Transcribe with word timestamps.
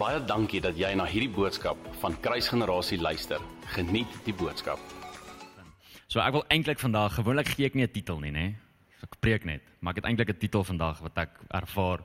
Baie 0.00 0.16
dankie 0.24 0.62
dat 0.64 0.78
jy 0.80 0.94
na 0.96 1.04
hierdie 1.04 1.28
boodskap 1.28 1.76
van 2.00 2.14
Kruisgenerasie 2.24 2.96
luister. 3.04 3.42
Geniet 3.74 4.14
die 4.24 4.32
boodskap. 4.32 4.80
So 6.08 6.22
ek 6.24 6.38
wil 6.38 6.44
eintlik 6.48 6.80
vandag 6.80 7.18
gewoonlik 7.18 7.50
gee 7.52 7.68
ek 7.68 7.76
nie 7.76 7.84
'n 7.84 7.92
titel 7.92 8.16
nie, 8.20 8.32
nê? 8.32 8.46
Ek 9.04 9.20
preek 9.20 9.44
net, 9.44 9.60
maar 9.80 9.92
ek 9.92 10.00
het 10.00 10.08
eintlik 10.08 10.30
'n 10.30 10.40
titel 10.40 10.64
vandag 10.64 11.02
wat 11.04 11.18
ek 11.18 11.36
ervaar 11.52 12.00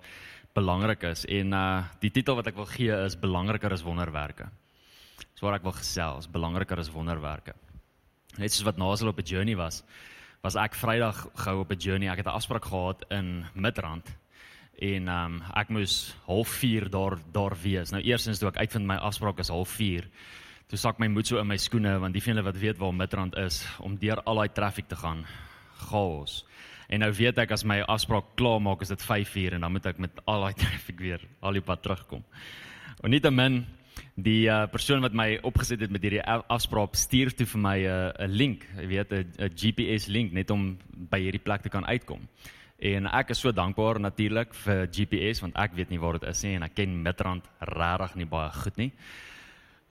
belangrik 0.53 1.03
is 1.03 1.23
en 1.25 1.53
uh 1.53 1.83
die 2.01 2.11
titel 2.11 2.35
wat 2.35 2.47
ek 2.47 2.55
wil 2.55 2.65
gee 2.65 2.91
is 2.91 3.15
belangriker 3.15 3.71
as 3.71 3.83
wonderwerke. 3.83 4.49
Dis 5.31 5.41
waar 5.41 5.55
ek 5.55 5.63
wil 5.63 5.71
gesels, 5.71 6.27
belangriker 6.27 6.77
as 6.77 6.91
wonderwerke. 6.91 7.53
Net 8.37 8.51
soos 8.51 8.65
wat 8.65 8.77
Nasel 8.77 9.07
op 9.07 9.19
'n 9.19 9.23
journey 9.23 9.55
was, 9.55 9.83
was 10.43 10.55
ek 10.57 10.75
Vrydag 10.75 11.29
gou 11.35 11.59
op 11.61 11.71
'n 11.71 11.79
journey. 11.79 12.09
Ek 12.09 12.17
het 12.17 12.27
'n 12.27 12.35
afspraak 12.35 12.65
gehad 12.65 13.05
in 13.09 13.45
Midrand 13.55 14.11
en 14.79 15.07
ehm 15.07 15.35
um, 15.35 15.41
ek 15.55 15.69
moes 15.69 16.15
04:30 16.27 16.89
daar 16.89 17.17
daar 17.31 17.55
wees. 17.61 17.91
Nou 17.91 18.01
eersins 18.03 18.39
toe 18.39 18.49
ek 18.49 18.57
uitvind 18.57 18.85
my 18.85 18.97
afspraak 18.97 19.39
is 19.39 19.51
04:30. 19.51 20.09
Toe 20.67 20.79
sak 20.81 20.99
my 20.99 21.07
moed 21.07 21.27
so 21.27 21.37
in 21.37 21.47
my 21.47 21.57
skoene 21.57 21.99
want 21.99 22.13
die 22.13 22.21
van 22.21 22.33
julle 22.33 22.45
wat 22.45 22.57
weet 22.57 22.77
waar 22.77 22.93
Midrand 22.93 23.35
is 23.37 23.61
om 23.79 23.97
deur 24.01 24.21
al 24.25 24.35
daai 24.35 24.49
traffic 24.49 24.87
te 24.87 24.95
gaan. 24.95 25.25
Chaos. 25.77 26.45
En 26.89 26.99
nou 26.99 27.11
weet 27.13 27.37
ek 27.37 27.51
as 27.51 27.63
my 27.63 27.81
afspraak 27.81 28.35
klaar 28.35 28.61
maak 28.61 28.81
is 28.81 28.89
dit 28.89 29.01
5:00 29.01 29.53
en 29.53 29.61
dan 29.61 29.71
moet 29.71 29.85
ek 29.85 29.97
met 29.97 30.11
al 30.25 30.41
daai 30.41 30.53
traffic 30.63 30.99
weer 30.99 31.21
al 31.41 31.53
die 31.53 31.61
pad 31.61 31.81
terugkom. 31.81 32.23
En 33.03 33.09
nietemin 33.09 33.65
die 34.15 34.47
uh, 34.47 34.65
persoon 34.71 35.01
wat 35.01 35.13
my 35.13 35.39
opgesit 35.43 35.81
het 35.83 35.91
met 35.91 36.03
hierdie 36.03 36.23
afspraak 36.23 36.95
stuur 36.95 37.33
toe 37.35 37.45
vir 37.45 37.61
my 37.61 37.77
'n 37.79 37.87
uh, 37.87 38.27
link, 38.27 38.65
jy 38.79 38.87
weet 38.87 39.11
'n 39.11 39.51
GPS 39.55 40.07
link 40.07 40.31
net 40.31 40.51
om 40.51 40.77
by 41.11 41.19
hierdie 41.19 41.43
plek 41.43 41.61
te 41.61 41.69
kan 41.69 41.85
uitkom. 41.85 42.27
En 42.75 43.07
ek 43.07 43.29
is 43.31 43.39
so 43.39 43.53
dankbaar 43.55 44.01
natuurlik 44.03 44.53
vir 44.65 44.87
GPS 44.91 45.39
want 45.41 45.55
ek 45.55 45.77
weet 45.77 45.93
nie 45.93 45.99
waar 45.99 46.19
dit 46.19 46.27
is 46.27 46.43
nie 46.43 46.55
en 46.57 46.65
ek 46.67 46.75
ken 46.75 46.97
Midrand 47.03 47.47
regtig 47.71 48.15
nie 48.19 48.27
baie 48.27 48.51
goed 48.51 48.77
nie. 48.77 48.91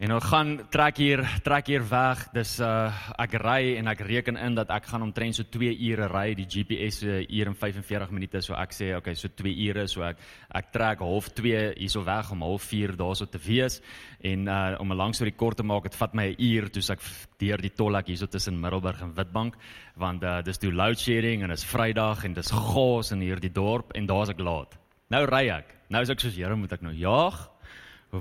En 0.02 0.10
nou 0.10 0.16
gaan 0.18 0.56
trek 0.74 0.96
hier 0.98 1.20
trek 1.46 1.68
hier 1.70 1.84
weg. 1.86 2.24
Dis 2.34 2.56
uh 2.58 2.90
ek 3.22 3.36
ry 3.38 3.76
en 3.78 3.86
ek 3.92 4.00
reken 4.02 4.34
in 4.42 4.56
dat 4.58 4.72
ek 4.74 4.88
gaan 4.90 5.04
omtrent 5.06 5.36
so 5.38 5.46
2 5.46 5.70
ure 5.70 6.08
ry. 6.10 6.32
Die 6.34 6.48
GPS 6.50 6.98
se 7.04 7.12
uh, 7.20 7.20
uur 7.22 7.52
en 7.52 7.54
45 7.54 8.10
minute 8.10 8.42
so 8.42 8.56
ek 8.58 8.74
sê 8.74 8.88
okay, 8.96 9.14
so 9.14 9.30
2 9.30 9.52
ure 9.68 9.86
so 9.86 10.02
ek 10.02 10.18
ek 10.50 10.72
trek 10.74 11.04
half 11.06 11.30
2 11.38 11.62
hierso 11.78 12.02
weg 12.02 12.32
om 12.34 12.42
half 12.42 12.66
4 12.72 12.96
daarso 12.98 13.30
te 13.30 13.38
wees. 13.46 13.78
En 14.18 14.50
uh 14.50 14.74
om 14.82 14.90
'n 14.90 14.98
lang 14.98 15.14
storie 15.14 15.36
kort 15.36 15.62
te 15.62 15.62
maak, 15.62 15.86
dit 15.86 15.94
vat 15.94 16.14
my 16.14 16.26
'n 16.26 16.42
uur 16.42 16.68
toe 16.74 16.82
ek 16.90 17.00
deur 17.38 17.62
die 17.62 17.74
tolhek 17.78 18.06
hierso 18.10 18.26
tussen 18.26 18.60
Middelburg 18.60 19.00
en 19.00 19.14
Witbank 19.14 19.54
want 19.94 20.24
uh 20.24 20.42
dis 20.42 20.58
toe 20.58 20.72
load 20.72 20.98
shedding 20.98 21.44
en 21.44 21.50
is 21.52 21.64
Vrydag 21.64 22.24
en 22.24 22.34
dis 22.34 22.50
gas 22.50 23.12
in 23.12 23.20
hierdie 23.20 23.52
dorp 23.52 23.94
en 23.94 24.06
daar's 24.06 24.30
ek 24.30 24.40
laat. 24.40 24.74
Nou 25.08 25.24
ry 25.24 25.48
ek. 25.50 25.74
Nou 25.88 26.02
is 26.02 26.10
ek 26.10 26.18
soos 26.18 26.34
Here, 26.34 26.56
moet 26.56 26.72
ek 26.72 26.82
nou 26.82 26.92
jaag? 26.92 27.53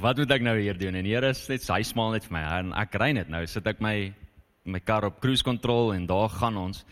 Wat 0.02 0.18
moet 0.18 0.32
ek 0.32 0.42
nou 0.46 0.56
hier 0.58 0.78
doen? 0.78 0.96
En 0.98 1.06
Here 1.06 1.34
sê 1.38 1.60
hy 1.60 1.82
smaal 1.86 2.16
net 2.16 2.26
vir 2.26 2.34
my 2.34 2.44
en 2.60 2.72
ek 2.82 2.96
ry 3.02 3.12
net 3.14 3.30
nou. 3.30 3.44
Sit 3.50 3.68
ek 3.70 3.82
my 3.84 4.14
my 4.64 4.80
kar 4.80 5.04
op 5.04 5.20
cruise 5.20 5.44
control 5.44 5.92
en 5.94 6.06
daar 6.08 6.32
gaan 6.32 6.58
ons. 6.58 6.86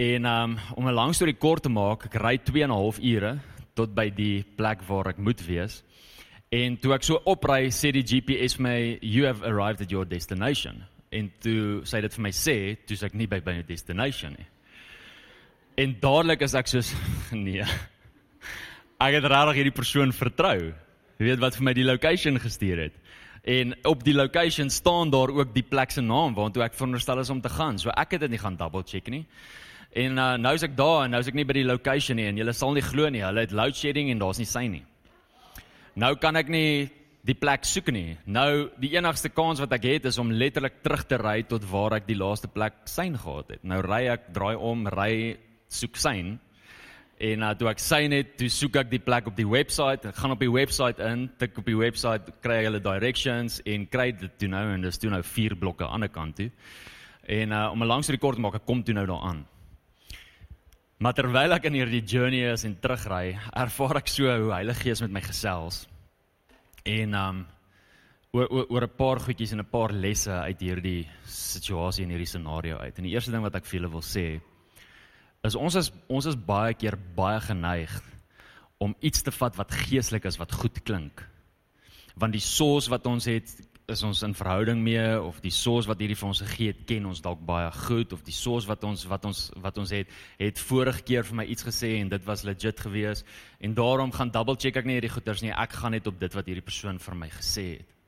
En 0.00 0.26
um, 0.26 0.58
om 0.74 0.88
'n 0.88 0.94
lang 0.94 1.14
storie 1.14 1.38
kort 1.38 1.62
te 1.62 1.68
maak, 1.68 2.06
ek 2.06 2.16
ry 2.20 2.36
2 2.38 2.64
en 2.64 2.70
'n 2.70 2.74
half 2.74 2.98
ure 2.98 3.38
tot 3.74 3.94
by 3.94 4.10
die 4.10 4.44
plek 4.56 4.82
waar 4.88 5.08
ek 5.08 5.18
moet 5.18 5.40
wees. 5.46 5.82
En 6.50 6.76
toe 6.76 6.94
ek 6.94 7.02
so 7.02 7.20
opry, 7.24 7.70
sê 7.70 7.92
die 7.92 8.02
GPS 8.02 8.56
vir 8.56 8.62
my 8.62 8.98
you 9.02 9.24
have 9.24 9.42
arrived 9.46 9.80
at 9.80 9.90
your 9.90 10.04
destination. 10.04 10.82
En 11.12 11.30
toe 11.40 11.82
sê 11.84 12.00
dit 12.00 12.14
vir 12.14 12.22
my 12.22 12.30
sê, 12.30 12.76
toe 12.86 12.96
ek 13.06 13.14
nie 13.14 13.26
by 13.26 13.40
my 13.46 13.62
destination 13.62 14.34
nie. 14.36 14.46
En 15.78 15.96
dadelik 16.00 16.42
is 16.42 16.54
ek 16.54 16.66
soos 16.66 16.94
nee. 17.32 17.64
Ek 19.00 19.14
het 19.14 19.24
regtig 19.24 19.54
hierdie 19.54 19.78
persoon 19.78 20.12
vertrou. 20.12 20.74
Jy 21.20 21.26
weet 21.28 21.40
wat 21.42 21.56
vir 21.58 21.64
my 21.68 21.72
die 21.76 21.84
location 21.84 22.38
gestuur 22.40 22.78
het. 22.80 22.94
En 23.44 23.74
op 23.88 24.04
die 24.04 24.14
location 24.16 24.70
staan 24.72 25.10
daar 25.12 25.28
ook 25.28 25.50
die 25.52 25.64
plek 25.64 25.92
se 25.92 26.00
naam 26.00 26.32
waartoe 26.32 26.62
ek 26.64 26.78
veronderstel 26.78 27.20
is 27.20 27.30
om 27.30 27.42
te 27.44 27.52
gaan. 27.52 27.76
So 27.78 27.92
ek 27.92 28.16
het 28.16 28.24
dit 28.24 28.32
nie 28.32 28.40
gaan 28.40 28.56
double 28.56 28.80
check 28.88 29.10
nie. 29.12 29.26
En 29.92 30.16
uh, 30.16 30.38
nou 30.40 30.54
is 30.56 30.64
ek 30.64 30.78
daar 30.78 31.04
en 31.04 31.12
nou 31.12 31.20
is 31.20 31.28
ek 31.28 31.36
nie 31.36 31.44
by 31.44 31.58
die 31.58 31.66
location 31.66 32.16
nie 32.16 32.30
en 32.30 32.40
jy 32.40 32.54
sal 32.56 32.72
nie 32.72 32.84
glo 32.86 33.10
nie, 33.12 33.20
hulle 33.26 33.44
het 33.44 33.52
load 33.52 33.76
shedding 33.76 34.08
en 34.12 34.22
daar's 34.22 34.40
nie 34.40 34.48
sein 34.48 34.72
nie. 34.72 34.84
Nou 36.00 36.14
kan 36.16 36.40
ek 36.40 36.48
nie 36.48 36.88
die 37.26 37.36
plek 37.36 37.66
soek 37.68 37.90
nie. 37.92 38.16
Nou 38.24 38.70
die 38.80 38.94
enigste 38.94 39.28
kans 39.28 39.60
wat 39.60 39.74
ek 39.76 39.84
het 39.90 40.08
is 40.08 40.18
om 40.22 40.32
letterlik 40.32 40.80
terug 40.80 41.04
te 41.04 41.20
ry 41.20 41.42
tot 41.44 41.66
waar 41.68 41.98
ek 41.98 42.08
die 42.08 42.16
laaste 42.16 42.48
plek 42.48 42.86
sein 42.88 43.18
gehad 43.18 43.58
het. 43.58 43.66
Nou 43.66 43.82
ry 43.84 44.06
ek, 44.14 44.30
draai 44.32 44.54
om, 44.56 44.88
ry 44.88 45.36
soek 45.68 46.00
sein 46.00 46.38
En 47.20 47.42
uh, 47.44 47.50
toe 47.52 47.68
ek 47.68 47.82
sy 47.84 48.06
net, 48.08 48.30
toe 48.40 48.48
soek 48.48 48.78
ek 48.80 48.88
die 48.88 49.02
plek 49.04 49.26
op 49.28 49.36
die 49.36 49.44
webwerf. 49.44 50.06
Ek 50.08 50.16
gaan 50.16 50.32
op 50.32 50.40
die 50.40 50.48
webwerf 50.48 51.02
in, 51.04 51.26
tik 51.40 51.58
op 51.60 51.66
die 51.68 51.76
webwerf, 51.76 52.30
kry 52.40 52.62
hulle 52.64 52.80
directions 52.80 53.58
en 53.68 53.84
kry 53.92 54.08
dit 54.16 54.38
toe 54.40 54.48
nou 54.48 54.62
en 54.72 54.86
dis 54.86 54.98
toe 55.02 55.10
nou 55.12 55.20
vier 55.34 55.52
blokke 55.60 55.84
aan 55.84 55.90
die 55.90 55.98
ander 55.98 56.12
kant 56.14 56.38
toe. 56.40 56.48
En 57.28 57.52
uh, 57.52 57.66
om 57.74 57.82
'n 57.84 57.90
langs 57.92 58.08
rekord 58.08 58.40
maak, 58.40 58.56
ek 58.62 58.64
kom 58.64 58.80
toe 58.82 58.96
nou 58.96 59.04
daaraan. 59.06 59.44
Maar 61.00 61.14
terwyl 61.16 61.52
ek 61.56 61.68
in 61.68 61.76
hierdie 61.76 62.02
journey 62.04 62.40
is 62.52 62.64
en 62.64 62.74
terugry, 62.80 63.36
ervaar 63.56 64.00
ek 64.00 64.08
so 64.08 64.24
hoe 64.28 64.52
Heilige 64.52 64.82
Gees 64.88 65.00
met 65.00 65.12
my 65.12 65.20
gesels. 65.24 65.86
En 66.84 67.14
um 67.14 67.46
oor 68.32 68.48
oor, 68.48 68.66
oor 68.70 68.84
'n 68.84 68.96
paar 68.96 69.20
goedjies 69.20 69.52
en 69.52 69.60
'n 69.60 69.70
paar 69.70 69.92
lesse 69.92 70.30
uit 70.30 70.60
hierdie 70.60 71.08
situasie 71.24 72.04
en 72.04 72.10
hierdie 72.10 72.28
scenario 72.28 72.78
uit. 72.78 72.98
En 72.98 73.04
die 73.04 73.12
eerste 73.12 73.30
ding 73.30 73.42
wat 73.42 73.56
ek 73.56 73.64
vir 73.64 73.80
julle 73.80 73.92
wil 73.92 74.02
sê, 74.02 74.40
is 75.46 75.56
ons 75.56 75.76
is 75.80 75.90
ons 76.08 76.28
is 76.28 76.36
baie 76.36 76.74
keer 76.76 76.98
baie 77.16 77.40
geneig 77.44 77.96
om 78.80 78.94
iets 79.04 79.24
te 79.24 79.32
vat 79.32 79.56
wat 79.60 79.74
geestelik 79.86 80.28
is 80.28 80.38
wat 80.40 80.52
goed 80.56 80.80
klink. 80.84 81.24
Want 82.16 82.36
die 82.36 82.44
soos 82.44 82.88
wat 82.92 83.06
ons 83.08 83.28
het 83.28 83.52
is 83.90 84.02
ons 84.06 84.22
in 84.22 84.36
verhouding 84.38 84.78
mee 84.84 85.18
of 85.18 85.40
die 85.42 85.52
soos 85.52 85.88
wat 85.90 85.98
hierdie 85.98 86.16
vir 86.16 86.28
ons 86.28 86.42
gegee 86.44 86.72
het 86.72 86.82
ken 86.86 87.08
ons 87.10 87.22
dalk 87.24 87.40
baie 87.46 87.70
goed 87.74 88.12
of 88.14 88.22
die 88.24 88.36
soos 88.36 88.68
wat 88.70 88.84
ons 88.86 89.06
wat 89.10 89.24
ons 89.26 89.48
wat 89.64 89.80
ons 89.82 89.92
het 89.96 90.12
het 90.38 90.60
vorige 90.70 91.02
keer 91.08 91.26
vir 91.26 91.40
my 91.42 91.46
iets 91.50 91.66
gesê 91.66 91.96
en 91.98 92.12
dit 92.12 92.28
was 92.28 92.44
legit 92.46 92.80
geweest. 92.80 93.24
En 93.60 93.74
daarom 93.74 94.12
gaan 94.12 94.32
double 94.32 94.56
check 94.60 94.76
ek 94.76 94.88
nie 94.88 95.00
hierdie 95.00 95.14
goeters 95.16 95.42
nie. 95.42 95.56
Ek 95.56 95.72
gaan 95.80 95.96
net 95.96 96.06
op 96.06 96.20
dit 96.20 96.36
wat 96.36 96.46
hierdie 96.46 96.68
persoon 96.68 97.00
vir 97.02 97.18
my 97.24 97.32
gesê 97.40 97.66
het 97.78 97.99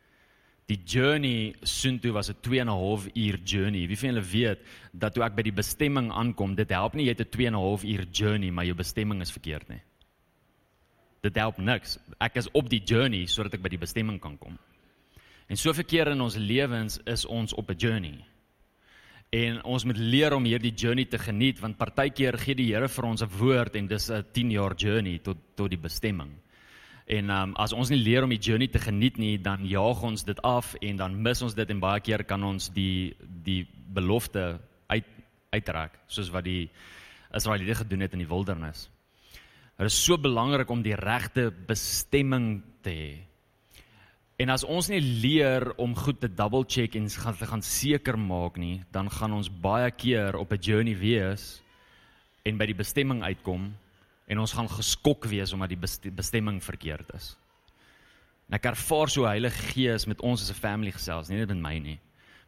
die 0.73 0.81
journey 0.89 1.53
soontoe 1.63 2.13
was 2.17 2.31
'n 2.31 2.41
2 2.41 2.61
en 2.61 2.69
'n 2.69 2.79
half 2.85 3.07
uur 3.15 3.39
journey. 3.45 3.87
Wie 3.87 3.99
van 3.99 4.09
julle 4.09 4.25
weet 4.25 4.61
dat 4.93 5.15
toe 5.15 5.25
ek 5.25 5.35
by 5.35 5.43
die 5.43 5.53
bestemming 5.53 6.11
aankom, 6.13 6.55
dit 6.55 6.71
help 6.71 6.95
nie 6.95 7.05
jy 7.05 7.15
het 7.15 7.21
'n 7.21 7.31
2 7.31 7.47
en 7.47 7.55
'n 7.55 7.65
half 7.69 7.85
uur 7.85 8.07
journey, 8.13 8.51
maar 8.51 8.65
jou 8.65 8.77
bestemming 8.77 9.21
is 9.21 9.33
verkeerd 9.33 9.69
nie. 9.69 9.83
Dit 11.23 11.35
help 11.37 11.59
niks. 11.59 11.99
Ek 12.21 12.37
is 12.37 12.51
op 12.53 12.69
die 12.69 12.83
journey 12.85 13.27
sodat 13.27 13.55
ek 13.55 13.63
by 13.63 13.69
die 13.69 13.79
bestemming 13.79 14.21
kan 14.21 14.39
kom. 14.39 14.59
En 15.49 15.57
so 15.57 15.73
verkeer 15.73 16.09
in 16.09 16.21
ons 16.21 16.37
lewens 16.37 16.99
is 17.05 17.25
ons 17.27 17.55
op 17.55 17.71
'n 17.71 17.77
journey. 17.77 18.25
En 19.31 19.65
ons 19.65 19.85
moet 19.85 19.97
leer 19.97 20.35
om 20.35 20.45
hierdie 20.45 20.75
journey 20.75 21.05
te 21.05 21.19
geniet 21.19 21.61
want 21.61 21.79
partykeer 21.79 22.39
gee 22.39 22.55
die 22.55 22.75
Here 22.75 22.89
vir 22.89 23.05
ons 23.05 23.23
'n 23.23 23.39
woord 23.39 23.77
en 23.77 23.87
dis 23.87 24.11
'n 24.11 24.25
10 24.33 24.51
jaar 24.51 24.75
journey 24.75 25.19
tot 25.19 25.37
tot 25.55 25.71
die 25.71 25.79
bestemming. 25.79 26.42
En 27.07 27.31
um, 27.31 27.55
as 27.59 27.73
ons 27.75 27.91
nie 27.91 27.99
leer 27.99 28.23
om 28.23 28.31
die 28.31 28.41
journey 28.41 28.69
te 28.71 28.79
geniet 28.79 29.19
nie, 29.19 29.35
dan 29.43 29.67
jaag 29.67 30.03
ons 30.07 30.25
dit 30.25 30.39
af 30.47 30.75
en 30.81 31.01
dan 31.01 31.17
mis 31.23 31.43
ons 31.43 31.55
dit 31.55 31.71
en 31.75 31.83
baie 31.83 32.01
keer 32.01 32.23
kan 32.25 32.45
ons 32.47 32.71
die 32.75 33.15
die 33.21 33.67
belofte 33.93 34.61
uit 34.89 35.09
uittrek 35.53 35.99
soos 36.09 36.31
wat 36.33 36.47
die 36.47 36.71
Israeliete 37.35 37.83
gedoen 37.83 38.05
het 38.07 38.15
in 38.15 38.23
die 38.23 38.29
wildernis. 38.29 38.87
Dit 39.77 39.91
is 39.91 39.99
so 40.05 40.17
belangrik 40.21 40.71
om 40.71 40.83
die 40.85 40.97
regte 40.97 41.51
bestemming 41.51 42.63
te 42.85 42.93
hê. 42.93 43.13
En 44.41 44.53
as 44.53 44.65
ons 44.65 44.89
nie 44.91 45.01
leer 45.01 45.73
om 45.81 45.95
goed 45.97 46.21
te 46.23 46.31
double 46.31 46.65
check 46.69 46.97
en 46.99 47.09
gaan 47.11 47.37
te 47.37 47.47
gaan 47.47 47.63
seker 47.63 48.17
maak 48.19 48.57
nie, 48.59 48.83
dan 48.95 49.11
gaan 49.11 49.35
ons 49.37 49.51
baie 49.51 49.91
keer 49.91 50.37
op 50.37 50.53
'n 50.53 50.63
journey 50.63 50.97
wees 50.97 51.63
en 52.45 52.59
by 52.59 52.67
die 52.67 52.79
bestemming 52.79 53.23
uitkom 53.23 53.75
en 54.33 54.41
ons 54.43 54.55
gaan 54.57 54.69
geskok 54.71 55.29
wees 55.31 55.53
omdat 55.53 55.75
die 55.75 56.11
bestemming 56.17 56.61
verkeerd 56.65 57.13
is. 57.17 57.33
En 58.49 58.59
ek 58.59 58.71
ervaar 58.73 59.13
so 59.13 59.29
Heilige 59.29 59.73
Gees 59.73 60.09
met 60.11 60.21
ons 60.21 60.43
as 60.43 60.51
'n 60.51 60.61
family 60.61 60.93
gesels, 60.93 61.29
nie 61.29 61.39
net 61.39 61.49
met 61.49 61.63
my 61.63 61.79
nie. 61.79 62.01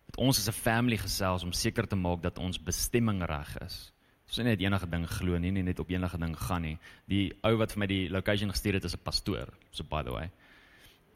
Met 0.07 0.17
ons 0.17 0.39
as 0.39 0.49
'n 0.49 0.61
family 0.61 0.97
gesels 0.97 1.45
om 1.45 1.53
seker 1.53 1.87
te 1.87 1.97
maak 1.97 2.23
dat 2.23 2.39
ons 2.39 2.59
bestemming 2.59 3.23
reg 3.23 3.57
is. 3.63 3.93
Ons 4.27 4.39
sê 4.39 4.45
net 4.45 4.61
enige 4.61 4.87
ding 4.87 5.07
glo 5.07 5.39
nie, 5.39 5.51
nie 5.51 5.63
net 5.63 5.81
op 5.81 5.91
enige 5.91 6.19
ding 6.19 6.37
gaan 6.37 6.63
nie. 6.63 6.79
Die 7.09 7.33
ou 7.43 7.57
wat 7.57 7.73
vir 7.73 7.79
my 7.79 7.87
die 7.87 8.09
location 8.09 8.51
gestuur 8.51 8.75
het 8.75 8.85
is 8.85 8.95
'n 8.95 9.05
pastoor, 9.05 9.49
so 9.71 9.85
by 9.85 10.03
the 10.03 10.13
way. 10.13 10.31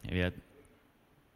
Jy 0.03 0.12
weet, 0.12 0.35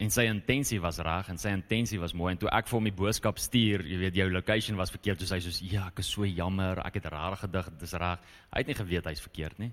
en 0.02 0.10
sy 0.10 0.24
intensie 0.26 0.80
was 0.82 0.98
reg 1.04 1.28
en 1.30 1.38
sy 1.38 1.52
intensie 1.54 2.00
was 2.02 2.14
mooi 2.18 2.32
en 2.32 2.40
toe 2.42 2.50
ek 2.50 2.66
vir 2.68 2.78
hom 2.78 2.88
die 2.88 2.96
boodskap 2.96 3.38
stuur, 3.38 3.84
jy 3.86 3.98
weet 4.00 4.18
jou 4.18 4.26
location 4.32 4.78
was 4.80 4.90
verkeerd, 4.90 5.20
toe 5.20 5.28
sê 5.28 5.38
hy 5.38 5.44
soos 5.44 5.60
ja, 5.62 5.86
ek 5.92 6.02
is 6.02 6.10
so 6.10 6.26
jammer, 6.26 6.80
ek 6.82 6.98
het 6.98 7.06
raar 7.12 7.36
gedig, 7.38 7.68
dit 7.76 7.86
is 7.86 7.94
reg. 8.02 8.26
Hy 8.50 8.62
het 8.64 8.72
nie 8.72 8.78
geweet 8.78 9.08
hy's 9.10 9.22
verkeerd 9.22 9.62
nie. 9.62 9.70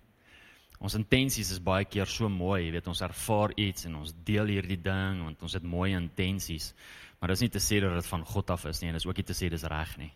Ons 0.79 0.95
intensies 0.95 1.49
is 1.51 1.59
baie 1.63 1.87
keer 1.89 2.07
so 2.07 2.29
mooi, 2.31 2.67
jy 2.67 2.75
weet 2.77 2.87
ons 2.91 3.01
ervaar 3.03 3.55
iets 3.59 3.89
en 3.89 3.97
ons 3.99 4.13
deel 4.27 4.53
hierdie 4.53 4.79
ding 4.79 5.23
want 5.25 5.41
ons 5.43 5.57
het 5.57 5.65
mooi 5.65 5.91
intensies. 5.97 6.71
Maar 7.19 7.33
dis 7.33 7.43
nie 7.47 7.51
te 7.51 7.63
sê 7.63 7.81
dat 7.83 7.97
dit 7.97 8.11
van 8.13 8.23
God 8.27 8.53
af 8.55 8.67
is 8.69 8.83
nie 8.83 8.93
en 8.93 8.99
dis 8.99 9.07
ook 9.09 9.19
nie 9.19 9.27
te 9.27 9.35
sê 9.35 9.49
dis 9.51 9.67
reg 9.67 9.97
nie. 9.99 10.11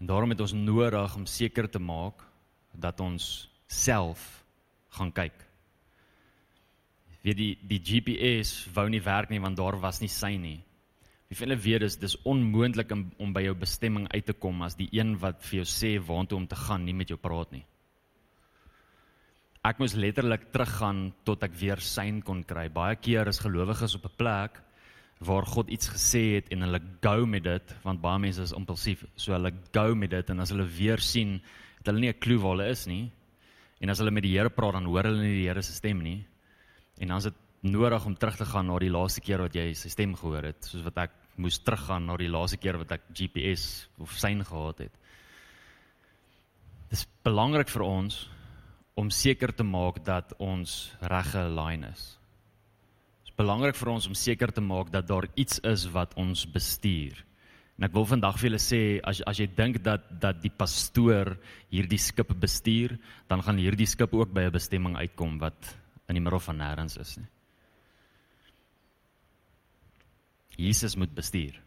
En 0.00 0.08
daarom 0.08 0.32
het 0.32 0.40
ons 0.44 0.54
nodig 0.56 1.18
om 1.18 1.26
seker 1.28 1.68
te 1.68 1.82
maak 1.82 2.22
dat 2.76 3.00
ons 3.00 3.48
self 3.72 4.44
gaan 4.96 5.12
kyk 5.12 5.45
Weet 7.26 7.38
die 7.40 7.52
die 7.66 7.82
GPS 7.82 8.68
wou 8.74 8.86
nie 8.88 9.02
werk 9.02 9.32
nie 9.32 9.42
want 9.42 9.58
daar 9.58 9.80
was 9.82 9.98
nie 10.00 10.12
sein 10.12 10.44
nie. 10.46 10.60
Wie 11.26 11.38
hulle 11.40 11.56
weet 11.58 11.82
is 11.82 11.96
dis 11.98 12.14
onmoontlik 12.22 12.92
om, 12.94 13.08
om 13.18 13.32
by 13.34 13.42
jou 13.48 13.54
bestemming 13.58 14.06
uit 14.12 14.28
te 14.28 14.36
kom 14.38 14.62
as 14.62 14.76
die 14.78 14.86
een 14.94 15.16
wat 15.18 15.40
vir 15.42 15.64
jou 15.64 15.66
sê 15.66 15.96
waartoe 15.98 16.38
om 16.38 16.46
te 16.46 16.58
gaan 16.60 16.84
nie 16.86 16.94
met 16.94 17.10
jou 17.10 17.18
praat 17.18 17.50
nie. 17.56 17.64
Ek 19.66 19.80
moes 19.82 19.96
letterlik 19.98 20.52
teruggaan 20.54 21.08
tot 21.26 21.42
ek 21.42 21.56
weer 21.58 21.82
sein 21.82 22.20
kon 22.22 22.44
kry. 22.46 22.68
Baie 22.70 22.94
keer 23.02 23.26
is 23.26 23.42
gelowiges 23.42 23.98
op 23.98 24.06
'n 24.06 24.16
plek 24.22 24.62
waar 25.18 25.46
God 25.48 25.70
iets 25.70 25.88
gesê 25.88 26.36
het 26.36 26.52
en 26.52 26.62
hulle 26.62 26.80
go 27.02 27.26
met 27.26 27.42
dit 27.42 27.74
want 27.82 28.00
baie 28.00 28.18
mense 28.18 28.42
is 28.42 28.54
impulsief. 28.54 29.04
So 29.16 29.32
hulle 29.32 29.50
go 29.72 29.94
met 29.94 30.10
dit 30.10 30.30
en 30.30 30.40
as 30.40 30.50
hulle 30.50 30.68
weer 30.78 31.00
sien, 31.00 31.40
het 31.78 31.86
hulle 31.86 32.00
nie 32.00 32.12
'n 32.12 32.20
klou 32.20 32.38
waar 32.38 32.56
hulle 32.56 32.70
is 32.70 32.86
nie. 32.86 33.10
En 33.80 33.90
as 33.90 33.98
hulle 33.98 34.10
met 34.10 34.22
die 34.22 34.38
Here 34.38 34.50
praat, 34.50 34.72
dan 34.74 34.84
hoor 34.84 35.02
hulle 35.02 35.22
nie 35.22 35.42
die 35.42 35.48
Here 35.48 35.62
se 35.62 35.72
stem 35.72 36.02
nie. 36.02 36.24
En 36.98 37.08
dan 37.08 37.16
is 37.16 37.28
dit 37.30 37.40
nodig 37.60 38.04
om 38.06 38.16
terug 38.16 38.36
te 38.36 38.44
gaan 38.44 38.66
na 38.66 38.78
die 38.78 38.92
laaste 38.92 39.20
keer 39.20 39.42
wat 39.44 39.54
jy 39.54 39.72
sy 39.74 39.88
stem 39.92 40.14
gehoor 40.16 40.50
het, 40.52 40.64
soos 40.64 40.84
wat 40.86 40.98
ek 41.06 41.16
moes 41.36 41.58
teruggaan 41.58 42.06
na 42.06 42.16
die 42.16 42.30
laaste 42.32 42.56
keer 42.56 42.78
wat 42.80 42.92
ek 42.96 43.08
GPS 43.12 43.88
of 43.98 44.12
sein 44.16 44.44
gehad 44.44 44.86
het. 44.86 45.00
Dit 46.90 47.00
is 47.00 47.06
belangrik 47.26 47.68
vir 47.68 47.82
ons 47.82 48.22
om 48.96 49.10
seker 49.10 49.52
te 49.52 49.66
maak 49.66 50.04
dat 50.04 50.32
ons 50.38 50.78
regge 51.02 51.42
lyn 51.52 51.84
is 51.90 52.16
belangrik 53.36 53.76
vir 53.76 53.92
ons 53.92 54.08
om 54.08 54.16
seker 54.16 54.52
te 54.52 54.64
maak 54.64 54.90
dat 54.92 55.08
daar 55.08 55.28
iets 55.36 55.60
is 55.68 55.84
wat 55.92 56.14
ons 56.20 56.46
bestuur. 56.48 57.18
En 57.76 57.84
ek 57.84 57.92
wil 57.92 58.06
vandag 58.08 58.38
vir 58.40 58.48
julle 58.48 58.62
sê 58.62 58.80
as 59.04 59.20
as 59.28 59.40
jy 59.42 59.46
dink 59.58 59.82
dat 59.84 60.06
dat 60.22 60.40
die 60.40 60.52
pastoor 60.52 61.34
hierdie 61.72 62.00
skip 62.00 62.32
bestuur, 62.40 62.96
dan 63.28 63.44
gaan 63.44 63.60
hierdie 63.60 63.88
skip 63.88 64.14
ook 64.16 64.32
by 64.32 64.48
'n 64.48 64.56
bestemming 64.56 64.96
uitkom 64.96 65.38
wat 65.38 65.76
in 66.08 66.18
die 66.18 66.22
middel 66.22 66.40
van 66.40 66.60
nêrens 66.60 66.98
is 67.00 67.16
nie. 67.16 67.28
Jesus 70.56 70.96
moet 70.96 71.12
bestuur. 71.14 71.58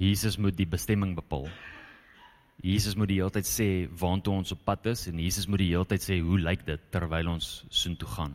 Jesus 0.00 0.36
moet 0.36 0.56
die 0.58 0.66
bestemming 0.66 1.14
bepaal. 1.14 1.46
Jesus 2.64 2.96
moet 2.98 3.10
die 3.10 3.20
hele 3.20 3.34
tyd 3.34 3.46
sê 3.46 3.68
waartoe 4.00 4.34
ons 4.40 4.54
op 4.54 4.62
pad 4.66 4.86
is 4.90 5.06
en 5.10 5.20
Jesus 5.22 5.46
moet 5.50 5.62
die 5.62 5.70
hele 5.70 5.86
tyd 5.86 6.02
sê 6.02 6.18
hoe 6.22 6.38
lyk 6.40 6.64
dit 6.66 6.90
terwyl 6.94 7.34
ons 7.34 7.50
soontoe 7.70 8.08
gaan. 8.16 8.34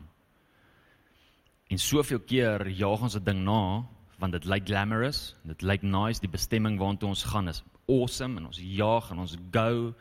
En 1.70 1.82
soveel 1.82 2.22
keer 2.26 2.68
jaag 2.70 3.04
ons 3.08 3.16
'n 3.16 3.24
ding 3.24 3.44
na 3.44 3.86
want 4.20 4.34
dit 4.34 4.46
lyk 4.46 4.66
glamorous, 4.68 5.36
dit 5.48 5.62
lyk 5.62 5.82
nice, 5.82 6.20
die 6.20 6.30
bestemming 6.30 6.80
waartoe 6.80 7.08
ons 7.08 7.24
gaan 7.24 7.48
is 7.48 7.64
awesome 7.88 8.38
en 8.38 8.46
ons 8.46 8.60
jaag 8.60 9.12
en 9.12 9.20
ons 9.20 9.38
go. 9.52 9.94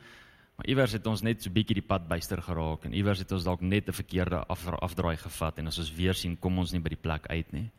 Maar 0.58 0.66
iewers 0.66 0.92
het 0.96 1.04
ons 1.06 1.20
net 1.22 1.44
so 1.44 1.54
bietjie 1.54 1.76
die 1.78 1.86
pad 1.86 2.08
byster 2.10 2.40
geraak 2.42 2.82
en 2.88 2.94
iewers 2.98 3.20
het 3.22 3.30
ons 3.30 3.44
dalk 3.46 3.60
net 3.62 3.88
'n 3.88 3.94
verkeerde 3.94 4.42
af, 4.50 4.66
afdraai 4.66 5.16
gevat 5.16 5.58
en 5.58 5.66
as 5.70 5.78
ons 5.78 5.92
weer 5.94 6.14
sien 6.14 6.36
kom 6.36 6.58
ons 6.58 6.72
nie 6.72 6.80
by 6.80 6.88
die 6.88 7.04
plek 7.06 7.26
uit 7.30 7.52
nie. 7.52 7.70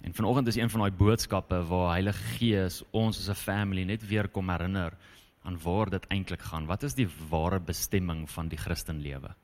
En 0.00 0.14
vanoggend 0.14 0.48
is 0.48 0.56
een 0.56 0.70
van 0.70 0.80
daai 0.80 0.90
boodskappe 0.90 1.60
waar 1.68 1.92
Heilige 1.92 2.38
Gees 2.38 2.82
ons 2.92 3.18
as 3.18 3.28
'n 3.28 3.34
family 3.34 3.84
net 3.84 4.08
weer 4.08 4.28
kom 4.28 4.48
herinner 4.48 4.96
aan 5.42 5.58
waar 5.58 5.90
dit 5.90 6.06
eintlik 6.08 6.40
gaan. 6.40 6.66
Wat 6.66 6.82
is 6.82 6.94
die 6.94 7.08
ware 7.28 7.60
bestemming 7.60 8.30
van 8.30 8.48
die 8.48 8.58
Christenlewe? 8.58 9.34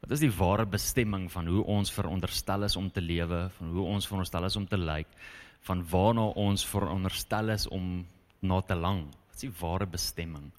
Wat 0.00 0.10
is 0.10 0.20
die 0.20 0.32
ware 0.32 0.66
bestemming 0.66 1.30
van 1.32 1.46
hoe 1.46 1.64
ons 1.64 1.92
veronderstel 1.92 2.62
is 2.62 2.76
om 2.76 2.90
te 2.90 3.00
lewe, 3.00 3.50
van 3.58 3.68
hoe 3.68 3.84
ons 3.84 4.06
veronderstel 4.06 4.44
is 4.44 4.56
om 4.56 4.66
te 4.66 4.78
lyk, 4.78 5.06
van 5.60 5.84
waarna 5.90 6.22
ons 6.22 6.66
veronderstel 6.66 7.48
is 7.50 7.68
om 7.68 8.06
na 8.40 8.60
te 8.60 8.74
lang? 8.74 9.04
Wat 9.04 9.34
is 9.34 9.40
die 9.40 9.58
ware 9.60 9.86
bestemming? 9.86 10.52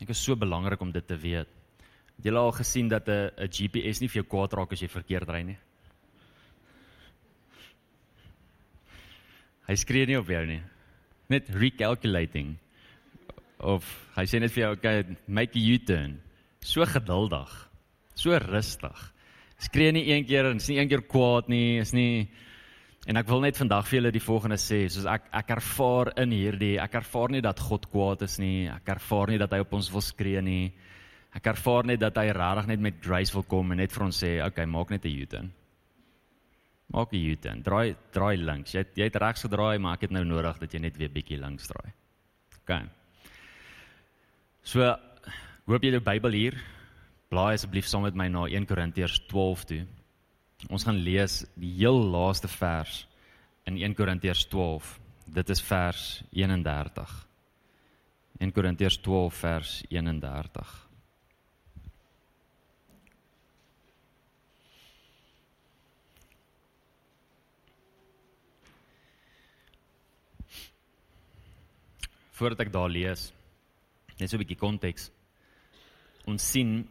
Ek 0.00 0.10
is 0.12 0.22
so 0.22 0.36
belangrik 0.36 0.80
om 0.80 0.92
dit 0.92 1.06
te 1.06 1.16
weet. 1.16 1.48
Het 2.16 2.28
jy 2.28 2.34
al 2.36 2.52
gesien 2.52 2.88
dat 2.88 3.08
'n 3.08 3.30
'n 3.36 3.48
GPS 3.48 4.00
nie 4.00 4.08
vir 4.08 4.22
jou 4.22 4.28
kwaad 4.28 4.52
raak 4.52 4.72
as 4.72 4.80
jy 4.80 4.88
verkeerd 4.88 5.28
ry 5.28 5.42
nie? 5.42 5.58
Hy 9.68 9.74
skree 9.74 10.06
nie 10.06 10.18
op 10.18 10.28
jou 10.28 10.46
nie. 10.46 10.62
Net 11.28 11.48
recalculating 11.48 12.56
of 13.58 13.84
hy 14.16 14.24
sê 14.24 14.40
net 14.40 14.52
vir 14.52 14.62
jou 14.62 14.72
okay, 14.72 15.16
make 15.26 15.56
a 15.56 15.60
U-turn. 15.60 16.20
So 16.60 16.84
geduldig 16.84 17.66
so 18.16 18.36
rustig. 18.40 18.96
Skree 19.60 19.92
nie 19.92 20.04
een 20.10 20.26
keer 20.28 20.50
en 20.50 20.60
is 20.60 20.68
nie 20.68 20.80
een 20.80 20.88
keer 20.90 21.04
kwaad 21.08 21.48
nie, 21.52 21.78
is 21.80 21.92
nie 21.96 22.28
en 23.06 23.20
ek 23.20 23.28
wil 23.30 23.40
net 23.44 23.58
vandag 23.58 23.86
vir 23.86 23.98
julle 24.00 24.12
die 24.14 24.22
volgende 24.22 24.58
sê, 24.60 24.82
soos 24.90 25.06
ek 25.10 25.28
ek 25.40 25.52
ervaar 25.56 26.12
in 26.22 26.34
hierdie, 26.34 26.74
ek 26.82 26.98
ervaar 27.00 27.32
nie 27.34 27.42
dat 27.44 27.62
God 27.62 27.86
kwaad 27.92 28.26
is 28.26 28.38
nie, 28.42 28.66
ek 28.72 28.88
ervaar 28.96 29.32
nie 29.32 29.40
dat 29.42 29.54
hy 29.54 29.62
op 29.64 29.72
ons 29.78 29.90
wil 29.94 30.04
skree 30.04 30.42
nie. 30.42 30.72
Ek 31.36 31.46
ervaar 31.52 31.86
net 31.86 32.00
dat 32.00 32.16
hy 32.16 32.30
regtig 32.32 32.70
net 32.70 32.80
met 32.80 33.00
grace 33.04 33.34
wil 33.34 33.44
kom 33.44 33.72
en 33.72 33.82
net 33.82 33.92
vir 33.92 34.06
ons 34.06 34.22
sê, 34.22 34.38
okay, 34.44 34.66
maak 34.66 34.90
net 34.90 35.04
'n 35.04 35.16
U-turn. 35.22 35.50
Maak 36.92 37.12
'n 37.12 37.24
U-turn. 37.32 37.62
Draai 37.62 37.96
draai 38.12 38.36
links. 38.36 38.74
Jy 38.74 38.84
jy 38.94 39.04
het 39.04 39.16
regs 39.16 39.42
gedraai, 39.42 39.78
maar 39.78 39.94
ek 39.94 40.08
het 40.08 40.10
nou 40.10 40.24
nodig 40.24 40.58
dat 40.58 40.72
jy 40.72 40.80
net 40.80 40.96
weer 40.96 41.10
bietjie 41.10 41.40
links 41.40 41.68
draai. 41.68 41.92
Okay. 42.62 42.88
So, 44.62 44.80
hoop 45.66 45.82
jy 45.82 45.90
die 45.90 46.00
Bybel 46.00 46.32
hier 46.32 46.54
Blaai 47.26 47.56
asseblief 47.56 47.88
saam 47.90 48.04
met 48.06 48.14
my 48.14 48.28
na 48.30 48.44
1 48.46 48.66
Korintiërs 48.70 49.18
12 49.26 49.64
toe. 49.66 49.80
Ons 50.72 50.86
gaan 50.88 50.96
lees 50.96 51.42
die 51.54 51.70
heel 51.76 51.98
laaste 52.10 52.48
vers 52.48 53.04
in 53.68 53.76
1 53.76 53.94
Korintiërs 53.94 54.46
12. 54.48 54.96
Dit 55.36 55.50
is 55.52 55.62
vers 55.62 56.22
31. 56.32 57.14
1 58.40 58.52
Korintiërs 58.52 58.98
12 59.04 59.40
vers 59.44 59.82
31. 59.88 60.74
Voordat 72.36 72.66
ek 72.66 72.72
daar 72.72 72.90
lees, 72.92 73.30
net 74.18 74.28
so 74.28 74.36
'n 74.36 74.44
bietjie 74.44 74.60
konteks. 74.60 75.10
Ons 76.26 76.50
sien 76.50 76.88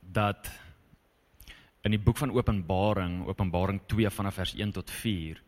dat 0.00 0.50
in 1.86 1.94
die 1.94 2.00
boek 2.02 2.18
van 2.18 2.32
Openbaring, 2.34 3.20
Openbaring 3.28 3.80
2 3.86 4.10
vanaf 4.10 4.40
vers 4.40 4.54
1 4.54 4.72
tot 4.72 4.90
4, 4.90 5.38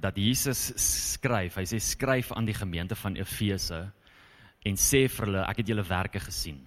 dat 0.00 0.16
Jesus 0.16 0.72
skryf, 0.80 1.58
hy 1.60 1.66
sê 1.68 1.78
skryf 1.82 2.32
aan 2.32 2.48
die 2.48 2.56
gemeente 2.56 2.96
van 2.96 3.18
Efese 3.20 3.84
en 4.66 4.76
sê 4.80 5.06
vir 5.08 5.28
hulle 5.28 5.44
ek 5.46 5.62
het 5.62 5.72
julle 5.72 5.84
werke 5.86 6.20
gesien. 6.24 6.60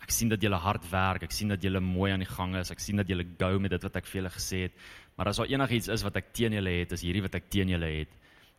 Ek 0.00 0.14
sien 0.14 0.30
dat 0.30 0.42
julle 0.42 0.58
hard 0.58 0.86
werk, 0.90 1.26
ek 1.26 1.34
sien 1.34 1.52
dat 1.52 1.62
julle 1.62 1.82
mooi 1.84 2.10
aan 2.14 2.22
die 2.22 2.30
gang 2.30 2.56
is, 2.58 2.70
ek 2.72 2.82
sien 2.82 2.98
dat 2.98 3.10
julle 3.10 3.26
gou 3.38 3.52
met 3.62 3.74
dit 3.74 3.84
wat 3.86 3.98
ek 4.00 4.08
vir 4.08 4.22
julle 4.22 4.32
gesê 4.34 4.62
het. 4.66 4.78
Maar 5.18 5.30
as 5.30 5.42
daar 5.42 5.50
enigiets 5.52 5.90
is 5.92 6.04
wat 6.06 6.16
ek 6.18 6.32
teen 6.34 6.56
julle 6.56 6.72
het, 6.80 6.94
is 6.96 7.04
hierdie 7.04 7.22
wat 7.26 7.36
ek 7.38 7.50
teen 7.52 7.70
julle 7.74 7.90
het, 8.00 8.14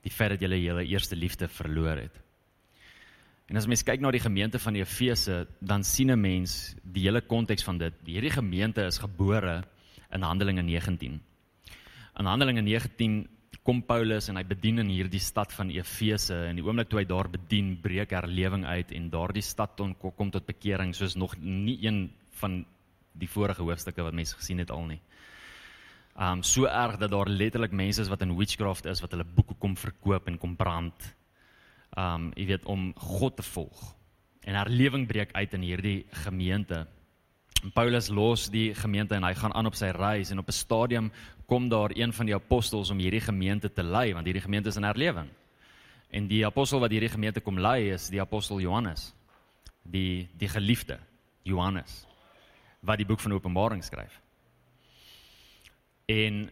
die 0.05 0.13
feit 0.13 0.35
dat 0.35 0.43
julle 0.43 0.59
julle 0.61 0.85
eerste 0.87 1.17
liefde 1.17 1.49
verloor 1.51 2.03
het. 2.05 2.21
En 3.51 3.59
as 3.59 3.67
mens 3.67 3.83
kyk 3.83 3.99
na 3.99 4.13
die 4.15 4.23
gemeente 4.23 4.59
van 4.63 4.77
Efese, 4.79 5.41
dan 5.59 5.83
sien 5.83 6.11
'n 6.11 6.21
mens 6.21 6.75
die 6.83 7.03
hele 7.03 7.21
konteks 7.21 7.63
van 7.63 7.77
dit. 7.77 7.93
Hierdie 8.05 8.31
gemeente 8.31 8.85
is 8.85 8.97
gebore 8.97 9.63
in 10.13 10.23
Handelinge 10.23 10.63
19. 10.63 11.19
In 12.19 12.25
Handelinge 12.25 12.61
19 12.61 13.27
kom 13.63 13.83
Paulus 13.85 14.29
en 14.31 14.39
hy 14.39 14.43
bedien 14.47 14.81
in 14.81 14.89
hierdie 14.89 15.21
stad 15.21 15.53
van 15.53 15.69
Efese 15.69 16.37
en 16.47 16.57
die 16.57 16.65
oomblik 16.65 16.89
toe 16.89 17.01
hy 17.01 17.05
daar 17.09 17.29
bedien, 17.29 17.75
breek 17.81 18.13
herlewing 18.15 18.65
uit 18.65 18.93
en 18.97 19.09
daardie 19.13 19.45
stad 19.45 19.75
ton 19.77 19.93
kom 20.01 20.31
tot 20.33 20.47
bekering 20.49 20.95
soos 20.97 21.15
nog 21.19 21.35
nie 21.37 21.77
een 21.85 22.07
van 22.41 22.63
die 23.13 23.29
vorige 23.29 23.61
hoofstukke 23.61 24.03
wat 24.05 24.17
mense 24.17 24.37
gesien 24.39 24.63
het 24.63 24.71
al 24.73 24.87
nie. 24.89 25.01
Um 26.17 26.43
so 26.43 26.65
erg 26.67 26.97
dat 26.99 27.11
daar 27.11 27.29
letterlik 27.29 27.71
mense 27.71 28.01
is 28.01 28.09
wat 28.11 28.23
in 28.25 28.35
witchcraft 28.37 28.85
is 28.89 29.01
wat 29.03 29.13
hulle 29.13 29.27
boeke 29.27 29.55
kom 29.59 29.77
verkoop 29.77 30.27
en 30.27 30.39
kom 30.41 30.55
brand 30.59 31.11
um 31.97 32.31
jy 32.35 32.47
weet 32.53 32.65
om 32.65 32.91
God 32.95 33.37
te 33.37 33.45
volg. 33.45 33.81
En 34.47 34.57
herlewing 34.57 35.05
breek 35.07 35.35
uit 35.37 35.53
in 35.53 35.61
hierdie 35.67 35.99
gemeente. 36.25 36.87
Paulus 37.73 38.09
los 38.09 38.49
die 38.49 38.73
gemeente 38.75 39.15
en 39.15 39.23
hy 39.23 39.33
gaan 39.37 39.53
aan 39.53 39.69
op 39.69 39.75
sy 39.77 39.91
reis 39.93 40.31
en 40.31 40.39
op 40.41 40.47
'n 40.47 40.51
stadium 40.51 41.11
kom 41.45 41.69
daar 41.69 41.91
een 41.93 42.13
van 42.13 42.25
die 42.25 42.35
apostels 42.35 42.89
om 42.89 42.97
hierdie 42.97 43.21
gemeente 43.21 43.73
te 43.73 43.83
lei 43.83 44.13
want 44.13 44.25
hierdie 44.25 44.41
gemeente 44.41 44.69
is 44.69 44.75
in 44.75 44.83
herlewing. 44.83 45.29
En 46.09 46.27
die 46.27 46.45
apostel 46.45 46.79
wat 46.79 46.91
hierdie 46.91 47.09
gemeente 47.09 47.39
kom 47.39 47.59
lei 47.59 47.91
is 47.93 48.09
die 48.09 48.21
apostel 48.21 48.59
Johannes. 48.59 49.13
Die 49.83 50.29
die 50.37 50.49
geliefde 50.49 50.99
Johannes 51.43 52.07
wat 52.79 52.97
die 52.97 53.05
boek 53.05 53.19
van 53.19 53.33
Openbaring 53.33 53.83
skryf. 53.83 54.21
En 56.05 56.49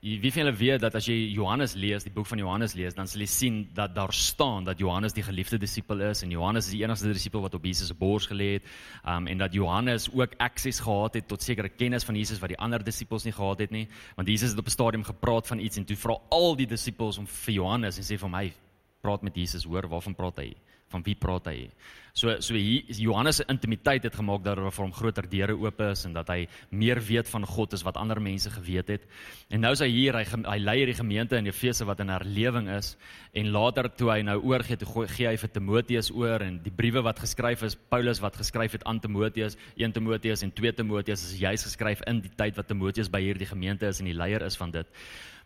wie 0.00 0.30
van 0.32 0.42
julle 0.42 0.54
weet 0.56 0.80
dat 0.80 0.94
as 0.98 1.06
jy 1.06 1.14
Johannes 1.34 1.74
lees, 1.74 2.04
die 2.06 2.12
boek 2.12 2.26
van 2.26 2.38
Johannes 2.38 2.74
lees, 2.74 2.94
dan 2.96 3.08
sal 3.10 3.20
jy 3.20 3.28
sien 3.30 3.56
dat 3.76 3.94
daar 3.94 4.12
staan 4.12 4.64
dat 4.64 4.78
Johannes 4.78 5.12
die 5.12 5.22
geliefde 5.22 5.58
disipel 5.58 6.00
is 6.08 6.22
en 6.22 6.32
Johannes 6.34 6.66
is 6.66 6.76
die 6.76 6.82
enigste 6.82 7.12
disipel 7.12 7.44
wat 7.44 7.54
op 7.54 7.64
Jesus 7.64 7.92
se 7.92 7.94
bors 7.98 8.26
gelê 8.30 8.54
het. 8.56 8.68
Um 9.04 9.26
en 9.26 9.38
dat 9.38 9.54
Johannes 9.54 10.08
ook 10.12 10.34
akses 10.38 10.80
gehad 10.80 11.14
het 11.14 11.28
tot 11.28 11.42
sekere 11.42 11.68
kennis 11.68 12.04
van 12.04 12.16
Jesus 12.16 12.40
wat 12.40 12.54
die 12.54 12.58
ander 12.58 12.84
disipels 12.84 13.24
nie 13.24 13.32
gehad 13.32 13.58
het 13.58 13.70
nie, 13.70 13.88
want 14.16 14.28
Jesus 14.28 14.50
het 14.50 14.58
op 14.58 14.66
'n 14.66 14.76
stadium 14.78 15.04
gepraat 15.04 15.46
van 15.46 15.58
iets 15.58 15.76
en 15.76 15.84
toe 15.84 15.96
vra 15.96 16.18
al 16.30 16.56
die 16.56 16.66
disipels 16.66 17.18
om 17.18 17.26
vir 17.26 17.54
Johannes 17.54 17.98
en 17.98 18.04
sê 18.04 18.18
vir 18.18 18.30
my 18.30 18.52
praat 19.00 19.22
met 19.22 19.36
Jesus, 19.36 19.64
hoor, 19.64 19.88
waarvan 19.88 20.14
praat 20.14 20.36
hy? 20.36 20.54
Van 20.92 21.02
wie 21.06 21.16
praat 21.18 21.48
hy? 21.50 21.68
So 22.14 22.30
so 22.38 22.54
hier 22.54 22.84
Johannes 22.94 23.40
se 23.40 23.44
intimiteit 23.50 24.04
het 24.06 24.14
gemaak 24.14 24.44
dat 24.44 24.54
daar 24.54 24.70
vir 24.70 24.84
hom 24.84 24.92
groter 24.94 25.26
deure 25.26 25.56
oop 25.58 25.80
is 25.82 26.04
en 26.06 26.12
dat 26.14 26.28
hy 26.30 26.44
meer 26.70 27.00
weet 27.02 27.26
van 27.26 27.42
God 27.42 27.72
as 27.74 27.82
wat 27.82 27.96
ander 27.98 28.20
mense 28.22 28.50
geweet 28.54 28.92
het. 28.92 29.08
En 29.50 29.64
nou 29.64 29.72
is 29.74 29.82
hy 29.82 29.88
hier, 29.90 30.14
hy 30.14 30.22
hy 30.46 30.58
lei 30.62 30.76
hierdie 30.78 30.94
gemeente 30.94 31.34
in 31.34 31.50
Efese 31.50 31.84
wat 31.88 32.04
in 32.04 32.12
herlewing 32.14 32.68
is 32.70 32.92
en 33.34 33.50
later 33.50 33.88
toe 33.90 34.12
hy 34.12 34.20
nou 34.22 34.36
oorgee 34.46 34.78
toe 34.78 35.08
gee 35.10 35.26
hy 35.26 35.34
vir 35.42 35.52
Timoteus 35.56 36.12
oor 36.14 36.44
en 36.46 36.60
die 36.62 36.70
briewe 36.70 37.02
wat 37.02 37.18
geskryf 37.18 37.66
is, 37.66 37.74
Paulus 37.74 38.22
wat 38.22 38.38
geskryf 38.38 38.78
het 38.78 38.86
aan 38.86 39.00
Timoteus, 39.02 39.58
1 39.74 39.96
Timoteus 39.98 40.46
en 40.46 40.54
2 40.54 40.72
Timoteus 40.78 41.26
is 41.26 41.40
juis 41.40 41.66
geskryf 41.66 42.06
in 42.06 42.22
die 42.22 42.30
tyd 42.30 42.54
wat 42.54 42.70
Timoteus 42.70 43.10
by 43.10 43.24
hierdie 43.26 43.50
gemeente 43.50 43.90
is 43.90 43.98
en 43.98 44.06
die 44.06 44.14
leier 44.14 44.46
is 44.46 44.54
van 44.60 44.70
dit. 44.70 44.86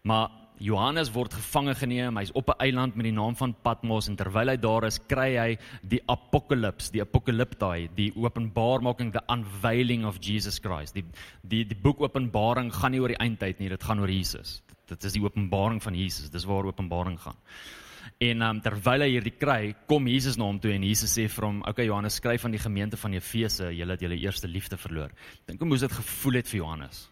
Maar 0.04 0.28
Johannes 0.58 1.10
word 1.14 1.34
gevange 1.38 1.74
geneem. 1.78 2.16
Hy's 2.18 2.32
op 2.34 2.50
'n 2.50 2.58
eiland 2.58 2.96
met 2.96 3.04
die 3.04 3.12
naam 3.12 3.36
van 3.36 3.54
Patmos 3.62 4.08
en 4.08 4.16
terwyl 4.16 4.48
hy 4.48 4.56
daar 4.56 4.84
is, 4.84 4.98
kry 4.98 5.36
hy 5.36 5.58
die 5.82 6.00
apokalips, 6.06 6.90
die 6.90 7.00
apokalyptai, 7.00 7.88
die 7.94 8.12
openbaarmaking, 8.16 9.12
the 9.12 9.22
unveiling 9.28 10.04
of 10.04 10.18
Jesus 10.20 10.58
Christ. 10.58 10.94
Die 10.94 11.04
die 11.42 11.64
die 11.64 11.76
boek 11.76 12.00
Openbaring 12.00 12.72
gaan 12.72 12.90
nie 12.92 13.00
oor 13.00 13.08
die 13.08 13.22
eindtyd 13.22 13.58
nie, 13.58 13.68
dit 13.68 13.82
gaan 13.82 14.00
oor 14.00 14.10
Jesus. 14.10 14.62
Dit 14.86 15.04
is 15.04 15.12
die 15.12 15.22
openbaring 15.22 15.82
van 15.82 15.94
Jesus. 15.94 16.30
Dis 16.30 16.44
waar 16.44 16.64
Openbaring 16.64 17.20
gaan. 17.20 17.36
En 18.18 18.42
um, 18.42 18.60
terwyl 18.60 19.00
hy 19.00 19.10
hierdie 19.10 19.36
kry, 19.38 19.74
kom 19.86 20.06
Jesus 20.08 20.36
na 20.36 20.44
hom 20.44 20.58
toe 20.58 20.72
en 20.72 20.82
Jesus 20.82 21.12
sê 21.16 21.28
vir 21.28 21.44
hom: 21.44 21.60
"Oké 21.60 21.70
okay, 21.70 21.86
Johannes, 21.86 22.14
skryf 22.14 22.44
aan 22.44 22.50
die 22.50 22.58
gemeente 22.58 22.96
van 22.96 23.12
Efese, 23.12 23.70
julle 23.76 23.92
het 23.92 24.00
julle 24.00 24.18
eerste 24.18 24.48
liefde 24.48 24.76
verloor." 24.76 25.10
Dink 25.46 25.60
hoe 25.60 25.68
moes 25.68 25.80
dit 25.80 25.92
gevoel 25.92 26.32
het 26.32 26.48
vir 26.48 26.58
Johannes, 26.58 27.08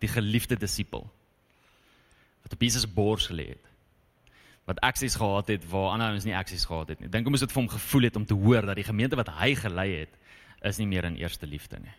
die 0.00 0.08
geliefde 0.08 0.56
disipel 0.56 1.10
wat 2.42 2.52
op 2.52 2.62
Jesus 2.62 2.86
bors 2.94 3.26
gelê 3.30 3.48
het. 3.54 3.70
Wat 4.64 4.80
aksies 4.80 5.14
gehad 5.18 5.48
het 5.48 5.64
waar 5.70 5.94
ander 5.94 6.14
ons 6.14 6.26
nie 6.26 6.36
aksies 6.36 6.64
gehad 6.64 6.88
het 6.94 7.00
nie. 7.00 7.10
Dink 7.10 7.26
hoe 7.26 7.34
moes 7.34 7.42
dit 7.42 7.52
vir 7.52 7.62
hom 7.62 7.70
gevoel 7.72 8.08
het 8.08 8.16
om 8.16 8.26
te 8.26 8.34
hoor 8.34 8.66
dat 8.66 8.78
die 8.78 8.86
gemeente 8.86 9.18
wat 9.18 9.32
hy 9.40 9.54
gelei 9.58 9.90
het 10.04 10.18
is 10.62 10.78
nie 10.78 10.86
meer 10.86 11.04
in 11.04 11.18
eerste 11.18 11.46
liefde 11.46 11.80
nie. 11.82 11.94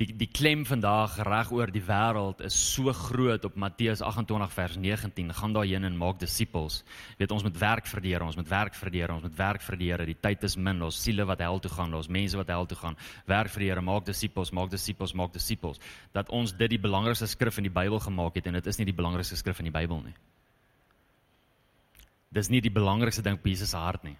Die 0.00 0.08
die 0.16 0.28
klem 0.30 0.62
vandag 0.64 1.18
reg 1.26 1.50
oor 1.52 1.70
die 1.72 1.82
wêreld 1.84 2.40
is 2.46 2.56
so 2.56 2.92
groot 2.96 3.44
op 3.44 3.58
Matteus 3.60 4.00
28 4.00 4.54
vers 4.54 4.76
19 4.80 5.34
gaan 5.36 5.52
daarheen 5.52 5.84
en 5.84 5.96
maak 5.96 6.18
disippels. 6.20 6.80
Weet 7.18 7.30
ons 7.30 7.44
moet 7.44 7.58
werk 7.60 7.86
vir 7.86 8.00
die 8.00 8.14
Here 8.14 8.24
ons 8.24 8.38
moet 8.40 8.48
werk 8.48 8.74
vir 8.78 8.90
die 8.90 9.02
Here 9.02 9.12
ons 9.12 9.26
moet 9.26 9.36
werk 9.36 9.62
vir 9.62 9.76
die 9.76 9.90
Here 9.90 10.06
die 10.08 10.16
tyd 10.16 10.44
is 10.48 10.56
min. 10.56 10.82
Ons 10.82 11.02
siele 11.02 11.26
wat 11.28 11.44
hel 11.44 11.60
toe 11.60 11.70
gaan 11.70 11.94
ons 11.94 12.08
mense 12.08 12.40
wat 12.40 12.48
hel 12.48 12.66
toe 12.66 12.78
gaan. 12.80 12.96
Werk 13.28 13.52
vir 13.52 13.66
die 13.66 13.70
Here 13.70 13.84
maak 13.84 14.08
disippels 14.08 14.52
maak 14.52 14.72
disippels 14.72 15.14
maak 15.14 15.36
disippels. 15.36 15.80
Dat 16.16 16.32
ons 16.32 16.56
dit 16.56 16.72
die 16.72 16.80
belangrikste 16.80 17.28
skrif 17.28 17.60
in 17.60 17.68
die 17.68 17.76
Bybel 17.76 18.00
gemaak 18.00 18.40
het 18.40 18.48
en 18.48 18.56
dit 18.58 18.66
is 18.66 18.80
nie 18.80 18.88
die 18.88 18.96
belangrikste 18.96 19.36
skrif 19.36 19.60
in 19.60 19.68
die 19.68 19.76
Bybel 19.76 20.02
nie. 20.08 20.16
Dis 22.32 22.48
nie 22.48 22.64
die 22.64 22.72
belangrikste 22.72 23.22
ding 23.22 23.36
op 23.36 23.44
Jesus 23.46 23.70
se 23.70 23.76
hart 23.76 24.08
nie. 24.08 24.16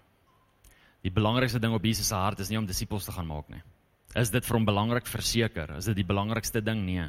Die 1.01 1.11
belangrikste 1.11 1.59
ding 1.59 1.73
op 1.73 1.83
Jesus 1.83 2.07
se 2.13 2.15
hart 2.15 2.39
is 2.39 2.53
nie 2.53 2.61
om 2.61 2.69
disippels 2.69 3.09
te 3.09 3.11
gaan 3.11 3.27
maak 3.27 3.49
nie 3.49 3.63
Is 4.13 4.29
dit 4.29 4.45
vir 4.45 4.57
hom 4.59 4.65
belangrik 4.65 5.07
verseker? 5.09 5.71
Is 5.79 5.89
dit 5.89 5.97
die 5.97 6.05
belangrikste 6.05 6.61
ding? 6.61 6.83
Nee. 6.85 7.07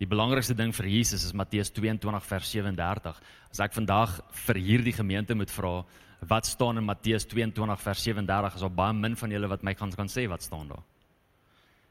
Die 0.00 0.08
belangrikste 0.08 0.56
ding 0.56 0.72
vir 0.76 0.88
Jesus 0.88 1.24
is 1.24 1.34
Matteus 1.36 1.70
22 1.76 2.24
vers 2.30 2.50
37. 2.52 3.20
As 3.52 3.60
ek 3.64 3.76
vandag 3.76 4.18
vir 4.46 4.60
hierdie 4.60 4.94
gemeente 4.96 5.36
moet 5.36 5.52
vra 5.52 5.82
wat 6.28 6.48
staan 6.48 6.80
in 6.80 6.86
Matteus 6.88 7.26
22 7.28 7.80
vers 7.80 8.04
37, 8.08 8.56
is 8.56 8.64
al 8.64 8.72
baie 8.72 8.96
min 8.96 9.16
van 9.20 9.32
julle 9.32 9.50
wat 9.52 9.64
my 9.64 9.74
kan 9.76 9.92
kan 9.92 10.08
sê 10.08 10.24
wat 10.32 10.44
staan 10.44 10.68
daar. 10.72 10.84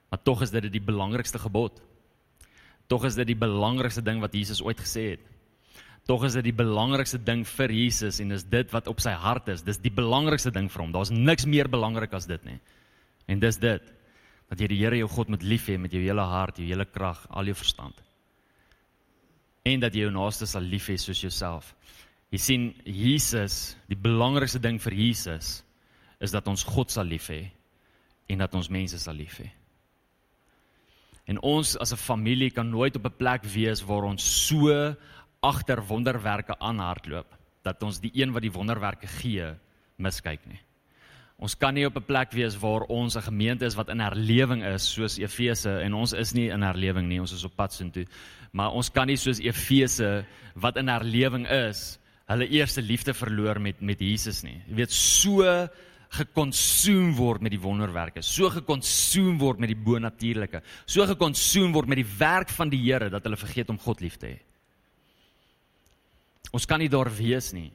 Maar 0.09 0.21
tog 0.25 0.41
is 0.41 0.53
dit 0.53 0.65
die 0.73 0.81
belangrikste 0.81 1.41
gebod. 1.41 1.77
Tog 2.89 3.05
is 3.05 3.17
dit 3.17 3.33
die 3.33 3.37
belangrikste 3.37 4.01
ding 4.05 4.21
wat 4.21 4.33
Jesus 4.33 4.61
ooit 4.65 4.81
gesê 4.81 5.11
het. 5.15 5.25
Tog 6.05 6.25
is 6.25 6.37
dit 6.37 6.45
die 6.45 6.57
belangrikste 6.57 7.17
ding 7.17 7.45
vir 7.49 7.73
Jesus 7.73 8.19
en 8.21 8.33
is 8.33 8.45
dit 8.45 8.73
wat 8.73 8.89
op 8.89 9.01
sy 9.01 9.13
hart 9.13 9.49
is. 9.49 9.65
Dis 9.65 9.81
die 9.81 9.93
belangrikste 9.93 10.53
ding 10.53 10.69
vir 10.69 10.83
hom. 10.83 10.93
Daar's 10.93 11.13
niks 11.13 11.45
meer 11.49 11.69
belangrik 11.69 12.13
as 12.13 12.29
dit 12.29 12.45
nie. 12.45 12.59
En 13.27 13.39
dis 13.39 13.57
dit 13.57 13.91
dat 14.49 14.59
jy 14.61 14.67
die 14.69 14.79
Here 14.83 14.97
jou 14.97 15.09
God 15.09 15.31
moet 15.33 15.43
lief 15.43 15.67
hê 15.69 15.77
met 15.81 15.93
jou 15.93 16.01
hele 16.03 16.25
hart, 16.29 16.59
jou 16.61 16.67
hele 16.67 16.85
krag, 16.85 17.25
al 17.29 17.49
jou 17.49 17.57
verstand. 17.57 17.97
En 19.65 19.81
dat 19.81 19.95
jy 19.95 20.05
jou 20.05 20.13
naaste 20.13 20.45
sal 20.45 20.61
lief 20.61 20.89
hê 20.91 20.97
soos 21.01 21.23
jouself. 21.23 21.73
Jy 22.33 22.39
sien 22.41 22.63
Jesus, 22.85 23.75
die 23.89 23.97
belangrikste 23.97 24.61
ding 24.61 24.77
vir 24.81 24.93
Jesus 24.93 25.61
is 26.21 26.33
dat 26.33 26.47
ons 26.47 26.63
God 26.67 26.93
sal 26.93 27.07
lief 27.09 27.29
hê 27.33 27.47
en 28.29 28.41
dat 28.41 28.53
ons 28.57 28.69
mense 28.73 28.99
sal 29.01 29.17
lief 29.17 29.39
hê. 29.41 29.49
En 31.25 31.41
ons 31.41 31.75
as 31.81 31.91
'n 31.93 31.97
familie 31.97 32.51
kan 32.51 32.69
nooit 32.69 32.95
op 32.95 33.05
'n 33.05 33.17
plek 33.17 33.43
wees 33.43 33.81
waar 33.81 34.03
ons 34.03 34.47
so 34.47 34.95
agter 35.41 35.81
wonderwerke 35.81 36.57
aanhardloop 36.59 37.27
dat 37.63 37.83
ons 37.83 37.99
die 37.99 38.11
een 38.13 38.31
wat 38.31 38.41
die 38.41 38.53
wonderwerke 38.53 39.07
gee 39.07 39.55
miskyk 39.97 40.45
nie. 40.45 40.59
Ons 41.35 41.57
kan 41.59 41.73
nie 41.75 41.85
op 41.85 41.97
'n 41.97 42.05
plek 42.05 42.31
wees 42.31 42.55
waar 42.55 42.87
ons 42.87 43.15
'n 43.15 43.21
gemeente 43.21 43.65
is 43.65 43.75
wat 43.75 43.89
in 43.89 43.99
herlewing 43.99 44.63
is 44.63 44.93
soos 44.93 45.17
Efese 45.17 45.81
en 45.81 45.93
ons 45.93 46.13
is 46.13 46.33
nie 46.33 46.49
in 46.49 46.61
herlewing 46.61 47.07
nie, 47.07 47.19
ons 47.19 47.33
is 47.33 47.43
op 47.43 47.55
pad 47.55 47.73
soontoe. 47.73 48.05
Maar 48.51 48.71
ons 48.71 48.89
kan 48.89 49.07
nie 49.07 49.17
soos 49.17 49.39
Efese 49.39 50.25
wat 50.55 50.77
in 50.77 50.87
herlewing 50.87 51.47
is, 51.47 51.99
hulle 52.27 52.47
eerste 52.47 52.81
liefde 52.81 53.13
verloor 53.13 53.59
met 53.59 53.81
met 53.81 53.99
Jesus 53.99 54.43
nie. 54.43 54.61
Jy 54.67 54.75
weet 54.75 54.91
so 54.91 55.67
gekonsuum 56.09 57.15
word 57.15 57.41
met 57.41 57.51
die 57.51 57.59
wonderwerke, 57.59 58.21
so 58.21 58.49
gekonsuum 58.49 59.37
word 59.37 59.59
met 59.59 59.67
die 59.67 59.83
bonatuurlike, 59.83 60.61
so 60.85 61.05
gekonsuum 61.05 61.73
word 61.73 61.87
met 61.87 61.97
die 61.97 62.17
werk 62.17 62.49
van 62.49 62.69
die 62.69 62.79
Here 62.79 63.09
dat 63.09 63.23
hulle 63.23 63.37
vergeet 63.37 63.69
om 63.69 63.79
God 63.79 64.01
lief 64.01 64.17
te 64.17 64.27
hê. 64.27 64.39
Ons 66.53 66.65
kan 66.65 66.79
nie 66.79 66.89
daar 66.89 67.09
wees 67.11 67.51
nie. 67.53 67.71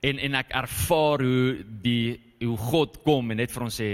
En 0.00 0.18
en 0.18 0.34
ek 0.34 0.54
ervaar 0.54 1.20
hoe 1.20 1.64
die 1.82 2.20
hoe 2.40 2.56
God 2.70 2.98
kom 3.04 3.30
en 3.30 3.40
net 3.40 3.52
vir 3.52 3.66
ons 3.66 3.78
sê 3.80 3.90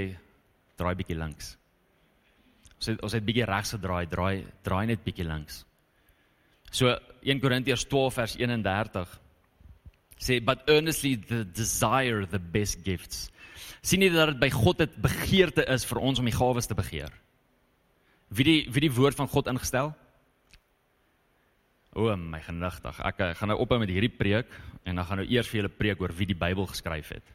draai 0.78 0.94
bietjie 0.98 1.18
links. 1.18 1.54
Ons 2.78 2.90
het 2.90 3.02
ons 3.06 3.14
het 3.14 3.26
bietjie 3.26 3.46
regs 3.46 3.74
gedraai, 3.76 4.06
draai 4.10 4.44
draai 4.66 4.86
net 4.90 5.04
bietjie 5.04 5.26
links. 5.28 5.62
So 6.72 6.94
1 7.22 7.42
Korintiërs 7.42 7.84
12 7.90 8.16
vers 8.16 8.36
31 8.40 9.18
sê 10.22 10.38
but 10.44 10.62
earnestly 10.70 11.16
the 11.16 11.44
desire 11.44 12.26
the 12.26 12.40
best 12.40 12.82
gifts. 12.86 13.28
Sien 13.82 14.02
jy 14.02 14.12
dat 14.14 14.32
dit 14.32 14.40
by 14.42 14.50
God 14.54 14.82
het 14.84 14.94
begeerte 15.02 15.66
is 15.74 15.84
vir 15.86 16.00
ons 16.02 16.22
om 16.22 16.28
die 16.28 16.34
gawes 16.34 16.70
te 16.70 16.78
begeer? 16.78 17.10
Wie 18.32 18.46
die 18.46 18.60
wie 18.72 18.86
die 18.86 18.94
woord 18.94 19.18
van 19.18 19.30
God 19.30 19.50
ingestel? 19.52 19.92
O 21.92 22.08
my 22.16 22.40
genigtig. 22.40 22.98
Ek, 23.04 23.20
ek 23.20 23.40
gaan 23.40 23.52
nou 23.52 23.58
ophou 23.60 23.76
met 23.82 23.90
hierdie 23.92 24.12
preek 24.12 24.48
en 24.88 24.96
dan 24.96 25.06
gaan 25.06 25.20
nou 25.20 25.28
eers 25.28 25.50
vir 25.50 25.60
julle 25.60 25.72
preek 25.76 26.00
oor 26.00 26.14
wie 26.16 26.30
die 26.30 26.38
Bybel 26.38 26.66
geskryf 26.70 27.12
het. 27.18 27.34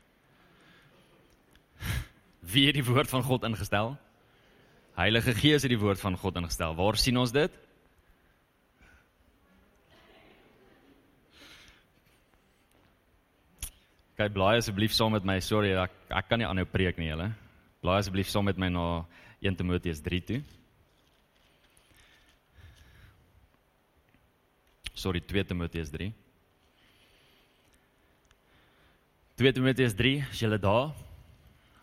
Wie 2.48 2.66
het 2.70 2.78
die 2.78 2.86
woord 2.86 3.10
van 3.12 3.24
God 3.28 3.44
ingestel? 3.44 3.98
Heilige 4.96 5.34
Gees 5.36 5.66
het 5.66 5.72
die 5.74 5.80
woord 5.80 6.00
van 6.00 6.16
God 6.18 6.38
ingestel. 6.40 6.76
Waar 6.78 6.96
sien 6.96 7.18
ons 7.20 7.34
dit? 7.36 7.52
Kyk 14.18 14.32
blaai 14.34 14.58
asseblief 14.58 14.96
saam 14.96 15.12
met 15.14 15.28
my. 15.28 15.36
Sorry, 15.44 15.74
ek 15.78 15.92
ek 16.08 16.30
kan 16.30 16.40
nie 16.42 16.48
aanhou 16.48 16.66
preek 16.72 16.98
nie, 16.98 17.12
julle. 17.12 17.28
Blaai 17.84 18.00
asseblief 18.00 18.32
saam 18.32 18.48
met 18.48 18.58
my 18.58 18.70
na 18.72 18.86
1 19.44 19.60
Timoteus 19.60 20.00
3 20.02 20.22
toe. 20.30 20.40
Sorry, 24.98 25.22
2 25.22 25.44
Timoteus 25.52 25.92
3. 25.94 26.10
2 29.38 29.54
Timoteus 29.54 29.94
3, 29.94 30.16
is 30.32 30.42
julle 30.42 30.58
daar? 30.58 30.96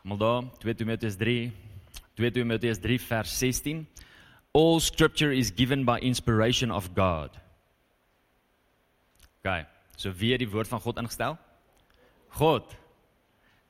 Maar 0.05 0.21
daar 0.21 0.43
2 0.61 0.75
Timoteus 0.75 1.17
3 1.17 1.53
2 2.15 2.31
Timoteus 2.31 2.79
3 2.79 3.01
vers 3.01 3.39
16 3.39 3.87
All 4.55 4.79
scripture 4.81 5.35
is 5.35 5.51
given 5.51 5.85
by 5.85 5.99
inspiration 5.99 6.71
of 6.71 6.93
God. 6.95 7.35
OK. 9.43 9.67
So 9.97 10.13
wie 10.15 10.31
het 10.31 10.45
die 10.45 10.51
woord 10.51 10.71
van 10.71 10.81
God 10.81 11.01
ingestel? 11.03 11.35
God. 12.39 12.71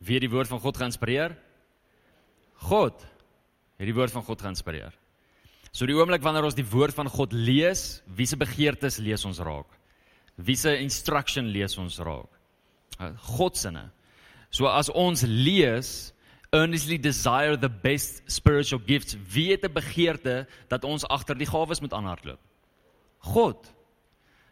Wie 0.05 0.19
het 0.19 0.27
die 0.27 0.33
woord 0.33 0.51
van 0.51 0.61
God 0.61 0.77
geïnspireer? 0.77 1.33
God. 2.69 3.01
Het 3.81 3.89
die 3.89 3.97
woord 3.97 4.13
van 4.13 4.25
God 4.27 4.45
geïnspireer. 4.45 4.93
So 5.75 5.89
die 5.89 5.97
oomblik 5.97 6.23
wanneer 6.23 6.47
ons 6.47 6.57
die 6.59 6.67
woord 6.69 6.95
van 6.95 7.09
God 7.11 7.33
lees, 7.33 8.03
wie 8.07 8.29
se 8.29 8.37
begeertes 8.39 9.01
lees 9.03 9.25
ons 9.27 9.41
raak? 9.43 9.71
Wie 10.37 10.57
se 10.59 10.77
instruction 10.79 11.49
lees 11.51 11.79
ons 11.81 11.97
raak? 12.05 12.29
God 13.35 13.59
se. 13.59 13.73
So 14.55 14.69
as 14.71 14.93
ons 14.93 15.25
lees, 15.27 16.13
earnestly 16.55 16.99
desire 16.99 17.59
the 17.59 17.69
best 17.69 18.23
spiritual 18.27 18.81
gifts. 18.87 19.17
Wie 19.33 19.51
het 19.51 19.65
'n 19.65 19.73
begeerte 19.73 20.47
dat 20.69 20.85
ons 20.85 21.07
agter 21.07 21.37
die 21.37 21.47
gawes 21.47 21.81
moet 21.81 21.93
aanhardloop? 21.93 22.41
God. 23.19 23.73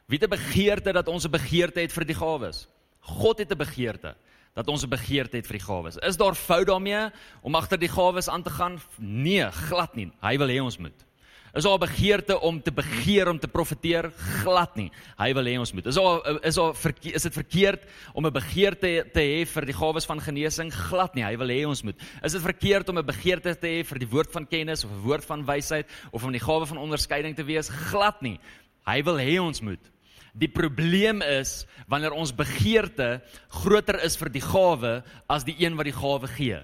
Wie 0.07 0.19
het 0.19 0.27
'n 0.27 0.37
begeerte 0.37 0.93
dat 0.93 1.09
ons 1.09 1.25
'n 1.25 1.31
begeerte 1.31 1.81
het 1.81 1.93
vir 1.93 2.05
die 2.05 2.15
gawes? 2.15 2.69
God 3.01 3.39
het 3.39 3.51
'n 3.51 3.57
begeerte 3.57 4.17
dat 4.55 4.69
ons 4.69 4.83
'n 4.83 4.89
begeerte 4.89 5.37
het 5.37 5.47
vir 5.47 5.59
die 5.59 5.67
gawes. 5.67 5.97
Is 5.97 6.17
daar 6.17 6.35
fout 6.35 6.67
daarmee 6.67 7.11
om 7.43 7.55
agter 7.55 7.79
die 7.79 7.89
gawes 7.89 8.29
aan 8.29 8.43
te 8.43 8.51
gaan? 8.51 8.81
Nee, 8.99 9.51
glad 9.51 9.95
nie. 9.95 10.13
Hy 10.21 10.39
wil 10.39 10.49
hê 10.49 10.61
ons 10.61 10.79
moet. 10.79 11.05
Is 11.53 11.65
daar 11.65 11.75
'n 11.77 11.85
begeerte 11.85 12.41
om 12.41 12.63
te 12.63 12.73
begeer 12.73 13.29
om 13.29 13.39
te 13.39 13.49
profeteer? 13.49 14.11
Glad 14.17 14.75
nie. 14.77 14.91
Hy 15.19 15.35
wil 15.35 15.45
hê 15.45 15.59
ons 15.59 15.73
moet. 15.73 15.87
Is 15.87 15.95
daar 15.95 16.45
is 16.45 16.55
daar 16.55 16.75
is 17.03 17.23
dit 17.23 17.33
verkeerd 17.33 17.83
om 18.15 18.27
'n 18.27 18.33
begeerte 18.33 19.07
te 19.13 19.21
hê 19.21 19.47
vir 19.47 19.65
die 19.67 19.75
gawes 19.75 20.07
van 20.07 20.21
genesing? 20.21 20.73
Glad 20.73 21.15
nie. 21.15 21.25
Hy 21.25 21.37
wil 21.37 21.49
hê 21.49 21.67
ons 21.67 21.83
moet. 21.83 21.97
Is 22.23 22.33
dit 22.33 22.41
verkeerd 22.41 22.89
om 22.89 22.99
'n 22.99 23.05
begeerte 23.05 23.55
te 23.59 23.67
hê 23.67 23.85
vir 23.85 23.99
die 23.99 24.09
woord 24.09 24.33
van 24.33 24.47
kennis 24.47 24.85
of 24.85 24.91
'n 24.91 25.03
woord 25.03 25.25
van 25.25 25.45
wysheid 25.45 25.87
of 26.11 26.25
om 26.25 26.33
die 26.33 26.41
gawe 26.41 26.67
van 26.67 26.79
onderskeiding 26.79 27.37
te 27.37 27.45
wees? 27.45 27.69
Glad 27.69 28.23
nie. 28.23 28.41
Hy 28.87 29.03
wil 29.03 29.19
hê 29.19 29.39
ons 29.39 29.61
moet. 29.61 29.91
Die 30.35 30.49
probleem 30.49 31.21
is 31.21 31.67
wanneer 31.87 32.13
ons 32.13 32.33
begeerte 32.33 33.21
groter 33.49 34.03
is 34.03 34.17
vir 34.17 34.31
die 34.31 34.41
gawe 34.41 35.05
as 35.29 35.45
die 35.45 35.57
een 35.59 35.77
wat 35.77 35.85
die 35.85 35.93
gawe 35.93 36.27
gee. 36.27 36.63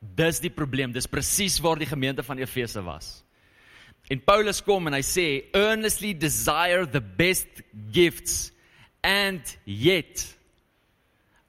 Dis 0.00 0.40
die 0.40 0.50
probleem. 0.50 0.92
Dis 0.92 1.06
presies 1.06 1.58
waar 1.58 1.78
die 1.78 1.86
gemeente 1.86 2.22
van 2.22 2.38
Efese 2.38 2.82
was. 2.82 3.25
En 4.10 4.20
Paulus 4.22 4.60
kom 4.62 4.86
en 4.86 4.94
hy 4.94 5.02
sê 5.02 5.26
earnestly 5.56 6.12
desire 6.14 6.86
the 6.86 7.00
best 7.02 7.62
gifts 7.90 8.52
and 9.02 9.42
yet 9.64 10.22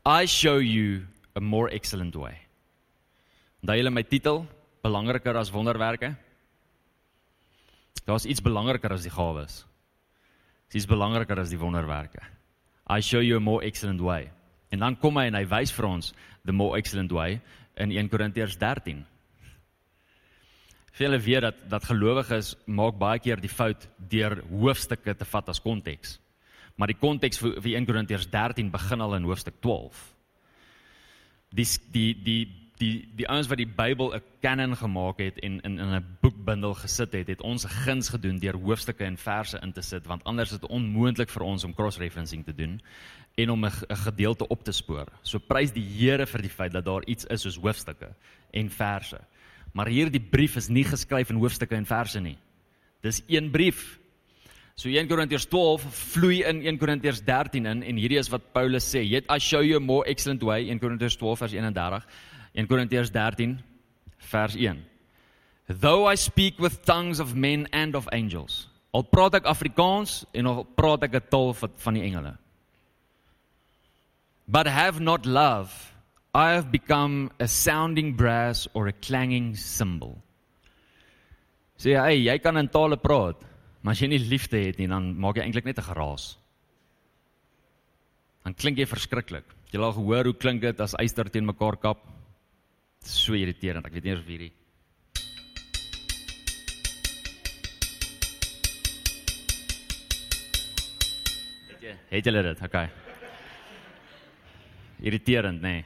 I 0.06 0.26
show 0.26 0.58
you 0.58 1.06
a 1.36 1.42
more 1.42 1.70
excellent 1.70 2.16
way. 2.16 2.38
Daai 3.62 3.82
is 3.82 3.90
my 3.92 4.02
titel, 4.02 4.46
belangriker 4.84 5.36
as 5.36 5.52
wonderwerke. 5.52 6.16
Daar's 8.08 8.26
iets 8.26 8.42
belangriker 8.42 8.94
as 8.94 9.04
die 9.04 9.12
gawes. 9.12 9.66
Dis 10.72 10.88
belangriker 10.88 11.38
as 11.38 11.52
die 11.52 11.60
wonderwerke. 11.60 12.24
I 12.88 13.02
show 13.02 13.20
you 13.20 13.38
a 13.38 13.44
more 13.44 13.64
excellent 13.66 14.02
way. 14.02 14.32
En 14.72 14.80
dan 14.80 14.96
kom 14.96 15.18
hy 15.20 15.28
en 15.28 15.36
hy 15.36 15.44
wys 15.52 15.74
vir 15.76 15.86
ons 15.90 16.14
the 16.48 16.56
more 16.56 16.78
excellent 16.80 17.12
way 17.12 17.42
in 17.76 17.92
1 17.92 18.10
Korintiërs 18.10 18.58
13. 18.58 19.04
Vele 20.98 21.20
weet 21.20 21.42
dat 21.42 21.58
dat 21.70 21.84
gelowiges 21.86 22.56
maak 22.66 22.98
baie 22.98 23.20
keer 23.22 23.42
die 23.42 23.52
fout 23.54 23.88
deur 24.10 24.40
hoofstukke 24.50 25.14
te 25.16 25.26
vat 25.30 25.50
as 25.54 25.62
konteks. 25.62 26.18
Maar 26.78 26.90
die 26.94 26.98
konteks 26.98 27.42
vir, 27.42 27.58
vir 27.62 27.76
1 27.78 27.86
Korintiërs 27.86 28.30
13 28.34 28.72
begin 28.74 29.04
al 29.06 29.18
in 29.18 29.28
hoofstuk 29.30 29.60
12. 29.62 30.00
Die 31.54 31.68
die 31.94 32.14
die 32.24 32.40
die 32.78 32.94
die 33.18 33.28
ouens 33.30 33.50
wat 33.50 33.62
die 33.62 33.70
Bybel 33.70 34.14
'n 34.16 34.24
kanon 34.42 34.76
gemaak 34.78 35.22
het 35.22 35.40
en 35.40 35.62
in 35.62 35.80
in 35.80 35.94
'n 35.94 36.18
boekbundel 36.22 36.74
gesit 36.74 37.14
het, 37.14 37.28
het 37.28 37.42
ons 37.42 37.66
'n 37.66 37.70
guns 37.86 38.10
gedoen 38.10 38.40
deur 38.40 38.58
hoofstukke 38.58 39.04
en 39.04 39.18
verse 39.18 39.60
in 39.62 39.74
te 39.74 39.82
sit 39.82 40.06
want 40.06 40.24
anders 40.24 40.52
is 40.52 40.60
dit 40.60 40.70
onmoontlik 40.70 41.30
vir 41.30 41.44
ons 41.44 41.64
om 41.64 41.74
cross-referencing 41.74 42.46
te 42.46 42.56
doen 42.56 42.82
en 43.36 43.50
om 43.50 43.66
'n 43.66 43.72
gedeelte 43.90 44.48
op 44.48 44.64
te 44.64 44.72
spoor. 44.72 45.06
So 45.22 45.40
prys 45.40 45.72
die 45.72 45.88
Here 45.98 46.26
vir 46.26 46.42
die 46.42 46.50
feit 46.50 46.72
dat 46.72 46.86
daar 46.86 47.06
iets 47.06 47.26
is 47.26 47.42
soos 47.42 47.58
hoofstukke 47.58 48.16
en 48.52 48.70
verse. 48.70 49.20
Maar 49.78 49.92
hierdie 49.94 50.22
brief 50.24 50.58
is 50.58 50.72
nie 50.74 50.86
geskryf 50.88 51.30
in 51.30 51.40
hoofstukke 51.42 51.78
en 51.78 51.86
verse 51.86 52.20
nie. 52.22 52.38
Dis 53.06 53.22
een 53.30 53.52
brief. 53.54 54.00
So 54.78 54.90
1 54.90 55.10
Korintiërs 55.10 55.46
12 55.50 55.86
vloei 56.14 56.42
in 56.50 56.64
1 56.66 56.80
Korintiërs 56.82 57.22
13 57.26 57.66
in 57.66 57.84
en 57.86 58.00
hierdie 58.02 58.20
is 58.22 58.32
wat 58.34 58.52
Paulus 58.54 58.88
sê. 58.90 59.04
Yet 59.06 59.30
I 59.34 59.38
show 59.42 59.62
you 59.66 59.78
a 59.78 59.84
more 59.84 60.06
excellent 60.10 60.44
way 60.46 60.68
1 60.70 60.82
Korintiërs 60.82 61.18
12 61.22 61.46
vers 61.46 61.54
31. 61.58 62.10
1 62.58 62.70
Korintiërs 62.72 63.14
13 63.14 63.58
vers 64.32 64.58
1. 64.58 64.82
Though 65.82 66.10
I 66.10 66.16
speak 66.16 66.60
with 66.60 66.84
tongues 66.86 67.20
of 67.20 67.36
men 67.36 67.68
and 67.72 67.96
of 67.96 68.10
angels. 68.12 68.68
Al 68.94 69.06
praat 69.06 69.42
ek 69.42 69.50
Afrikaans 69.50 70.24
en 70.34 70.50
al 70.50 70.66
praat 70.78 71.06
ek 71.06 71.22
'n 71.22 71.30
taal 71.30 71.54
van 71.54 71.94
die 71.94 72.06
engele 72.08 72.38
but 74.48 74.66
have 74.66 75.00
not 75.00 75.26
love, 75.26 75.94
I 76.38 76.54
have 76.54 76.72
become 76.72 77.32
a 77.40 77.48
sounding 77.48 78.14
brass 78.14 78.68
or 78.76 78.86
a 78.86 78.94
clanging 78.94 79.56
cymbal. 79.56 80.22
Sê 81.82 81.96
so, 81.96 82.04
hey, 82.04 82.20
jy 82.22 82.36
kan 82.38 82.60
in 82.62 82.70
tale 82.70 83.00
praat, 83.02 83.42
maar 83.82 83.98
as 83.98 84.04
jy 84.04 84.12
nie 84.12 84.20
liefde 84.22 84.62
het 84.62 84.78
nie, 84.78 84.86
dan 84.92 85.16
maak 85.18 85.40
jy 85.40 85.48
eintlik 85.48 85.66
net 85.66 85.82
'n 85.82 85.88
geraas. 85.90 86.38
Dan 88.46 88.54
klink 88.54 88.78
jy 88.78 88.86
verskriklik. 88.86 89.50
Jy 89.74 89.82
al 89.82 89.98
gehoor 89.98 90.30
hoe 90.30 90.38
klink 90.38 90.62
dit 90.62 90.80
as 90.80 90.94
eister 91.02 91.26
teen 91.26 91.46
mekaar 91.46 91.76
kap? 91.82 92.06
Dit 93.02 93.10
is 93.10 93.18
so 93.18 93.34
irriterend. 93.34 93.86
Ek 93.86 93.94
weet 93.94 94.04
nie 94.04 94.14
of 94.14 94.22
hierdie 94.22 94.54
Het 101.78 101.82
jy 101.82 102.18
het 102.18 102.26
jy 102.26 102.42
dit? 102.44 102.62
Okay 102.62 102.90
irriterend? 105.00 105.62
Nee. 105.62 105.86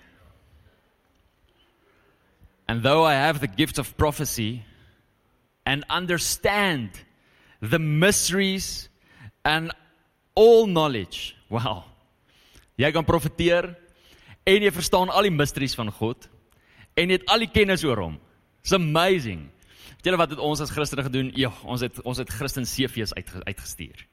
And 2.71 2.83
though 2.83 3.03
I 3.03 3.15
have 3.15 3.41
the 3.41 3.51
gift 3.51 3.79
of 3.79 3.97
prophecy 3.97 4.63
and 5.65 5.83
understand 5.89 6.91
the 7.59 7.79
mysteries 7.79 8.87
and 9.43 9.73
all 10.35 10.67
knowledge. 10.67 11.35
Wow. 11.49 11.83
Jy 12.79 12.93
kan 12.95 13.03
profeteer 13.03 13.73
en 14.47 14.63
jy 14.63 14.71
verstaan 14.71 15.11
al 15.11 15.27
die 15.27 15.35
mysteries 15.35 15.75
van 15.75 15.91
God 15.91 16.29
en 16.95 17.11
jy 17.11 17.19
het 17.19 17.27
al 17.27 17.43
die 17.43 17.51
kennis 17.51 17.83
oor 17.83 17.99
hom. 18.05 18.15
It's 18.63 18.71
amazing. 18.71 19.49
Weet 19.97 20.07
julle 20.07 20.21
wat 20.23 20.31
het 20.37 20.39
ons 20.39 20.63
as 20.63 20.71
Christene 20.71 21.03
gedoen? 21.09 21.35
Ja, 21.35 21.51
ons 21.67 21.83
het 21.83 21.99
ons 22.07 22.23
het 22.23 22.31
Christen 22.39 22.63
CV's 22.63 23.11
uit, 23.19 23.35
uitgestuur. 23.51 24.07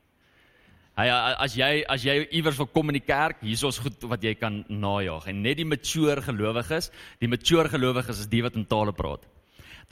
Hy 0.98 1.06
as 1.14 1.52
jy 1.54 1.84
as 1.86 2.02
jy 2.02 2.14
iewers 2.40 2.56
wil 2.58 2.66
kom 2.74 2.90
in 2.90 2.96
die 2.98 3.06
kerk, 3.06 3.44
hier 3.44 3.54
is 3.54 3.62
ons 3.62 3.76
goed 3.78 4.02
wat 4.10 4.24
jy 4.26 4.32
kan 4.34 4.64
najag. 4.66 5.28
En 5.30 5.44
net 5.44 5.60
die 5.60 5.66
mature 5.68 6.24
gelowiges, 6.26 6.88
die 7.22 7.30
mature 7.30 7.70
gelowiges 7.70 8.24
is 8.24 8.30
die 8.32 8.40
wat 8.42 8.58
in 8.58 8.66
tale 8.66 8.94
praat. 8.96 9.22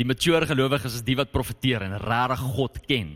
Die 0.01 0.07
mature 0.09 0.49
gelowiges 0.51 0.99
is 0.99 1.05
die 1.07 1.15
wat 1.17 1.31
profeteer 1.31 1.85
en 1.87 1.95
regtig 2.03 2.43
God 2.57 2.81
ken. 2.89 3.13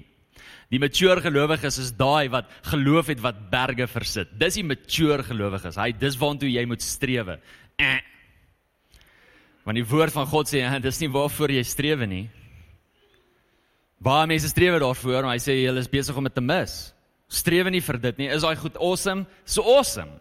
Die 0.71 0.79
mature 0.79 1.19
gelowiges 1.25 1.81
is 1.83 1.91
daai 1.99 2.31
wat 2.31 2.47
geloof 2.71 3.11
het 3.11 3.25
wat 3.25 3.43
berge 3.51 3.91
versit. 3.91 4.31
Dis 4.39 4.61
die 4.61 4.65
mature 4.69 5.27
gelowiges. 5.27 5.75
Hy 5.75 5.91
dis 5.99 6.21
waantoe 6.21 6.53
jy 6.53 6.65
moet 6.71 6.87
strewe. 6.87 7.41
Eh. 7.75 7.99
Want 9.67 9.83
die 9.83 9.87
woord 9.91 10.15
van 10.15 10.31
God 10.31 10.47
sê, 10.47 10.63
dis 10.79 11.03
nie 11.03 11.11
waarvoor 11.11 11.57
jy 11.59 11.67
strewe 11.67 12.07
nie. 12.07 12.23
Baie 13.99 14.31
mense 14.31 14.49
strewe 14.49 14.79
daarvoor, 14.79 15.27
maar 15.27 15.35
hy 15.35 15.43
sê 15.43 15.59
jy 15.59 15.75
is 15.75 15.91
besig 15.91 16.17
om 16.17 16.31
dit 16.31 16.39
te 16.39 16.47
mis 16.55 16.79
strewe 17.31 17.71
nie 17.71 17.83
vir 17.85 17.99
dit 18.03 18.19
nie. 18.19 18.29
Is 18.35 18.43
daai 18.43 18.59
goed 18.59 18.77
awesome? 18.83 19.27
So 19.45 19.63
awesome. 19.63 20.19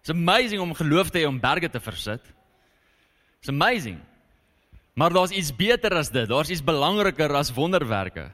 It's 0.00 0.10
amazing 0.10 0.62
om 0.62 0.74
geloof 0.74 1.10
te 1.10 1.22
hê 1.22 1.26
om 1.28 1.38
berge 1.40 1.70
te 1.70 1.80
versit. 1.82 2.22
It's 3.42 3.50
amazing. 3.50 3.98
Maar 4.94 5.12
daar's 5.14 5.34
iets 5.34 5.50
beter 5.56 5.94
as 5.96 6.10
dit. 6.10 6.28
Daar's 6.28 6.50
iets 6.50 6.64
belangriker 6.64 7.34
as 7.34 7.52
wonderwerke. 7.54 8.30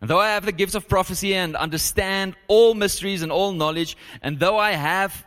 And 0.00 0.10
though 0.10 0.20
I 0.20 0.28
have 0.28 0.46
the 0.46 0.52
gifts 0.52 0.74
of 0.74 0.86
prophecy 0.86 1.34
and 1.34 1.56
understand 1.56 2.34
all 2.46 2.74
mysteries 2.74 3.22
and 3.22 3.32
all 3.32 3.52
knowledge, 3.52 3.96
and 4.22 4.38
though 4.38 4.56
I 4.56 4.72
have 4.72 5.26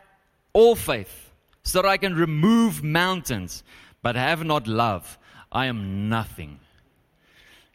all 0.52 0.76
faith, 0.76 1.30
so 1.62 1.82
that 1.82 1.88
I 1.88 1.98
can 1.98 2.14
remove 2.14 2.82
mountains, 2.82 3.64
but 4.02 4.16
have 4.16 4.44
not 4.44 4.66
love, 4.66 5.18
I 5.50 5.66
am 5.66 6.08
nothing. 6.08 6.58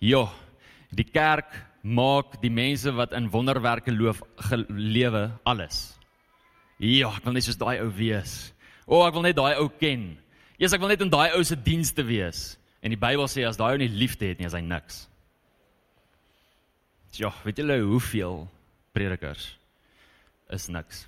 Jo, 0.01 0.30
die 0.93 1.03
kerk 1.03 1.66
maak 1.88 2.38
die 2.41 2.52
mense 2.52 2.91
wat 2.95 3.13
in 3.15 3.30
wonderwerke 3.32 3.93
loof 3.95 4.19
gelewe 4.50 5.30
alles. 5.47 5.95
Ja, 6.78 7.10
ek 7.15 7.26
wil 7.26 7.38
net 7.38 7.47
soos 7.47 7.60
daai 7.60 7.80
ou 7.82 7.89
wees. 7.95 8.52
O, 8.86 9.02
ek 9.06 9.15
wil 9.15 9.26
net 9.26 9.38
daai 9.38 9.58
ou 9.62 9.69
ken. 9.80 10.12
Eers 10.60 10.76
ek 10.76 10.84
wil 10.84 10.91
net 10.91 11.04
in 11.06 11.12
daai 11.13 11.34
ou 11.38 11.43
se 11.47 11.56
dienste 11.56 12.06
wees. 12.06 12.58
En 12.84 12.93
die 12.93 13.00
Bybel 13.00 13.26
sê 13.32 13.45
as 13.47 13.58
daai 13.60 13.73
ou 13.76 13.82
nie 13.82 13.89
liefde 13.89 14.28
het 14.30 14.41
nie, 14.41 14.47
is 14.50 14.56
hy 14.56 14.62
niks. 14.65 15.06
Ja, 17.17 17.32
weet 17.41 17.58
julle 17.63 17.80
hoeveel 17.82 18.43
predikers 18.93 19.56
is 20.54 20.67
niks. 20.69 21.06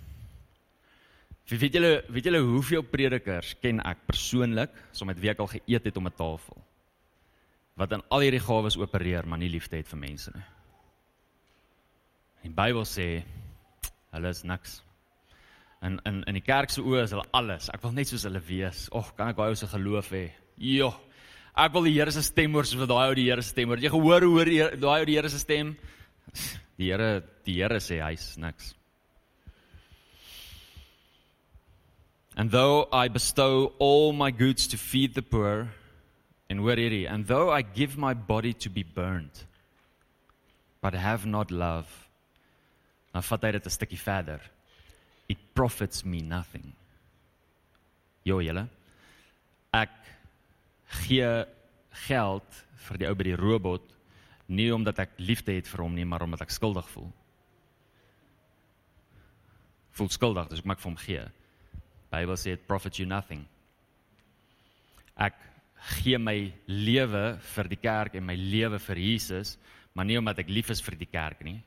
Weet 1.50 1.76
julle, 1.78 1.92
weet 2.10 2.30
julle 2.30 2.42
hoeveel 2.46 2.86
predikers 2.86 3.56
ken 3.62 3.82
ek 3.86 4.06
persoonlik, 4.10 4.74
som 4.94 5.10
met 5.10 5.20
wie 5.22 5.32
ek 5.32 5.42
al 5.42 5.50
geëet 5.50 5.90
het 5.90 5.98
om 5.98 6.08
'n 6.08 6.18
tafel? 6.18 6.58
Wat 7.76 7.94
aan 7.94 8.04
al 8.10 8.26
hierdie 8.26 8.44
gawes 8.44 8.78
opereer, 8.78 9.26
maar 9.26 9.40
nie 9.40 9.50
liefde 9.50 9.78
het 9.78 9.88
vir 9.88 10.00
mense 10.00 10.32
nie. 10.34 10.46
Die 12.44 12.52
Bybel 12.56 12.86
sê 12.88 13.10
hulle 14.14 14.32
is 14.32 14.44
niks. 14.48 14.80
In 15.84 16.00
in 16.06 16.24
in 16.28 16.40
die 16.40 16.44
kerk 16.44 16.72
se 16.72 16.82
oë 16.82 17.04
is 17.04 17.14
hulle 17.16 17.28
alles. 17.34 17.70
Ek 17.74 17.84
wil 17.84 17.96
net 17.96 18.10
soos 18.12 18.26
hulle 18.28 18.42
wees. 18.48 18.88
Ag, 18.96 19.14
kan 19.18 19.32
ek 19.32 19.38
daai 19.40 19.52
ou 19.52 19.60
se 19.60 19.68
geloof 19.68 20.12
hê? 20.16 20.26
Jo. 20.60 20.94
Ek 21.60 21.74
wil 21.76 21.88
die 21.90 21.96
Here 21.98 22.12
se 22.12 22.24
stem 22.24 22.56
hoor 22.56 22.68
soos 22.68 22.88
daai 22.88 23.10
ou 23.10 23.16
die 23.18 23.28
Here 23.30 23.44
se 23.44 23.54
stem 23.54 23.72
hoor. 23.72 23.84
Jy 23.84 23.92
gehoor 23.92 24.28
hoor 24.28 24.52
daai 24.80 25.00
ou 25.02 25.08
die 25.08 25.16
Here 25.18 25.32
se 25.32 25.40
stem? 25.40 25.76
Die 26.80 26.92
Here, 26.92 27.24
die 27.44 27.60
Here 27.60 27.80
sê 27.84 28.00
hy's 28.04 28.38
niks. 28.38 28.74
And 32.38 32.52
though 32.52 32.88
I 32.94 33.10
bestow 33.10 33.74
all 33.80 34.14
my 34.14 34.32
goods 34.32 34.68
to 34.68 34.78
feed 34.78 35.14
the 35.14 35.22
poor, 35.22 35.74
and 36.50 36.64
where 36.64 36.80
it 36.80 36.94
is, 36.94 37.08
and 37.10 37.28
though 37.28 37.52
I 37.52 37.62
give 37.62 37.98
my 37.98 38.14
body 38.14 38.54
to 38.64 38.70
be 38.70 38.84
burned, 38.84 39.44
but 40.82 40.94
have 40.94 41.26
not 41.26 41.52
love, 41.52 42.09
Dan 43.14 43.24
vat 43.24 43.44
hy 43.44 43.52
dit 43.52 43.66
'n 43.66 43.70
stukkie 43.70 44.00
verder. 44.00 44.42
It 45.28 45.38
profits 45.54 46.04
me 46.04 46.22
nothing. 46.22 46.74
Jo 48.24 48.42
julle. 48.42 48.68
Ek 49.74 49.90
gee 50.86 51.46
geld 52.08 52.66
vir 52.76 52.98
die 52.98 53.08
ou 53.08 53.16
by 53.16 53.24
die 53.24 53.36
robot 53.36 54.00
Nie 54.50 54.72
omdat 54.74 55.04
ek 55.06 55.20
liefde 55.22 55.54
het 55.54 55.68
vir 55.70 55.84
hom 55.84 55.94
nie, 55.94 56.08
maar 56.10 56.26
omdat 56.26 56.42
ek 56.42 56.54
skuldig 56.54 56.88
voel. 56.90 57.10
Voel 60.00 60.10
skuldig, 60.10 60.50
dus 60.50 60.64
ek 60.64 60.70
maak 60.72 60.82
vir 60.82 60.90
hom 60.90 60.98
gee. 61.04 61.26
Bybel 62.10 62.40
sê 62.42 62.56
it 62.58 62.66
profits 62.66 62.98
you 62.98 63.06
nothing. 63.06 63.44
Ek 65.14 65.38
gee 66.00 66.18
my 66.18 66.50
lewe 66.66 67.24
vir 67.54 67.70
die 67.70 67.80
kerk 67.80 68.18
en 68.18 68.26
my 68.26 68.34
lewe 68.40 68.80
vir 68.82 69.04
Jesus, 69.04 69.54
maar 69.94 70.08
nie 70.10 70.18
omdat 70.18 70.42
ek 70.42 70.50
lief 70.50 70.74
is 70.74 70.82
vir 70.82 70.98
die 70.98 71.10
kerk 71.10 71.44
nie, 71.46 71.60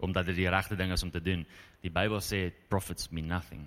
omdat 0.00 0.26
dit 0.26 0.36
die 0.36 0.48
regte 0.48 0.76
ding 0.76 0.92
is 0.92 1.02
om 1.02 1.10
te 1.10 1.22
doen. 1.22 1.46
Die 1.82 1.90
Bybel 1.90 2.20
sê 2.20 2.46
it 2.48 2.68
profits 2.68 3.10
me 3.10 3.20
nothing. 3.20 3.66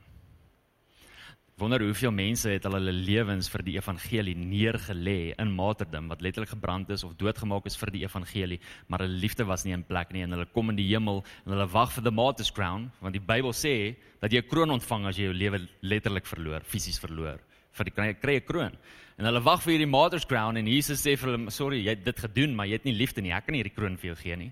Wonder 1.61 1.83
hoeveel 1.85 2.11
mense 2.11 2.49
het 2.49 2.65
al 2.65 2.79
hulle 2.79 2.91
lewens 2.91 3.45
vir 3.53 3.61
die 3.61 3.75
evangelie 3.77 4.33
neergelê 4.33 5.35
in 5.37 5.51
martyrdom 5.53 6.07
wat 6.09 6.23
letterlik 6.25 6.49
gebrand 6.49 6.89
is 6.89 7.03
of 7.05 7.13
doodgemaak 7.19 7.67
is 7.69 7.77
vir 7.77 7.91
die 7.93 8.01
evangelie, 8.01 8.57
maar 8.89 9.03
hulle 9.05 9.21
liefde 9.21 9.45
was 9.45 9.61
nie 9.61 9.75
in 9.75 9.83
plek 9.85 10.15
nie 10.15 10.23
en 10.25 10.33
hulle 10.33 10.47
kom 10.49 10.73
in 10.73 10.79
die 10.79 10.87
hemel 10.89 11.21
en 11.43 11.53
hulle 11.53 11.67
wag 11.69 11.93
vir 11.93 12.07
the 12.07 12.11
martyr's 12.11 12.49
crown, 12.49 12.89
want 13.05 13.13
die 13.13 13.21
Bybel 13.21 13.53
sê 13.53 13.93
dat 14.19 14.33
jy 14.33 14.41
'n 14.41 14.49
kroon 14.49 14.73
ontvang 14.79 15.05
as 15.05 15.17
jy 15.17 15.29
jou 15.29 15.33
lewe 15.33 15.61
letterlik 15.83 16.25
verloor, 16.25 16.65
fisies 16.65 16.97
verloor, 16.97 17.37
vir 17.71 17.85
die 17.85 17.91
kry 17.93 18.35
'n 18.35 18.47
kroon. 18.49 18.73
En 19.19 19.25
hulle 19.25 19.45
wag 19.45 19.61
vir 19.61 19.73
hierdie 19.73 19.91
martyr's 19.91 20.25
crown 20.25 20.57
en 20.57 20.65
Jesus 20.65 21.05
sê 21.05 21.15
vir 21.15 21.29
hulle, 21.29 21.51
"Sorry, 21.51 21.85
jy 21.85 21.89
het 21.89 22.03
dit 22.03 22.19
gedoen, 22.19 22.55
maar 22.55 22.65
jy 22.65 22.73
het 22.73 22.85
nie 22.85 22.97
liefde 22.97 23.21
nie. 23.21 23.31
Ek 23.31 23.45
kan 23.45 23.53
nie 23.53 23.61
hierdie 23.61 23.75
kroon 23.75 23.95
vir 23.95 24.15
jou 24.15 24.15
gee 24.15 24.35
nie." 24.35 24.51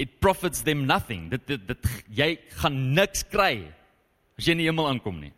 It 0.00 0.16
profits 0.22 0.62
them 0.64 0.86
nothing. 0.88 1.28
Dit 1.32 1.44
dit, 1.50 1.66
dit 1.68 1.90
jy 2.16 2.30
gaan 2.62 2.78
niks 2.96 3.26
kry 3.28 3.68
as 4.38 4.46
jy 4.46 4.56
in 4.56 4.62
die 4.62 4.70
hemel 4.70 4.88
aankom 4.88 5.18
nie. 5.20 5.34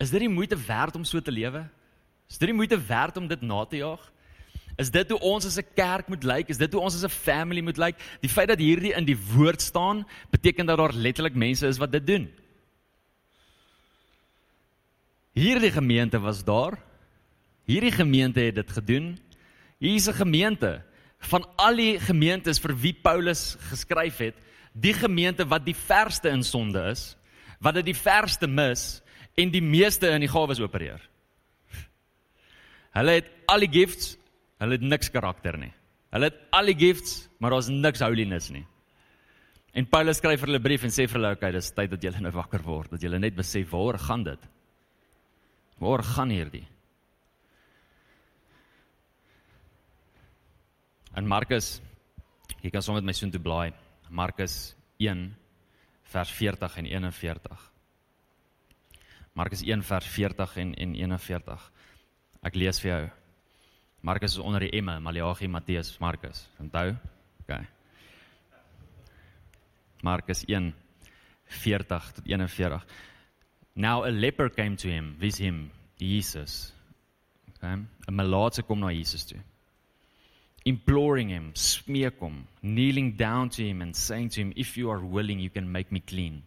Is 0.00 0.12
dit 0.14 0.22
die 0.22 0.32
moeite 0.32 0.56
werd 0.56 0.94
om 0.96 1.04
so 1.04 1.20
te 1.20 1.34
lewe? 1.34 1.64
Is 2.30 2.38
dit 2.38 2.48
die 2.52 2.56
moeite 2.56 2.78
werd 2.78 3.18
om 3.18 3.26
dit 3.28 3.42
na 3.42 3.64
te 3.66 3.80
jaag? 3.82 4.04
Is 4.80 4.92
dit 4.94 5.10
hoe 5.12 5.18
ons 5.20 5.44
as 5.44 5.58
'n 5.58 5.66
kerk 5.74 6.08
moet 6.08 6.24
lyk? 6.24 6.48
Is 6.48 6.56
dit 6.56 6.72
hoe 6.72 6.80
ons 6.80 6.94
as 6.94 7.04
'n 7.04 7.08
family 7.10 7.60
moet 7.60 7.76
lyk? 7.76 7.96
Die 8.20 8.30
feit 8.30 8.48
dat 8.48 8.58
hierdie 8.58 8.94
in 8.94 9.04
die 9.04 9.18
woord 9.34 9.60
staan, 9.60 10.06
beteken 10.30 10.66
dat 10.66 10.78
daar 10.78 10.94
letterlik 10.94 11.34
mense 11.34 11.66
is 11.66 11.78
wat 11.78 11.92
dit 11.92 12.06
doen. 12.06 12.30
Hierdie 15.32 15.70
gemeente 15.70 16.18
was 16.18 16.44
daar. 16.44 16.78
Hierdie 17.64 17.92
gemeente 17.92 18.40
het 18.40 18.54
dit 18.54 18.70
gedoen. 18.70 19.18
Hier's 19.78 20.08
'n 20.08 20.14
gemeente 20.14 20.82
van 21.20 21.44
al 21.60 21.76
die 21.76 21.98
gemeentes 22.00 22.60
vir 22.62 22.74
wie 22.80 22.94
Paulus 22.96 23.56
geskryf 23.68 24.18
het, 24.24 24.36
die 24.72 24.94
gemeente 24.94 25.44
wat 25.48 25.64
die 25.66 25.76
verste 25.76 26.30
in 26.32 26.42
sonde 26.46 26.82
is, 26.90 27.16
wat 27.60 27.76
dit 27.80 27.90
die 27.90 27.98
verste 27.98 28.48
mis, 28.48 29.02
en 29.38 29.52
die 29.52 29.62
meeste 29.62 30.08
in 30.10 30.24
die 30.24 30.30
gawes 30.30 30.60
opereer. 30.60 31.00
Hulle 32.96 33.20
het 33.20 33.28
al 33.50 33.66
die 33.66 33.70
gifts, 33.70 34.16
hulle 34.60 34.76
het 34.76 34.84
niks 34.84 35.12
karakter 35.12 35.58
nie. 35.60 35.72
Hulle 36.10 36.30
het 36.32 36.40
al 36.56 36.72
die 36.72 36.78
gifts, 36.78 37.28
maar 37.38 37.54
daar's 37.54 37.70
niks 37.70 38.02
holiness 38.02 38.50
nie. 38.50 38.64
En 39.78 39.86
Paulus 39.86 40.18
skryf 40.18 40.40
vir 40.40 40.50
hulle 40.50 40.58
'n 40.58 40.66
brief 40.66 40.84
en 40.84 40.90
sê 40.90 41.06
vir 41.06 41.20
hulle, 41.20 41.32
okay, 41.32 41.52
dis 41.52 41.70
tyd 41.70 41.90
dat 41.90 42.02
julle 42.02 42.20
nou 42.20 42.32
wakker 42.32 42.62
word, 42.62 42.90
dat 42.90 43.02
julle 43.02 43.18
net 43.18 43.36
besef 43.36 43.70
waar 43.70 43.98
gaan 43.98 44.24
dit? 44.24 44.38
Waar 45.78 46.02
gaan 46.02 46.30
hierdie? 46.30 46.66
En 51.18 51.26
Markus, 51.26 51.80
jy 52.62 52.70
kan 52.70 52.82
sommer 52.82 53.02
met 53.02 53.10
my 53.10 53.14
soontoe 53.18 53.42
blaai. 53.42 53.72
Markus 54.10 54.74
1 55.02 55.24
vers 56.12 56.30
40 56.38 56.76
en 56.82 56.86
41. 56.86 57.64
Markus 59.34 59.62
1 59.66 59.82
vers 59.86 60.06
40 60.06 60.56
en 60.62 60.74
en 60.74 60.94
41. 60.94 61.66
Ek 62.46 62.54
lees 62.54 62.80
vir 62.82 62.90
jou. 62.90 63.02
Markus 64.06 64.38
is 64.38 64.42
onder 64.42 64.64
die 64.64 64.72
emme, 64.78 64.96
Maleagi, 65.00 65.48
Matteus, 65.48 65.92
Markus. 66.00 66.46
Onthou? 66.62 66.94
OK. 67.42 67.58
Markus 70.02 70.44
1 70.48 70.72
40 71.50 72.12
tot 72.14 72.26
41. 72.26 72.86
Now 73.74 74.04
a 74.04 74.10
leper 74.10 74.48
came 74.50 74.76
to 74.76 74.88
him, 74.88 75.16
vis 75.18 75.38
him, 75.38 75.70
Jesus. 75.98 76.72
Okay? 77.56 77.76
'n 77.76 78.14
Malaatse 78.14 78.62
kom 78.62 78.80
na 78.80 78.90
Jesus 78.90 79.24
toe. 79.26 79.40
Imploring 80.64 81.28
him, 81.28 81.52
smeek 81.54 82.18
hom, 82.20 82.46
kneeling 82.62 83.12
down 83.12 83.48
to 83.50 83.66
him 83.66 83.80
and 83.80 83.96
saying 83.96 84.28
to 84.30 84.40
him, 84.42 84.52
if 84.56 84.76
you 84.76 84.90
are 84.90 84.98
willing, 84.98 85.38
you 85.38 85.48
can 85.50 85.72
make 85.72 85.90
me 85.90 86.00
clean. 86.00 86.42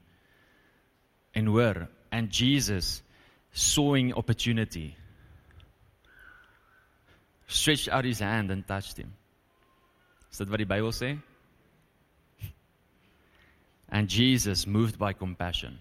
And 1.34 1.48
hoor, 1.48 1.90
and 2.12 2.30
Jesus 2.30 3.02
sawing 3.52 4.14
opportunity 4.14 4.96
stretched 7.48 7.90
out 7.90 8.06
his 8.06 8.20
hand 8.20 8.52
and 8.52 8.68
touched 8.68 8.98
him. 8.98 9.14
Is 10.32 10.38
dit 10.38 10.50
wat 10.50 10.60
die 10.60 10.66
Bybel 10.66 10.94
sê? 10.94 11.18
And 13.90 14.08
Jesus 14.08 14.66
moved 14.66 14.98
by 14.98 15.14
compassion 15.14 15.80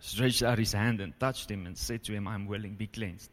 stretched 0.00 0.42
out 0.42 0.58
his 0.58 0.72
hand 0.72 1.00
and 1.00 1.18
touched 1.20 1.50
him 1.50 1.66
and 1.66 1.76
said 1.76 2.02
to 2.04 2.12
him 2.12 2.26
I'm 2.26 2.46
willing 2.46 2.74
be 2.74 2.86
cleansed. 2.86 3.30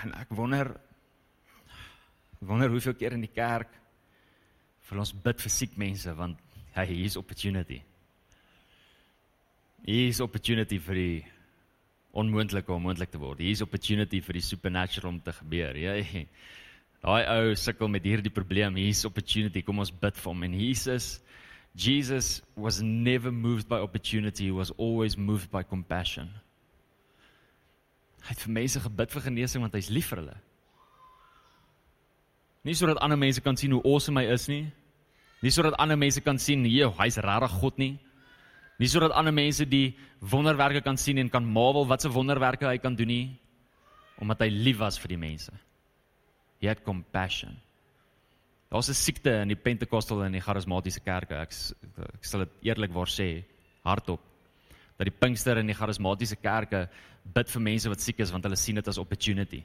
En 0.00 0.14
ek 0.16 0.32
wonder 0.34 0.72
wonder 2.40 2.72
hoeveel 2.72 2.96
keer 2.98 3.14
in 3.14 3.22
die 3.22 3.30
kerk 3.30 3.70
vir 4.88 4.98
ons 4.98 5.12
bid 5.14 5.44
vir 5.44 5.52
siek 5.52 5.76
mense 5.78 6.10
want 6.18 6.40
Hey, 6.72 6.86
hier's 6.86 7.18
opportunity. 7.20 7.82
Hier's 9.84 10.22
opportunity 10.24 10.78
vir 10.80 10.96
die 10.96 11.18
onmoontlike 12.16 12.72
om 12.72 12.86
moontlik 12.86 13.10
te 13.12 13.20
word. 13.20 13.42
Hier's 13.44 13.60
opportunity 13.60 14.22
vir 14.24 14.38
die 14.38 14.44
supernatural 14.46 15.10
om 15.10 15.18
te 15.20 15.34
gebeur. 15.36 15.76
Jy 15.76 16.22
daai 17.04 17.28
ou 17.28 17.52
sukkel 17.60 17.92
met 17.92 18.08
hierdie 18.08 18.32
probleem. 18.32 18.80
Hier's 18.80 19.04
opportunity. 19.04 19.60
Kom 19.60 19.84
ons 19.84 19.92
bid 19.92 20.16
vir 20.16 20.30
hom. 20.30 20.46
En 20.48 20.56
Jesus 20.56 21.18
Jesus 21.76 22.40
was 22.56 22.80
never 22.80 23.32
moved 23.32 23.68
by 23.68 23.80
opportunity. 23.84 24.48
He 24.48 24.50
was 24.50 24.72
always 24.78 25.16
moved 25.16 25.50
by 25.50 25.62
compassion. 25.62 26.32
Hy 28.22 28.28
het 28.28 28.40
vir 28.40 28.52
mense 28.52 28.80
gebid 28.80 29.10
vir 29.10 29.22
genesing 29.22 29.62
want 29.62 29.74
hy's 29.74 29.90
lief 29.90 30.08
vir 30.12 30.22
hulle. 30.22 30.36
Nie 32.64 32.74
sodat 32.74 33.00
ander 33.02 33.18
mense 33.18 33.40
kan 33.40 33.56
sien 33.56 33.72
hoe 33.72 33.82
awesome 33.82 34.20
hy 34.20 34.32
is 34.32 34.48
nie, 34.48 34.70
Nie 35.42 35.50
sodat 35.50 35.74
ander 35.82 35.98
mense 35.98 36.22
kan 36.22 36.38
sien, 36.38 36.62
"Nee, 36.62 36.86
hy's 36.86 37.18
regtig 37.18 37.50
God 37.60 37.78
nie." 37.78 37.98
Nie 38.78 38.86
sodat 38.86 39.12
ander 39.12 39.32
mense 39.32 39.66
die 39.66 39.96
wonderwerke 40.20 40.82
kan 40.82 40.96
sien 40.96 41.18
en 41.18 41.28
kan 41.28 41.44
marvel 41.44 41.86
wat 41.86 42.00
se 42.00 42.08
wonderwerke 42.08 42.66
hy 42.66 42.78
kan 42.78 42.94
doen 42.94 43.06
nie, 43.06 43.40
omdat 44.18 44.40
hy 44.40 44.48
lief 44.48 44.78
was 44.78 44.98
vir 44.98 45.08
die 45.08 45.16
mense. 45.16 45.52
He 46.60 46.68
had 46.68 46.84
compassion. 46.84 47.60
Daar's 48.70 48.88
'n 48.88 48.94
siekte 48.94 49.42
in 49.42 49.48
die 49.48 49.56
Pentekostal 49.56 50.24
en 50.24 50.32
die 50.32 50.40
charismatiese 50.40 51.00
kerke. 51.00 51.34
Ek 51.34 51.52
ek 52.14 52.24
sal 52.24 52.40
dit 52.40 52.50
eerlikwaar 52.62 53.08
sê 53.08 53.44
hardop 53.84 54.20
dat 54.96 55.08
die 55.08 55.14
Pinkster 55.14 55.58
en 55.58 55.66
die 55.66 55.76
charismatiese 55.76 56.36
kerke 56.36 56.86
bid 57.22 57.50
vir 57.50 57.62
mense 57.62 57.88
wat 57.88 58.00
siek 58.00 58.20
is 58.20 58.32
want 58.32 58.44
hulle 58.44 58.58
sien 58.58 58.78
dit 58.80 58.88
as 58.88 58.98
opportunity. 58.98 59.62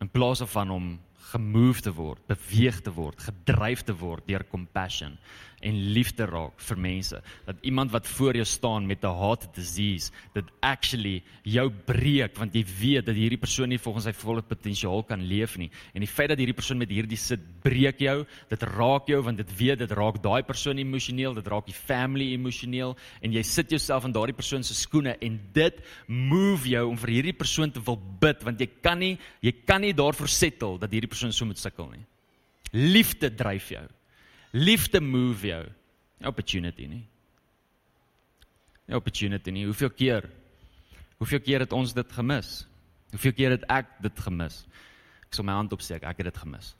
In 0.00 0.08
plaas 0.08 0.42
van 0.52 0.70
om 0.70 0.90
gemove 1.32 1.84
te 1.84 1.92
word, 1.94 2.22
beweeg 2.26 2.80
te 2.82 2.92
word, 2.92 3.20
gedryf 3.20 3.84
te 3.86 3.94
word 3.94 4.26
deur 4.26 4.44
compassion 4.50 5.18
en 5.60 5.76
liefde 5.92 6.24
raak 6.28 6.60
vir 6.64 6.78
mense. 6.80 7.18
Dat 7.44 7.60
iemand 7.68 7.92
wat 7.92 8.08
voor 8.08 8.38
jou 8.38 8.44
staan 8.48 8.86
met 8.86 9.04
'n 9.04 9.16
heart 9.20 9.54
disease, 9.54 10.10
dit 10.32 10.44
actually 10.60 11.22
jou 11.42 11.70
breek 11.70 12.36
want 12.36 12.54
jy 12.54 12.64
weet 12.80 13.06
dat 13.06 13.14
hierdie 13.14 13.38
persoon 13.38 13.68
nie 13.68 13.78
volgens 13.78 14.04
sy 14.04 14.12
volle 14.12 14.42
potensiaal 14.42 15.02
kan 15.02 15.20
leef 15.20 15.56
nie. 15.56 15.70
En 15.94 16.00
die 16.00 16.08
feit 16.08 16.28
dat 16.28 16.38
hierdie 16.38 16.54
persoon 16.54 16.78
met 16.78 16.88
hierdie 16.88 17.16
sit 17.16 17.40
breek 17.62 17.98
jou, 17.98 18.26
dit 18.48 18.62
raak 18.62 19.06
jou 19.06 19.22
want 19.22 19.36
dit 19.36 19.56
weet 19.58 19.78
dit 19.78 19.90
raak 19.90 20.22
daai 20.22 20.42
persoon 20.42 20.78
emosioneel, 20.78 21.34
dit 21.34 21.46
raak 21.46 21.66
die 21.66 21.74
family 21.74 22.32
emosioneel 22.32 22.96
en 23.20 23.32
jy 23.32 23.42
sit 23.42 23.70
jouself 23.70 24.04
in 24.04 24.12
daardie 24.12 24.36
persoon 24.36 24.62
se 24.62 24.74
skoene 24.74 25.16
en 25.20 25.40
dit 25.52 25.74
move 26.06 26.68
jou 26.68 26.88
om 26.88 26.96
vir 26.96 27.10
hierdie 27.10 27.36
persoon 27.36 27.70
te 27.70 27.80
wil 27.84 28.00
bid 28.20 28.42
want 28.42 28.60
jy 28.60 28.68
kan 28.80 28.98
nie 28.98 29.18
jy 29.40 29.52
kan 29.66 29.80
nie 29.80 29.92
daarvoor 29.92 30.28
settle 30.28 30.78
dat 30.78 30.90
hierdie 30.90 31.09
persoon 31.10 31.34
so 31.34 31.48
moet 31.48 31.60
sukkel 31.60 31.90
nie. 31.92 32.04
Liefde 32.72 33.30
dryf 33.34 33.70
jou. 33.74 33.84
Liefde 34.56 35.00
move 35.02 35.46
jou. 35.46 35.64
Opportunity 36.26 36.86
nie. 36.90 37.04
Nie 38.86 38.98
opportunity 38.98 39.54
nie. 39.54 39.66
Hoeveel 39.68 39.92
keer? 39.94 40.28
Hoeveel 41.20 41.42
keer 41.44 41.64
het 41.66 41.74
ons 41.76 41.94
dit 41.94 42.12
gemis? 42.16 42.52
Hoeveel 43.10 43.34
keer 43.36 43.56
het 43.56 43.66
ek 43.70 43.98
dit 44.04 44.22
gemis? 44.24 44.62
Ek 45.26 45.36
sal 45.38 45.46
my 45.46 45.54
hand 45.58 45.74
opsteek, 45.74 46.06
ek 46.06 46.22
het 46.22 46.30
dit 46.30 46.40
gemis. 46.42 46.72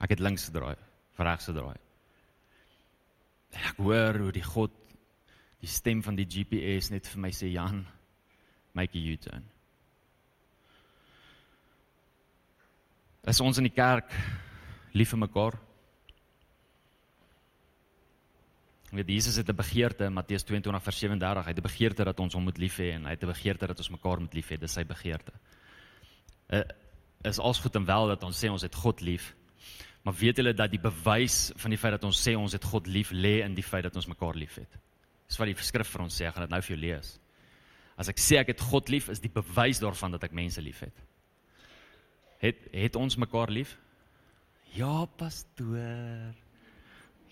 Ek 0.00 0.12
het 0.14 0.20
links 0.20 0.48
gedraai, 0.48 0.76
regs 1.20 1.48
gedraai. 1.48 1.78
Ek 3.56 3.80
hoor 3.82 4.18
hoe 4.24 4.32
die 4.32 4.44
God 4.44 4.74
die 5.60 5.68
stem 5.68 6.00
van 6.04 6.16
die 6.16 6.28
GPS 6.28 6.90
net 6.92 7.08
vir 7.08 7.20
my 7.20 7.30
sê 7.36 7.50
Jan, 7.52 7.82
make 8.76 8.96
a 8.96 9.02
U-turn. 9.12 9.44
Is 13.28 13.40
ons 13.40 13.58
in 13.60 13.68
die 13.68 13.74
kerk 13.74 14.12
lief 14.96 15.12
vir 15.12 15.20
mekaar? 15.20 15.58
Weet 18.90 19.08
Jesus 19.08 19.36
het 19.36 19.48
'n 19.48 19.56
begeerte, 19.56 20.10
Matteus 20.10 20.42
22 20.42 20.82
vers 20.82 20.98
37, 20.98 21.44
hy 21.44 21.50
het 21.50 21.58
'n 21.58 21.62
begeerte 21.62 22.04
dat 22.04 22.20
ons 22.20 22.34
hom 22.34 22.42
moet 22.42 22.58
lief 22.58 22.78
hê 22.78 22.94
en 22.94 23.04
hy 23.04 23.10
het 23.10 23.22
'n 23.22 23.26
begeerte 23.26 23.66
dat 23.66 23.78
ons 23.78 23.90
mekaar 23.90 24.20
moet 24.20 24.34
lief 24.34 24.48
hê. 24.48 24.56
Dis 24.58 24.72
sy 24.72 24.84
begeerte. 24.84 25.32
Uh, 26.48 26.62
is 27.22 27.38
als 27.38 27.58
goed 27.58 27.74
en 27.76 27.84
wel 27.84 28.08
dat 28.08 28.22
ons 28.22 28.44
sê 28.44 28.48
ons 28.48 28.62
het 28.62 28.74
God 28.74 29.00
lief. 29.00 29.34
Maar 30.02 30.14
weet 30.14 30.36
julle 30.36 30.54
dat 30.54 30.70
die 30.70 30.80
bewys 30.80 31.52
van 31.56 31.70
die 31.70 31.78
feit 31.78 31.92
dat 31.92 32.04
ons 32.04 32.28
sê 32.28 32.34
ons 32.36 32.52
het 32.52 32.64
God 32.64 32.86
lief 32.86 33.10
lê 33.10 33.44
in 33.44 33.54
die 33.54 33.62
feit 33.62 33.82
dat 33.82 33.96
ons 33.96 34.06
mekaar 34.06 34.34
liefhet. 34.34 34.78
Dis 35.28 35.36
wat 35.36 35.46
die 35.46 35.62
skrif 35.62 35.88
vir 35.88 36.02
ons 36.02 36.20
sê, 36.20 36.26
ek 36.26 36.34
gaan 36.34 36.42
dit 36.42 36.50
nou 36.50 36.60
vir 36.60 36.76
jou 36.76 36.80
lees. 36.80 37.20
As 37.96 38.08
ek 38.08 38.18
sê 38.18 38.38
ek 38.38 38.46
het 38.46 38.60
God 38.60 38.88
lief, 38.88 39.08
is 39.08 39.20
die 39.20 39.28
bewys 39.28 39.78
daarvan 39.78 40.10
dat 40.10 40.24
ek 40.24 40.32
mense 40.32 40.60
liefhet. 40.60 40.96
Het 42.40 42.68
het 42.72 42.96
ons 42.96 43.18
mekaar 43.20 43.50
lief? 43.52 43.74
Ja, 44.72 45.04
pastoor. 45.04 46.36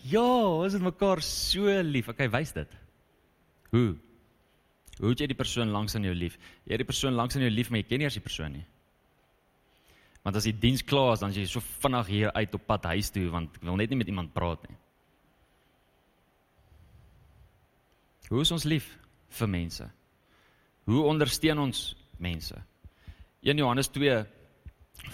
Ja, 0.05 0.29
ons 0.47 0.77
het 0.77 0.85
mekaar 0.85 1.23
so 1.25 1.73
lief. 1.83 2.11
Okay, 2.12 2.29
wys 2.31 2.53
dit. 2.53 2.75
Hoe? 3.73 3.97
Hoe 4.99 5.12
het 5.12 5.23
jy 5.23 5.29
die 5.31 5.38
persoon 5.38 5.71
langs 5.73 5.94
in 5.94 6.07
jou 6.07 6.14
lief? 6.14 6.37
Jy 6.66 6.75
het 6.75 6.83
die 6.83 6.88
persoon 6.88 7.16
langs 7.16 7.38
in 7.38 7.47
jou 7.47 7.53
lief, 7.53 7.71
maar 7.71 7.81
jy 7.81 7.88
ken 7.88 8.03
nie 8.03 8.09
eers 8.09 8.18
die 8.18 8.25
persoon 8.25 8.57
nie. 8.59 8.66
Want 10.27 10.37
as 10.37 10.49
die 10.49 10.57
diens 10.61 10.83
klaar 10.85 11.14
is, 11.14 11.23
dan 11.23 11.33
jy 11.33 11.47
so 11.49 11.62
vinnig 11.62 12.11
hier 12.11 12.33
uit 12.35 12.55
op 12.59 12.66
pad 12.66 12.90
huis 12.92 13.12
toe 13.14 13.29
want 13.33 13.55
ek 13.57 13.64
wil 13.64 13.79
net 13.81 13.92
nie 13.92 14.01
met 14.01 14.11
iemand 14.11 14.35
praat 14.35 14.66
nie. 14.68 14.77
Hoe 18.29 18.42
is 18.44 18.53
ons 18.53 18.66
lief 18.68 18.90
vir 19.38 19.49
mense? 19.49 19.87
Hoe 20.88 21.05
ondersteun 21.09 21.62
ons 21.62 21.94
mense? 22.21 22.59
1 23.47 23.62
Johannes 23.62 23.88
2 23.94 24.18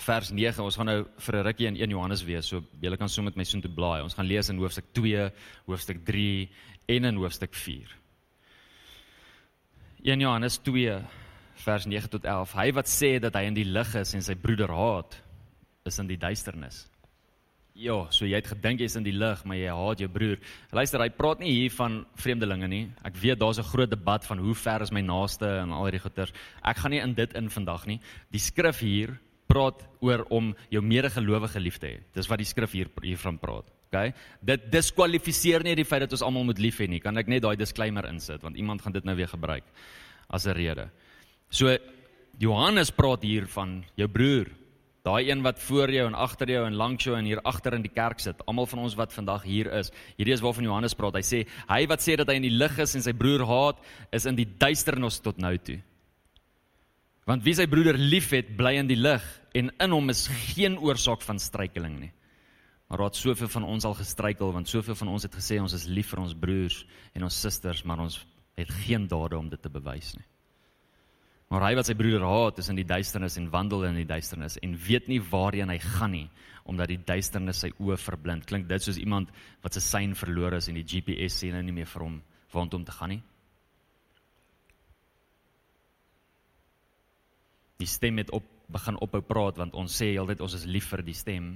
vers 0.05 0.31
9. 0.31 0.63
Ons 0.65 0.77
gaan 0.77 0.87
nou 0.87 1.07
vir 1.17 1.37
'n 1.37 1.45
rukkie 1.47 1.67
in 1.67 1.77
1 1.77 1.91
Johannes 1.91 2.25
wees. 2.25 2.47
So 2.47 2.63
julle 2.81 2.97
kan 2.97 3.09
sommer 3.09 3.33
met 3.33 3.37
my 3.37 3.45
soontoe 3.45 3.75
blaai. 3.75 4.03
Ons 4.03 4.15
gaan 4.15 4.27
lees 4.27 4.49
in 4.49 4.59
hoofstuk 4.59 4.85
2, 4.93 5.33
hoofstuk 5.67 6.05
3 6.05 6.49
en 6.89 7.05
in 7.05 7.17
hoofstuk 7.17 7.55
4. 7.55 7.89
1 10.03 10.21
Johannes 10.21 10.59
2 10.59 11.03
vers 11.55 11.87
9 11.87 12.09
tot 12.11 12.25
11. 12.25 12.53
Hy 12.53 12.73
wat 12.73 12.89
sê 12.89 13.19
dat 13.19 13.35
hy 13.35 13.47
in 13.49 13.55
die 13.55 13.65
lig 13.65 13.95
is 13.95 14.15
en 14.15 14.23
sy 14.23 14.35
broeder 14.35 14.69
haat, 14.69 15.23
is 15.85 15.99
in 15.99 16.07
die 16.07 16.19
duisternis. 16.21 16.91
Ja, 17.75 18.05
so 18.15 18.23
jy 18.23 18.39
het 18.39 18.47
gedink 18.47 18.85
jy's 18.85 18.95
in 18.95 19.03
die 19.03 19.17
lig, 19.17 19.41
maar 19.45 19.57
jy 19.57 19.73
haat 19.75 19.99
jou 19.99 20.09
broer. 20.09 20.39
Luister, 20.71 21.03
hy 21.03 21.09
praat 21.11 21.41
nie 21.43 21.51
hier 21.57 21.73
van 21.75 22.05
vreemdelinge 22.15 22.69
nie. 22.71 22.85
Ek 23.03 23.17
weet 23.19 23.41
daar's 23.41 23.59
'n 23.59 23.67
groot 23.67 23.91
debat 23.91 24.25
van 24.25 24.39
hoe 24.39 24.55
ver 24.55 24.83
is 24.83 24.93
my 24.93 25.01
naaste 25.01 25.47
en 25.47 25.73
al 25.73 25.85
hierdie 25.87 26.05
goeters. 26.05 26.33
Ek 26.63 26.77
gaan 26.77 26.91
nie 26.91 27.01
in 27.01 27.15
dit 27.15 27.35
in 27.35 27.51
vandag 27.51 27.87
nie. 27.87 28.01
Die 28.31 28.39
skrif 28.39 28.79
hier 28.79 29.19
praat 29.55 29.87
oor 30.03 30.27
om 30.35 30.51
jou 30.75 30.83
medegelowige 30.83 31.63
lief 31.63 31.79
te 31.79 31.93
hê. 31.93 32.03
Dis 32.17 32.29
wat 32.31 32.43
die 32.43 32.49
skrif 32.49 32.75
hier 32.75 32.91
hiervan 33.05 33.39
praat. 33.39 33.71
OK? 33.89 34.11
Dit 34.43 34.67
diskwalifiseer 34.73 35.63
nie 35.65 35.77
die 35.79 35.87
feit 35.87 36.03
dat 36.05 36.17
ons 36.17 36.25
almal 36.27 36.49
moet 36.51 36.63
lief 36.63 36.81
hê 36.83 36.89
nie. 36.91 37.03
Kan 37.03 37.21
ek 37.21 37.31
net 37.31 37.45
daai 37.45 37.55
disclaimer 37.61 38.09
insit 38.11 38.43
want 38.43 38.59
iemand 38.59 38.83
gaan 38.83 38.97
dit 38.97 39.07
nou 39.07 39.15
weer 39.19 39.31
gebruik 39.31 39.65
as 40.29 40.47
'n 40.47 40.57
rede. 40.59 40.91
So 41.51 41.77
Johannes 42.39 42.91
praat 42.91 43.23
hier 43.23 43.47
van 43.47 43.85
jou 43.97 44.09
broer. 44.09 44.51
Daai 45.05 45.31
een 45.31 45.43
wat 45.43 45.59
voor 45.61 45.91
jou 45.93 46.07
en 46.07 46.15
agter 46.15 46.49
jou 46.49 46.67
en 46.67 46.75
langs 46.75 47.05
jou 47.05 47.15
en 47.17 47.25
hier 47.25 47.41
agter 47.45 47.75
in 47.75 47.83
die 47.83 47.93
kerk 47.93 48.21
sit. 48.21 48.41
Almal 48.47 48.67
van 48.67 48.79
ons 48.79 48.95
wat 48.95 49.13
vandag 49.13 49.43
hier 49.43 49.69
is. 49.73 49.93
Hierdie 50.17 50.33
is 50.33 50.41
waarvan 50.41 50.65
Johannes 50.65 50.95
praat. 50.95 51.15
Hy 51.15 51.23
sê 51.23 51.47
hy 51.69 51.87
wat 51.87 52.01
sê 52.01 52.17
dat 52.17 52.29
hy 52.29 52.35
in 52.41 52.49
die 52.49 52.57
lig 52.57 52.79
is 52.79 52.95
en 52.95 53.03
sy 53.03 53.13
broer 53.13 53.45
haat, 53.47 53.77
is 54.13 54.25
in 54.27 54.35
die 54.35 54.49
duisternis 54.59 55.21
tot 55.21 55.39
nou 55.39 55.59
toe. 55.59 55.79
Want 57.29 57.45
wie 57.47 57.55
sy 57.57 57.65
broeder 57.71 57.97
liefhet, 57.97 58.53
bly 58.59 58.75
in 58.83 58.91
die 58.91 59.01
lig 59.01 59.25
en 59.57 59.71
in 59.81 59.95
hom 59.95 60.13
is 60.13 60.27
geen 60.53 60.77
oorsaak 60.83 61.25
van 61.25 61.41
struikeling 61.41 61.97
nie. 62.03 62.13
Maar 62.91 63.07
raad 63.07 63.17
soveel 63.17 63.49
van 63.49 63.65
ons 63.65 63.87
al 63.89 63.97
gestruikel 63.97 64.53
want 64.53 64.69
soveel 64.69 64.97
van 64.99 65.15
ons 65.15 65.25
het 65.25 65.35
gesê 65.35 65.57
ons 65.63 65.73
is 65.73 65.89
lief 65.89 66.13
vir 66.13 66.21
ons 66.21 66.37
broers 66.37 66.83
en 67.17 67.25
ons 67.25 67.41
susters, 67.47 67.85
maar 67.89 68.05
ons 68.05 68.21
het 68.61 68.71
geen 68.85 69.09
dade 69.09 69.39
om 69.39 69.49
dit 69.49 69.63
te 69.63 69.73
bewys 69.73 70.13
nie. 70.19 70.27
Maar 71.53 71.69
hy 71.69 71.75
wat 71.79 71.89
sy 71.89 71.95
broeder 71.97 72.25
haat, 72.25 72.59
is 72.61 72.69
in 72.73 72.79
die 72.81 72.87
duisternis 72.89 73.37
en 73.41 73.51
wandel 73.53 73.87
in 73.89 73.99
die 74.01 74.09
duisternis 74.09 74.59
en 74.65 74.77
weet 74.87 75.09
nie 75.09 75.21
waarheen 75.23 75.73
hy 75.73 75.81
gaan 75.83 76.13
nie 76.17 76.29
omdat 76.65 76.89
die 76.93 77.01
duisternis 77.05 77.61
sy 77.61 77.71
oë 77.77 77.99
verblind. 78.01 78.47
Klink 78.49 78.69
dit 78.69 78.85
soos 78.85 79.01
iemand 79.01 79.33
wat 79.65 79.77
sy 79.77 79.83
sein 79.85 80.15
verloor 80.17 80.57
is 80.57 80.69
en 80.69 80.79
die 80.79 80.87
GPS 80.89 81.43
sê 81.43 81.51
nou 81.53 81.61
nie 81.65 81.77
meer 81.77 81.89
vir 81.89 82.07
hom 82.07 82.21
waant 82.53 82.77
om 82.77 82.85
te 82.85 82.95
gaan 82.95 83.17
nie? 83.17 83.23
Die 87.81 87.89
stem 87.91 88.21
het 88.23 88.31
op 88.35 88.47
begin 88.75 88.99
ophou 89.03 89.21
praat 89.25 89.59
want 89.61 89.75
ons 89.79 89.95
sê 90.01 90.13
heeltyd 90.13 90.43
ons 90.45 90.57
is 90.57 90.67
lief 90.67 90.89
vir 90.93 91.03
die 91.07 91.17
stem. 91.17 91.55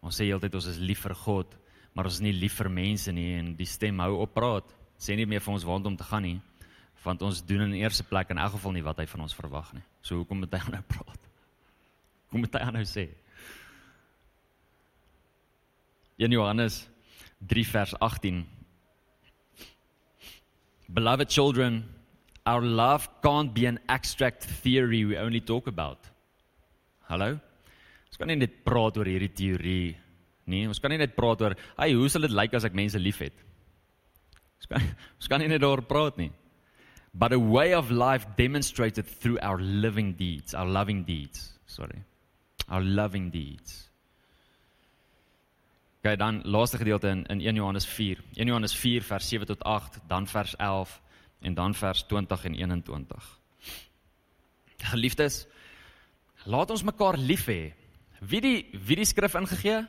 Ons 0.00 0.20
sê 0.20 0.28
heeltyd 0.28 0.54
ons 0.54 0.68
is 0.70 0.78
lief 0.78 1.02
vir 1.06 1.14
God, 1.18 1.54
maar 1.94 2.08
ons 2.08 2.20
is 2.20 2.24
nie 2.24 2.34
lief 2.36 2.58
vir 2.60 2.70
mense 2.72 3.12
nie 3.12 3.32
en 3.38 3.54
die 3.58 3.68
stem 3.68 4.00
hou 4.04 4.20
op 4.22 4.34
praat. 4.36 4.68
Sê 4.98 5.16
nie 5.16 5.26
meer 5.26 5.42
vir 5.44 5.54
ons 5.54 5.66
waant 5.66 5.86
om 5.86 5.96
te 5.98 6.06
gaan 6.06 6.24
nie, 6.26 6.38
want 7.04 7.22
ons 7.22 7.42
doen 7.46 7.66
in 7.68 7.78
eerste 7.78 8.06
plek 8.06 8.30
in 8.34 8.40
elk 8.42 8.56
geval 8.56 8.74
nie 8.74 8.84
wat 8.86 8.98
hy 9.02 9.06
van 9.10 9.26
ons 9.26 9.36
verwag 9.38 9.72
nie. 9.76 9.84
So 10.02 10.22
hoekom 10.22 10.42
moet 10.42 10.54
hy 10.54 10.62
nou 10.74 10.82
praat? 10.94 11.28
Kom 12.28 12.44
met 12.44 12.58
hy 12.60 12.70
nou 12.74 12.84
sê. 12.88 13.08
1 16.18 16.34
Johannes 16.34 16.80
3 17.46 17.62
vers 17.70 17.94
18 18.02 18.40
Beloved 20.88 21.30
children 21.30 21.84
Our 22.48 22.62
love 22.62 23.08
can't 23.20 23.52
be 23.52 23.66
an 23.66 23.78
abstract 23.88 24.44
theory 24.44 25.04
we 25.04 25.18
only 25.18 25.40
talk 25.40 25.66
about. 25.66 25.98
Hallo? 27.04 27.36
Ons 28.08 28.16
kan 28.16 28.30
nie 28.30 28.38
net 28.40 28.62
praat 28.64 28.96
oor 28.96 29.08
hierdie 29.08 29.34
teorie 29.36 29.90
nie. 30.48 30.62
Ons 30.64 30.80
kan 30.80 30.88
nie 30.94 31.00
net 31.00 31.12
praat 31.16 31.42
oor, 31.44 31.54
"Hey, 31.76 31.92
hoe 31.92 32.08
sal 32.08 32.24
dit 32.24 32.32
lyk 32.32 32.54
as 32.54 32.64
ek 32.64 32.72
mense 32.72 32.96
liefhet?" 32.96 33.36
Ons 34.56 34.66
kan 34.70 34.80
ons 35.20 35.28
kan 35.28 35.40
nie 35.40 35.48
net 35.48 35.60
daaroor 35.60 35.84
praat 35.84 36.16
nie. 36.16 36.30
But 37.12 37.32
a 37.32 37.38
way 37.38 37.74
of 37.74 37.90
life 37.90 38.24
demonstrated 38.36 39.06
through 39.06 39.38
our 39.42 39.60
living 39.60 40.14
deeds, 40.14 40.54
our 40.54 40.66
loving 40.66 41.04
deeds. 41.04 41.52
Sorry. 41.66 42.02
Our 42.68 42.82
loving 42.82 43.30
deeds. 43.30 43.90
Kyk 46.02 46.18
dan 46.18 46.42
laaste 46.44 46.78
gedeelte 46.78 47.08
in 47.08 47.26
in 47.26 47.40
1 47.40 47.56
Johannes 47.56 47.84
4. 47.84 48.16
1 48.36 48.46
Johannes 48.46 48.74
4 48.74 49.02
vers 49.02 49.28
7 49.28 49.46
tot 49.46 49.62
8, 49.64 50.00
dan 50.08 50.26
vers 50.26 50.56
11 50.56 51.00
en 51.40 51.54
dan 51.54 51.74
vers 51.74 52.02
20 52.06 52.44
en 52.44 52.54
21. 52.54 53.40
Geliefdes, 54.76 55.46
laat 56.44 56.70
ons 56.70 56.82
mekaar 56.82 57.18
lief 57.18 57.46
hê. 57.46 57.74
Wie 58.20 58.40
die 58.42 58.66
wie 58.72 58.96
die 58.98 59.06
skrif 59.06 59.34
ingegee? 59.38 59.82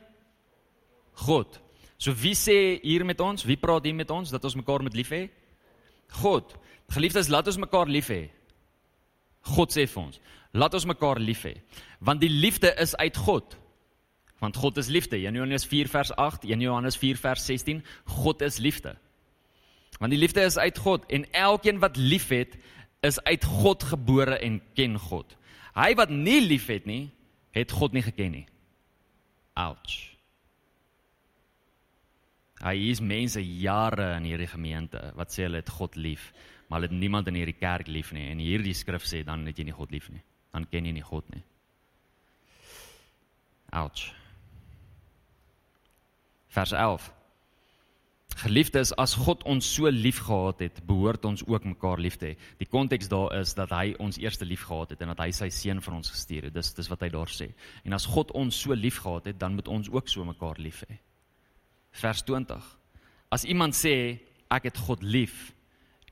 God. 1.26 1.60
So 1.98 2.14
wie 2.16 2.34
sê 2.34 2.80
hier 2.82 3.04
met 3.04 3.20
ons? 3.20 3.44
Wie 3.44 3.58
praat 3.60 3.84
hier 3.84 3.94
met 3.94 4.10
ons 4.10 4.30
dat 4.30 4.44
ons 4.44 4.56
mekaar 4.56 4.82
moet 4.82 4.96
lief 4.96 5.10
hê? 5.12 5.28
God. 6.22 6.54
Geliefdes, 6.90 7.30
laat 7.30 7.46
ons 7.46 7.60
mekaar 7.60 7.90
lief 7.90 8.10
hê. 8.10 8.30
God 9.54 9.72
sê 9.72 9.86
vir 9.88 10.02
ons, 10.02 10.20
laat 10.52 10.74
ons 10.76 10.86
mekaar 10.90 11.20
lief 11.22 11.44
hê. 11.46 11.54
Want 12.00 12.20
die 12.20 12.32
liefde 12.32 12.72
is 12.82 12.94
uit 12.98 13.16
God. 13.16 13.56
Want 14.40 14.56
God 14.56 14.80
is 14.80 14.88
liefde. 14.88 15.18
1 15.20 15.36
Johannes 15.36 15.66
4 15.68 15.88
vers 15.88 16.10
8, 16.16 16.44
1 16.48 16.64
Johannes 16.64 16.96
4 16.96 17.20
vers 17.20 17.46
16, 17.46 17.82
God 18.20 18.42
is 18.42 18.58
liefde. 18.58 18.96
Want 20.00 20.14
die 20.14 20.20
liefde 20.20 20.42
is 20.48 20.58
uit 20.58 20.78
God 20.80 21.04
en 21.12 21.26
elkeen 21.36 21.78
wat 21.78 21.96
liefhet 22.00 22.56
is 23.04 23.20
uit 23.22 23.44
God 23.44 23.82
gebore 23.82 24.38
en 24.40 24.60
ken 24.74 24.96
God. 24.98 25.36
Hy 25.76 25.92
wat 25.94 26.12
nie 26.12 26.40
liefhet 26.40 26.86
nie, 26.88 27.10
het 27.52 27.72
God 27.72 27.92
nie 27.92 28.04
geken 28.04 28.32
nie. 28.32 28.46
Ouch. 29.60 29.98
Hy 32.60 32.74
is 32.90 33.00
mense 33.00 33.40
jare 33.40 34.14
in 34.18 34.26
hierdie 34.28 34.48
gemeente 34.48 35.00
wat 35.16 35.32
sê 35.32 35.46
hulle 35.46 35.62
het 35.62 35.72
God 35.72 35.96
lief, 35.96 36.30
maar 36.68 36.80
hulle 36.80 36.90
het 36.92 37.00
niemand 37.00 37.28
in 37.28 37.38
hierdie 37.40 37.56
kerk 37.56 37.88
lief 37.88 38.12
nie 38.16 38.28
en 38.32 38.40
hierdie 38.40 38.76
skrif 38.76 39.06
sê 39.08 39.22
dan 39.24 39.46
het 39.48 39.58
jy 39.58 39.68
nie 39.68 39.76
God 39.76 39.92
lief 39.92 40.10
nie. 40.12 40.20
Dan 40.52 40.66
ken 40.68 40.88
jy 40.88 40.96
nie 40.96 41.04
God 41.04 41.28
nie. 41.32 41.44
Ouch. 43.76 44.10
Vers 46.50 46.72
11. 46.72 47.12
Geliefdes, 48.38 48.92
as 48.96 49.16
God 49.18 49.42
ons 49.44 49.66
so 49.66 49.90
lief 49.90 50.20
gehad 50.24 50.62
het, 50.62 50.78
behoort 50.86 51.24
ons 51.28 51.42
ook 51.44 51.64
mekaar 51.64 52.00
lief 52.00 52.16
te 52.16 52.30
hê. 52.30 52.36
Die 52.60 52.68
konteks 52.70 53.10
daar 53.10 53.34
is 53.40 53.52
dat 53.58 53.72
hy 53.74 53.94
ons 54.00 54.20
eerste 54.22 54.46
lief 54.48 54.62
gehad 54.68 54.94
het 54.94 55.02
en 55.02 55.12
dat 55.12 55.20
hy 55.24 55.30
sy 55.34 55.50
seun 55.52 55.82
vir 55.82 55.96
ons 55.98 56.12
gestuur 56.14 56.48
het. 56.48 56.54
Dis 56.54 56.72
dis 56.76 56.88
wat 56.88 57.02
hy 57.04 57.10
daar 57.12 57.28
sê. 57.28 57.50
En 57.84 57.96
as 57.96 58.06
God 58.08 58.32
ons 58.38 58.56
so 58.56 58.76
lief 58.76 59.02
gehad 59.02 59.28
het, 59.28 59.38
dan 59.40 59.58
moet 59.58 59.68
ons 59.68 59.90
ook 59.92 60.08
so 60.08 60.24
mekaar 60.24 60.60
lief 60.62 60.84
hê. 60.88 61.00
Vers 62.00 62.22
20. 62.24 62.64
As 63.34 63.44
iemand 63.44 63.76
sê 63.76 63.94
ek 64.50 64.70
het 64.70 64.78
God 64.78 65.02
lief 65.02 65.50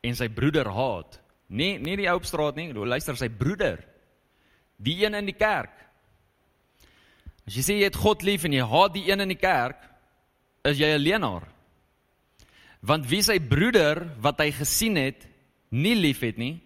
en 0.05 0.15
sy 0.15 0.29
broeder 0.29 0.69
haat, 0.71 1.21
nee, 1.49 1.79
nie 1.79 1.97
die 1.99 2.11
ou 2.11 2.19
op 2.21 2.27
straat 2.29 2.59
nie, 2.59 2.71
luister 2.75 3.17
sy 3.17 3.31
broeder. 3.31 3.81
Die 4.77 5.01
een 5.01 5.17
in 5.19 5.27
die 5.27 5.39
kerk. 5.39 5.75
As 7.49 7.57
jy 7.57 7.65
sê 7.65 7.79
jy 7.79 7.89
het 7.89 7.97
God 7.97 8.23
lief 8.27 8.45
en 8.45 8.53
jy 8.53 8.67
haat 8.69 8.93
die 8.95 9.07
een 9.09 9.25
in 9.25 9.33
die 9.33 9.41
kerk, 9.41 9.81
is 10.69 10.77
jy 10.79 10.93
'n 10.93 11.01
leenaar. 11.01 11.49
Want 12.85 13.09
wie 13.11 13.23
sy 13.27 13.38
broeder 13.43 14.05
wat 14.23 14.41
hy 14.43 14.53
gesien 14.55 14.99
het, 15.01 15.25
nie 15.75 15.97
liefhet 15.99 16.38
nie, 16.38 16.59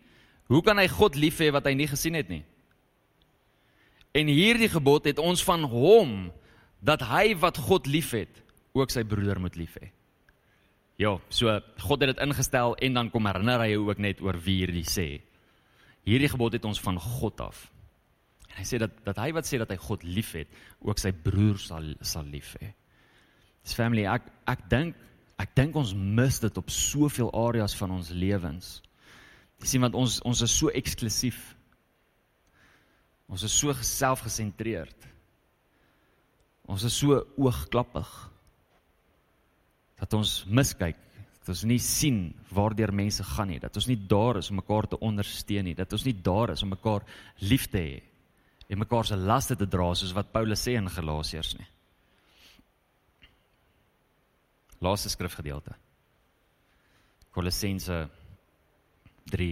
hoe 0.52 0.60
kan 0.64 0.78
hy 0.78 0.86
God 0.92 1.16
lief 1.16 1.40
hê 1.40 1.48
wat 1.54 1.66
hy 1.66 1.74
nie 1.78 1.88
gesien 1.90 2.18
het 2.18 2.28
nie? 2.28 2.42
En 4.12 4.28
hierdie 4.28 4.68
gebod 4.68 5.08
het 5.08 5.20
ons 5.22 5.40
van 5.46 5.64
hom 5.64 6.30
dat 6.84 7.04
hy 7.08 7.32
wat 7.40 7.60
God 7.62 7.88
liefhet, 7.88 8.42
ook 8.76 8.92
sy 8.92 9.04
broeder 9.08 9.40
moet 9.40 9.56
lief 9.56 9.78
hê. 9.80 9.88
Ja, 11.00 11.16
so 11.32 11.52
God 11.82 12.04
het 12.04 12.12
dit 12.12 12.22
ingestel 12.24 12.76
en 12.84 12.98
dan 12.98 13.10
kom 13.12 13.26
herinner 13.26 13.64
hy 13.64 13.76
ook 13.80 14.00
net 14.02 14.20
oor 14.24 14.36
wie 14.44 14.60
hierdie 14.62 14.86
sê. 14.88 15.06
Hierdie 16.04 16.30
gebod 16.32 16.58
het 16.58 16.66
ons 16.68 16.80
van 16.82 16.98
God 17.00 17.40
af. 17.40 17.64
En 18.50 18.60
hy 18.60 18.66
sê 18.68 18.80
dat 18.82 18.94
dat 19.06 19.20
hy 19.22 19.30
wat 19.32 19.48
sê 19.48 19.58
dat 19.62 19.72
hy 19.72 19.78
God 19.80 20.04
liefhet, 20.04 20.50
ook 20.84 21.00
sy 21.00 21.14
broer 21.16 21.60
sal 21.62 21.94
sal 22.04 22.28
lief 22.28 22.52
hê. 22.60 22.72
Dis 23.64 23.76
family, 23.78 24.04
ek 24.10 24.28
ek 24.50 24.66
dink 24.68 24.98
ek 25.40 25.54
dink 25.56 25.76
ons 25.76 25.94
mis 25.94 26.40
dit 26.42 26.58
op 26.58 26.70
soveel 26.70 27.30
areas 27.34 27.76
van 27.78 27.94
ons 27.98 28.10
lewens. 28.10 28.80
Jy 29.62 29.70
sien 29.72 29.84
want 29.84 29.96
ons 29.98 30.20
ons 30.26 30.42
is 30.42 30.58
so 30.58 30.72
eksklusief. 30.74 31.40
Ons 33.32 33.46
is 33.46 33.54
so 33.54 33.72
selfgesentreerd. 33.72 35.08
Ons 36.68 36.84
is 36.88 36.96
so 36.96 37.22
oogklappig 37.36 38.10
dat 40.02 40.14
ons 40.18 40.42
miskyk 40.50 40.98
dat 41.42 41.50
ons 41.54 41.64
nie 41.66 41.80
sien 41.82 42.18
waardeur 42.54 42.92
mense 42.94 43.24
gaan 43.34 43.50
nie 43.50 43.60
dat 43.62 43.74
ons 43.78 43.88
nie 43.90 43.98
daar 44.10 44.38
is 44.38 44.50
om 44.50 44.60
mekaar 44.60 44.86
te 44.90 44.98
ondersteun 45.02 45.66
nie 45.66 45.76
dat 45.78 45.92
ons 45.94 46.04
nie 46.06 46.14
daar 46.14 46.52
is 46.54 46.62
om 46.62 46.70
mekaar 46.74 47.06
lief 47.42 47.68
te 47.70 47.82
hê 47.82 48.00
en 48.70 48.82
mekaar 48.82 49.06
se 49.06 49.18
laste 49.18 49.56
te 49.58 49.66
dra 49.66 49.88
soos 49.98 50.14
wat 50.14 50.30
Paulus 50.34 50.62
sê 50.62 50.76
in 50.78 50.90
Galasiërs 50.90 51.56
nie 51.58 51.68
Laaste 54.82 55.12
skrifgedeelte 55.12 55.76
Kolossense 57.32 58.00
3 59.30 59.50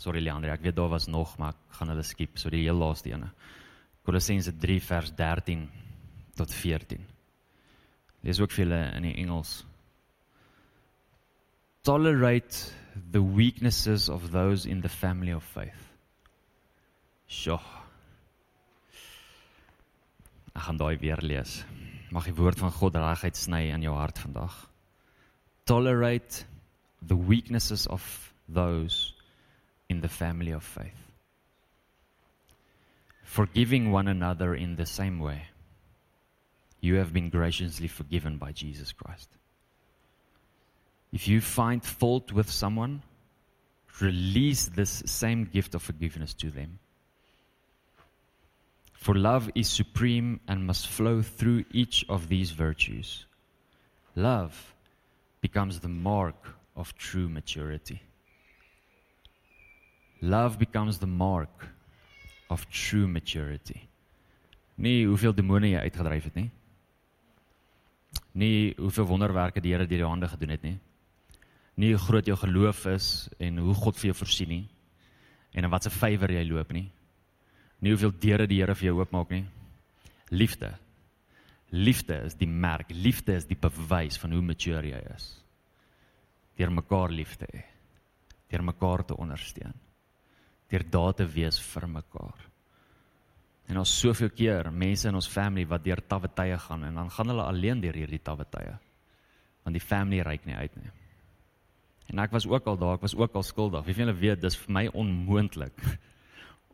Sorry 0.00 0.20
Leandre 0.24 0.52
ek 0.54 0.66
weet 0.66 0.76
daar 0.76 0.92
was 0.92 1.08
nog 1.08 1.36
maar 1.40 1.56
ek 1.56 1.78
gaan 1.78 1.94
hulle 1.94 2.04
skiep 2.06 2.38
so 2.38 2.52
die 2.52 2.64
heel 2.66 2.78
laaste 2.78 3.12
ene 3.12 3.32
Kolossense 4.04 4.52
3 4.60 4.82
vers 4.90 5.14
13 5.16 5.64
tot 6.36 6.52
14 6.54 7.08
Lees 8.20 8.40
ook 8.40 8.52
vir 8.52 8.66
julle 8.66 8.80
in 8.98 9.06
die 9.08 9.16
Engels. 9.22 9.62
Tolerate 11.88 12.72
the 13.12 13.22
weaknesses 13.22 14.08
of 14.08 14.30
those 14.30 14.68
in 14.68 14.82
the 14.82 14.88
family 14.88 15.32
of 15.32 15.44
faith. 15.44 15.86
Sjoe. 17.30 17.60
Ek 20.50 20.66
gaan 20.66 20.80
daai 20.80 20.98
weer 21.00 21.22
lees. 21.24 21.62
Mag 22.10 22.26
die 22.26 22.34
woord 22.34 22.58
van 22.58 22.72
God 22.74 22.96
regheid 22.98 23.36
sny 23.38 23.68
in 23.70 23.84
jou 23.86 23.94
hart 23.94 24.18
vandag. 24.18 24.54
Tolerate 25.64 26.44
the 27.06 27.16
weaknesses 27.16 27.86
of 27.86 28.02
those 28.48 29.14
in 29.88 30.00
the 30.00 30.08
family 30.08 30.52
of 30.52 30.64
faith. 30.64 30.98
Forgiving 33.22 33.92
one 33.92 34.08
another 34.08 34.54
in 34.54 34.74
the 34.76 34.86
same 34.86 35.22
way 35.22 35.50
you 36.80 36.96
have 36.96 37.12
been 37.12 37.28
graciously 37.28 37.88
forgiven 37.88 38.38
by 38.38 38.52
Jesus 38.52 38.92
Christ. 38.92 39.28
If 41.12 41.28
you 41.28 41.40
find 41.40 41.84
fault 41.84 42.32
with 42.32 42.50
someone, 42.50 43.02
release 44.00 44.66
this 44.66 45.02
same 45.06 45.44
gift 45.44 45.74
of 45.74 45.82
forgiveness 45.82 46.34
to 46.34 46.50
them. 46.50 46.78
For 49.00 49.14
love 49.16 49.50
is 49.54 49.68
supreme 49.68 50.40
and 50.46 50.66
must 50.66 50.86
flow 50.86 51.22
through 51.22 51.64
each 51.72 52.04
of 52.08 52.28
these 52.28 52.50
virtues. 52.50 53.24
Love 54.14 54.74
becomes 55.40 55.80
the 55.80 55.88
mark 55.88 56.54
of 56.76 56.94
true 56.96 57.28
maturity. 57.28 58.02
Love 60.20 60.58
becomes 60.58 60.98
the 60.98 61.06
mark 61.06 61.68
of 62.50 62.68
true 62.68 63.08
maturity. 63.08 63.88
Nie 64.76 65.06
hoeveel 65.06 65.32
demone 65.32 65.72
jy 65.72 65.80
uitgedryf 65.80 66.28
het 66.28 66.36
nie 66.36 66.50
nie 68.32 68.74
hoeveel 68.78 69.06
wonderwerke 69.06 69.60
die 69.60 69.72
Here 69.74 69.86
deur 69.86 70.04
jou 70.04 70.10
hande 70.10 70.28
gedoen 70.28 70.54
het 70.54 70.62
nie. 70.62 70.78
Nie 71.80 71.92
hoe 71.94 72.02
groot 72.02 72.26
jou 72.26 72.36
geloof 72.38 72.84
is 72.86 73.28
en 73.38 73.58
hoe 73.58 73.74
God 73.74 73.98
vir 73.98 74.10
jou 74.10 74.16
voorsien 74.20 74.48
nie. 74.48 74.64
En 75.54 75.64
in 75.64 75.70
watter 75.72 75.90
vywer 75.90 76.30
jy 76.30 76.44
loop 76.48 76.72
nie. 76.72 76.90
Nie 77.80 77.94
hoeveel 77.94 78.12
deure 78.20 78.46
die 78.48 78.60
Here 78.60 78.76
vir 78.76 78.90
jou 78.90 78.98
oopmaak 79.00 79.32
nie. 79.32 79.44
Liefde. 80.30 80.74
Liefde 81.70 82.18
is 82.26 82.36
die 82.38 82.48
merk, 82.50 82.90
liefde 82.90 83.36
is 83.38 83.46
die 83.46 83.58
bewys 83.58 84.18
van 84.18 84.34
hoe 84.34 84.42
mature 84.42 84.88
jy 84.90 85.00
is. 85.14 85.28
Deur 86.58 86.72
mekaar 86.74 87.14
lief 87.14 87.36
te 87.38 87.46
hê. 87.52 87.62
Deur 88.50 88.64
mekaar 88.66 89.04
te 89.06 89.16
ondersteun. 89.16 89.74
Deur 90.70 90.84
daar 90.90 91.14
te 91.16 91.26
wees 91.30 91.60
vir 91.70 91.86
mekaar. 91.88 92.46
En 93.70 93.78
ons 93.78 93.92
soveel 94.02 94.32
keer 94.34 94.72
mense 94.74 95.06
in 95.08 95.14
ons 95.14 95.30
family 95.30 95.64
wat 95.70 95.84
deur 95.84 96.02
tawwe 96.02 96.28
tye 96.34 96.58
gaan 96.58 96.88
en 96.88 96.96
dan 96.98 97.10
gaan 97.14 97.30
hulle 97.30 97.46
alleen 97.46 97.80
deur 97.80 97.94
hierdie 97.94 98.22
tawwe 98.22 98.44
tye. 98.50 98.74
Want 99.62 99.78
die 99.78 99.84
family 99.84 100.24
reik 100.26 100.46
nie 100.48 100.58
uit 100.58 100.74
nie. 100.76 100.90
En 102.10 102.18
ek 102.18 102.34
was 102.34 102.48
ook 102.50 102.66
al 102.66 102.78
daar, 102.80 102.98
ek 102.98 103.06
was 103.06 103.14
ook 103.14 103.36
al 103.38 103.46
skuldig. 103.46 103.84
Wie 103.86 103.94
van 103.94 104.08
julle 104.08 104.18
weet 104.18 104.42
dis 104.42 104.58
vir 104.58 104.74
my 104.74 104.84
onmoontlik 104.90 105.78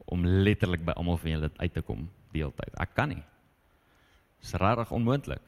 om 0.06 0.24
letterlik 0.24 0.84
by 0.86 0.94
almal 0.96 1.18
van 1.18 1.34
julle 1.34 1.50
uit 1.56 1.72
te 1.74 1.82
kom 1.82 2.06
deeltyd. 2.34 2.74
Ek 2.82 2.94
kan 2.94 3.10
nie. 3.10 3.22
Dis 4.42 4.54
regtig 4.60 4.92
onmoontlik. 4.94 5.42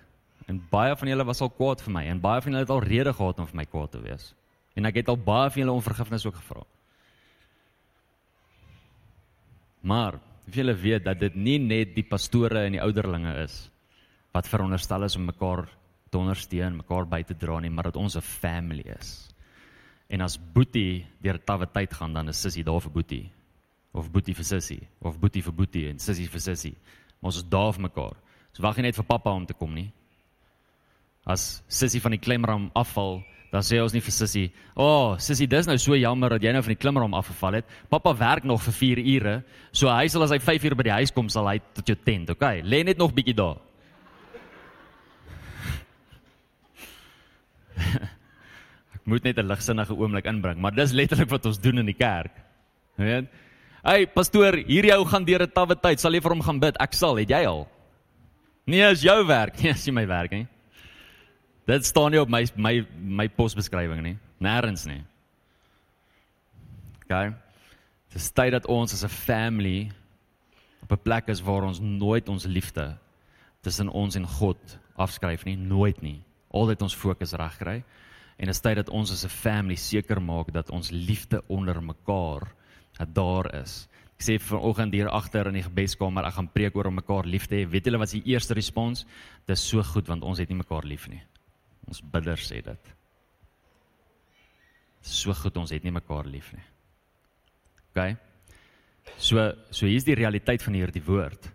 En 0.49 0.61
baie 0.71 0.97
van 0.97 1.11
julle 1.11 1.27
was 1.29 1.42
al 1.44 1.53
kwaad 1.55 1.83
vir 1.85 1.94
my 1.94 2.05
en 2.11 2.23
baie 2.25 2.42
van 2.42 2.53
julle 2.53 2.64
het 2.64 2.75
al 2.75 2.85
rede 2.85 3.12
gehad 3.14 3.38
om 3.38 3.49
vir 3.51 3.61
my 3.61 3.66
kwaad 3.68 3.92
te 3.94 4.03
wees. 4.03 4.33
En 4.79 4.88
ek 4.88 5.03
het 5.03 5.11
al 5.12 5.21
baie 5.21 5.51
van 5.53 5.62
julle 5.62 5.77
om 5.77 5.85
vergifnis 5.85 6.27
ook 6.27 6.38
gevra. 6.40 6.64
Maar 9.88 10.18
julle 10.51 10.75
weet 10.75 11.05
dat 11.05 11.21
dit 11.21 11.35
nie 11.37 11.59
net 11.62 11.94
die 11.94 12.07
pastore 12.07 12.64
en 12.66 12.79
die 12.79 12.83
ouderlinge 12.83 13.35
is 13.44 13.66
wat 14.35 14.49
veronderstel 14.49 15.07
is 15.07 15.16
om 15.16 15.25
mekaar 15.27 15.66
te 16.12 16.18
ondersteun, 16.18 16.77
mekaar 16.79 17.07
by 17.09 17.23
te 17.27 17.35
dra 17.37 17.59
nie, 17.61 17.71
maar 17.71 17.90
dat 17.90 17.97
ons 17.97 18.16
'n 18.16 18.21
family 18.21 18.85
is. 18.99 19.35
En 20.09 20.21
as 20.21 20.38
Boetie 20.38 21.07
deur 21.21 21.38
tawwe 21.44 21.66
tyd 21.66 21.94
gaan, 21.94 22.12
dan 22.12 22.29
is 22.29 22.40
Sissie 22.40 22.64
daar 22.64 22.81
vir 22.81 22.92
Boetie 22.92 23.31
of 23.98 24.11
Boetie 24.14 24.34
vir 24.38 24.46
Sissie 24.46 24.82
of 25.02 25.18
Boetie 25.18 25.42
vir 25.42 25.54
Boetie 25.54 25.88
en 25.90 25.98
Sissie 25.98 26.28
vir 26.30 26.42
Sissie. 26.42 26.76
Ons 27.20 27.40
is 27.40 27.46
daar 27.50 27.72
vir 27.74 27.88
mekaar. 27.88 28.14
So 28.54 28.62
wag 28.62 28.78
net 28.82 28.96
vir 28.96 29.06
pappa 29.06 29.34
om 29.34 29.46
te 29.46 29.56
kom 29.58 29.74
nie. 29.74 29.90
As 31.26 31.62
Sissie 31.68 32.00
van 32.00 32.14
die 32.14 32.22
klemram 32.22 32.70
afval, 32.78 33.20
dan 33.52 33.64
sê 33.64 33.80
ons 33.80 33.92
nie 33.92 34.00
vir 34.04 34.12
Sissie, 34.12 34.52
"O, 34.76 34.84
oh, 34.84 35.18
Sissie, 35.18 35.46
dis 35.46 35.66
nou 35.66 35.76
so 35.76 35.94
jammer 35.94 36.28
dat 36.30 36.42
jy 36.42 36.52
nou 36.52 36.62
van 36.62 36.74
die 36.74 36.82
klimmerom 36.82 37.14
afgeval 37.14 37.52
het. 37.54 37.64
Pappa 37.90 38.14
werk 38.14 38.44
nog 38.44 38.62
vir 38.62 38.72
4 38.72 38.98
ure, 38.98 39.44
so 39.72 39.88
hy 39.88 40.06
sal 40.08 40.22
as 40.22 40.30
hy 40.30 40.38
5 40.38 40.64
uur 40.64 40.74
by 40.76 40.82
die 40.82 40.92
huis 40.92 41.11
kom, 41.11 41.28
sal 41.28 41.46
hy 41.48 41.58
tot 41.74 41.87
jou 41.87 41.96
tent, 41.96 42.30
okay? 42.30 42.62
Lê 42.62 42.84
net 42.84 42.98
nog 42.98 43.12
bietjie 43.14 43.34
daar." 43.34 43.56
Ek 48.94 49.06
moet 49.06 49.24
net 49.24 49.38
'n 49.38 49.46
ligsinnige 49.48 49.94
oomblik 49.96 50.26
inbring, 50.26 50.58
maar 50.61 50.74
dis 50.74 50.92
letterlik 50.92 51.28
wat 51.28 51.46
ons 51.46 51.58
doen 51.58 51.78
in 51.78 51.87
die 51.87 51.94
kerk. 51.94 52.32
Jy 52.98 53.04
weet? 53.04 53.24
Hey, 53.79 54.09
pastoor, 54.11 54.57
hierdie 54.67 54.91
ou 54.97 55.05
gaan 55.07 55.25
deur 55.25 55.47
'n 55.47 55.55
tawwe 55.55 55.77
tyd, 55.79 56.01
sal 56.01 56.12
jy 56.12 56.21
vir 56.21 56.35
hom 56.35 56.43
gaan 56.43 56.59
bid? 56.59 56.77
Ek 56.81 56.95
sal, 56.95 57.17
het 57.17 57.31
jy 57.31 57.47
al? 57.47 57.69
Nee, 58.67 58.91
is 58.91 59.03
jou 59.03 59.27
werk. 59.27 59.55
Nee, 59.62 59.71
is 59.71 59.87
nie 59.87 59.95
my 59.95 60.07
werk 60.07 60.31
nie. 60.33 60.47
Dit 61.67 61.85
staan 61.85 62.11
nie 62.11 62.21
op 62.21 62.29
my 62.29 62.45
my 62.57 62.87
my 62.99 63.29
posbeskrywing 63.29 64.03
nie. 64.03 64.19
Nêrens 64.41 64.87
nie. 64.87 65.05
OK. 67.05 67.35
Dis 68.12 68.31
tyd 68.33 68.53
dat 68.53 68.67
ons 68.67 68.93
as 68.93 69.05
'n 69.05 69.09
family 69.09 69.91
op 70.83 70.93
'n 70.93 71.03
plek 71.03 71.29
is 71.29 71.41
waar 71.41 71.62
ons 71.62 71.79
nooit 71.81 72.29
ons 72.29 72.45
liefde 72.45 72.99
tussen 73.62 73.88
ons 73.88 74.17
en 74.17 74.27
God 74.27 74.79
afskryf 74.97 75.45
nie, 75.45 75.57
nooit 75.57 76.03
nie. 76.03 76.23
Altyd 76.51 76.83
ons 76.83 76.95
fokus 76.95 77.33
reg 77.33 77.59
kry. 77.59 77.85
En 78.38 78.47
dit 78.47 78.55
is 78.55 78.61
tyd 78.61 78.77
dat 78.77 78.88
ons 78.88 79.11
as 79.12 79.25
'n 79.25 79.29
family 79.29 79.77
seker 79.77 80.21
maak 80.21 80.53
dat 80.53 80.71
ons 80.71 80.91
liefde 80.91 81.43
onder 81.49 81.83
mekaar 81.83 82.59
dat 82.98 83.14
daar 83.14 83.48
is. 83.61 83.87
Ek 84.18 84.26
sê 84.26 84.37
vanoggend 84.42 84.94
hier 84.96 85.08
agter 85.14 85.46
in 85.46 85.61
die 85.61 85.62
gebedskamer, 85.62 86.26
ek 86.26 86.38
gaan 86.40 86.50
preek 86.50 86.76
oor 86.76 86.88
om 86.90 86.96
mekaar 86.98 87.28
lief 87.30 87.46
te 87.46 87.61
hê. 87.61 87.66
Weet 87.70 87.87
julle 87.87 88.00
wat 88.02 88.11
is 88.11 88.18
die 88.18 88.34
eerste 88.34 88.56
respons? 88.58 89.04
Dis 89.46 89.62
so 89.62 89.82
goed 89.87 90.11
want 90.11 90.26
ons 90.26 90.40
het 90.42 90.50
nie 90.50 90.58
mekaar 90.58 90.87
lief 90.88 91.06
nie. 91.11 91.20
Ons 91.87 92.02
bidders 92.02 92.48
sê 92.50 92.58
dit. 92.64 92.90
So 95.06 95.34
goed 95.38 95.56
ons 95.62 95.70
het 95.70 95.87
nie 95.87 95.94
mekaar 95.94 96.26
lief 96.26 96.50
nie. 96.56 96.66
OK. 97.92 98.02
So 99.16 99.46
so 99.70 99.87
hier's 99.87 100.06
die 100.08 100.18
realiteit 100.18 100.66
van 100.66 100.76
hierdie 100.76 101.05
woord 101.07 101.49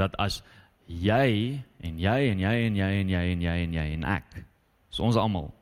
dat 0.00 0.16
as 0.20 0.40
jy 0.86 1.60
en 1.84 2.00
jy 2.00 2.18
en 2.32 2.40
jy 2.40 2.56
en 2.64 2.80
jy 2.80 2.90
en 3.02 3.12
jy 3.12 3.22
en 3.34 3.44
jy 3.44 3.54
en 3.66 3.76
jy 3.76 3.86
en 3.94 4.10
ek 4.16 4.40
so 4.88 5.04
ons 5.04 5.18
almal 5.20 5.52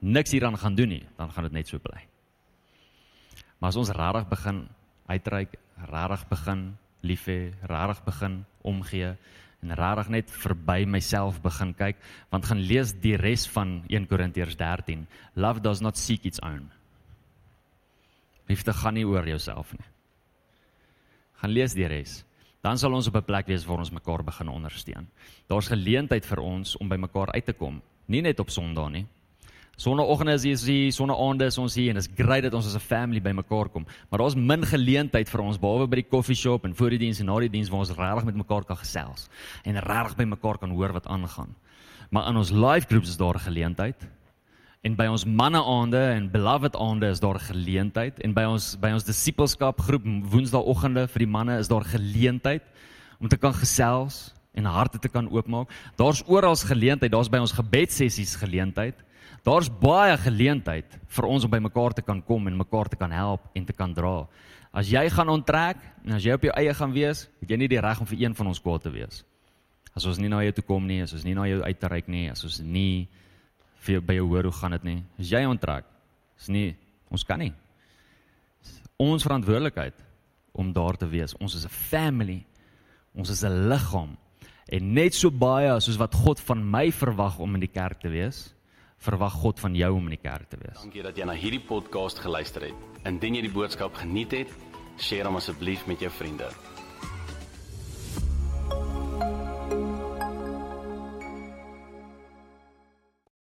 niks 0.00 0.30
hieraan 0.30 0.58
gaan 0.58 0.74
doen 0.78 0.88
nie, 0.88 1.04
dan 1.16 1.30
gaan 1.32 1.48
dit 1.48 1.52
net 1.56 1.68
so 1.68 1.78
bly. 1.82 1.98
Maar 3.58 3.72
as 3.72 3.78
ons 3.80 3.90
regtig 3.96 4.28
begin 4.28 4.66
uitreik, 5.06 5.56
regtig 5.90 6.28
begin 6.28 6.76
lief 7.02 7.26
hê, 7.26 7.52
regtig 7.62 8.04
begin 8.04 8.44
omgee, 8.62 9.16
en 9.62 9.74
regtig 9.74 10.10
net 10.12 10.30
verby 10.30 10.84
myself 10.86 11.40
begin 11.42 11.72
kyk 11.74 11.98
want 12.30 12.46
gaan 12.46 12.62
lees 12.70 12.92
die 13.02 13.16
res 13.20 13.46
van 13.50 13.80
1 13.88 14.08
Korintiërs 14.10 14.56
13 14.60 15.06
love 15.34 15.62
does 15.64 15.82
not 15.82 15.98
seek 15.98 16.26
its 16.28 16.42
own. 16.44 16.68
Liefde 18.46 18.72
gaan 18.72 18.94
nie 18.94 19.06
oor 19.06 19.26
jouself 19.26 19.72
nie. 19.74 19.86
Gaan 21.40 21.52
lees 21.52 21.74
die 21.74 21.88
res. 21.90 22.22
Dan 22.62 22.78
sal 22.78 22.94
ons 22.94 23.08
op 23.08 23.16
'n 23.16 23.26
plek 23.26 23.46
wees 23.46 23.66
waar 23.66 23.78
ons 23.78 23.90
mekaar 23.90 24.22
begin 24.24 24.48
ondersteun. 24.48 25.08
Daar's 25.48 25.68
geleentheid 25.68 26.24
vir 26.26 26.40
ons 26.40 26.76
om 26.76 26.88
by 26.88 26.96
mekaar 26.96 27.32
uit 27.34 27.44
te 27.44 27.52
kom. 27.52 27.82
Nie 28.06 28.22
net 28.22 28.40
op 28.40 28.50
Sondag 28.50 28.90
nie 28.90 29.06
Sonnaoggende 29.76 30.32
is 30.32 30.44
hier, 30.46 30.56
hier 30.56 30.92
sonnaande 30.92 31.50
is 31.50 31.58
ons 31.60 31.74
hier 31.76 31.90
en 31.92 31.98
dit 31.98 32.06
is 32.06 32.12
great 32.16 32.46
dat 32.46 32.54
ons 32.56 32.64
as 32.64 32.74
'n 32.74 32.80
family 32.80 33.20
bymekaar 33.20 33.68
kom. 33.68 33.84
Maar 34.08 34.18
daar's 34.18 34.34
min 34.34 34.64
geleentheid 34.64 35.28
vir 35.28 35.40
ons 35.40 35.58
behalwe 35.58 35.86
by 35.86 35.96
die 35.96 36.08
koffieshop 36.08 36.64
en 36.64 36.74
voor 36.74 36.90
die 36.90 36.98
diens 36.98 37.20
en 37.20 37.26
na 37.26 37.38
die 37.40 37.50
diens 37.50 37.68
waar 37.68 37.80
ons 37.80 37.90
regtig 37.90 38.24
met 38.24 38.36
mekaar 38.36 38.64
kan 38.64 38.76
gesels 38.76 39.28
en 39.64 39.76
regtig 39.76 40.16
by 40.16 40.24
mekaar 40.24 40.58
kan 40.58 40.70
hoor 40.70 40.92
wat 40.92 41.06
aangaan. 41.06 41.54
Maar 42.10 42.28
in 42.28 42.36
ons 42.36 42.50
live 42.50 42.86
groups 42.88 43.08
is 43.08 43.16
daar 43.16 43.34
'n 43.34 43.52
geleentheid. 43.52 44.08
En 44.82 44.94
by 44.94 45.06
ons 45.06 45.24
manneaande 45.24 45.98
en 45.98 46.30
beloved 46.30 46.76
aande 46.76 47.08
is 47.08 47.20
daar 47.20 47.38
geleentheid 47.38 48.20
en 48.20 48.32
by 48.32 48.44
ons 48.44 48.76
by 48.80 48.92
ons 48.92 49.04
disippelskap 49.04 49.80
groep 49.80 50.04
woensdaeoggende 50.04 51.08
vir 51.08 51.18
die 51.18 51.32
manne 51.32 51.58
is 51.58 51.68
daar 51.68 51.84
geleentheid 51.84 52.62
om 53.20 53.28
te 53.28 53.36
kan 53.36 53.52
gesels 53.52 54.32
en 54.54 54.64
harte 54.64 54.98
te 54.98 55.08
kan 55.08 55.28
oopmaak. 55.28 55.68
Daar's 55.96 56.22
oral 56.26 56.56
geleentheid, 56.56 57.12
daar's 57.12 57.28
by 57.28 57.38
ons 57.38 57.52
gebedsessies 57.52 58.36
geleentheid. 58.36 58.94
Daar's 59.46 59.68
baie 59.70 60.16
geleentheid 60.18 60.96
vir 61.14 61.26
ons 61.30 61.44
om 61.46 61.50
by 61.52 61.60
mekaar 61.62 61.94
te 61.94 62.02
kan 62.02 62.18
kom 62.26 62.48
en 62.50 62.56
mekaar 62.58 62.88
te 62.90 62.98
kan 62.98 63.12
help 63.14 63.44
en 63.54 63.64
te 63.64 63.74
kan 63.76 63.92
dra. 63.94 64.24
As 64.74 64.90
jy 64.90 65.04
gaan 65.14 65.30
onttrek 65.30 65.78
en 66.02 66.16
as 66.16 66.24
jy 66.26 66.34
op 66.34 66.48
jou 66.48 66.54
eie 66.58 66.72
gaan 66.74 66.92
wees, 66.92 67.28
het 67.40 67.52
jy 67.52 67.58
nie 67.60 67.68
die 67.70 67.78
reg 67.80 68.00
om 68.02 68.08
vir 68.10 68.24
een 68.24 68.34
van 68.34 68.50
ons 68.50 68.60
kwaad 68.60 68.82
te 68.82 68.90
wees. 68.90 69.22
As 69.94 70.04
ons 70.04 70.18
nie 70.18 70.28
na 70.32 70.42
jou 70.42 70.56
toe 70.56 70.64
kom 70.66 70.88
nie, 70.88 70.98
as 71.04 71.14
ons 71.14 71.22
nie 71.24 71.36
na 71.38 71.46
jou 71.46 71.60
uit 71.62 71.78
te 71.78 71.90
reik 71.92 72.10
nie, 72.10 72.24
as 72.32 72.42
ons 72.44 72.58
nie 72.60 73.06
vir 73.86 73.96
jou 73.96 74.02
by 74.08 74.18
jou 74.18 74.26
hoor 74.32 74.50
hoe 74.50 74.56
gaan 74.58 74.74
dit 74.76 74.88
nie. 74.90 74.98
As 75.22 75.30
jy 75.30 75.44
onttrek, 75.46 75.86
is 76.42 76.50
nie 76.50 76.66
ons 77.14 77.24
kan 77.24 77.38
nie. 77.38 77.52
Ons 78.98 79.24
verantwoordelikheid 79.24 80.02
om 80.58 80.74
daar 80.74 80.98
te 80.98 81.06
wees. 81.06 81.36
Ons 81.38 81.54
is 81.54 81.64
'n 81.64 81.70
family. 81.70 82.44
Ons 83.14 83.30
is 83.30 83.44
'n 83.44 83.68
liggaam. 83.68 84.16
En 84.68 84.92
net 84.92 85.14
so 85.14 85.30
baie 85.30 85.80
soos 85.80 85.96
wat 85.96 86.14
God 86.14 86.40
van 86.40 86.68
my 86.68 86.90
verwag 86.90 87.38
om 87.38 87.54
in 87.54 87.60
die 87.60 87.72
kerk 87.72 88.00
te 88.00 88.08
wees, 88.08 88.55
verwag 88.98 89.32
God 89.32 89.60
van 89.60 89.74
jou 89.74 89.92
om 89.96 90.08
in 90.08 90.16
die 90.16 90.22
kerk 90.22 90.48
te 90.48 90.58
wees. 90.60 90.78
Dankie 90.80 91.04
dat 91.04 91.18
jy 91.18 91.26
na 91.28 91.36
hierdie 91.36 91.62
podcast 91.62 92.18
geluister 92.24 92.68
het. 92.70 92.86
Indien 93.06 93.36
jy 93.38 93.46
die 93.46 93.52
boodskap 93.52 93.94
geniet 93.94 94.32
het, 94.32 94.56
deel 95.08 95.28
hom 95.28 95.36
asseblief 95.36 95.86
met 95.86 96.00
jou 96.00 96.10
vriende. 96.10 96.48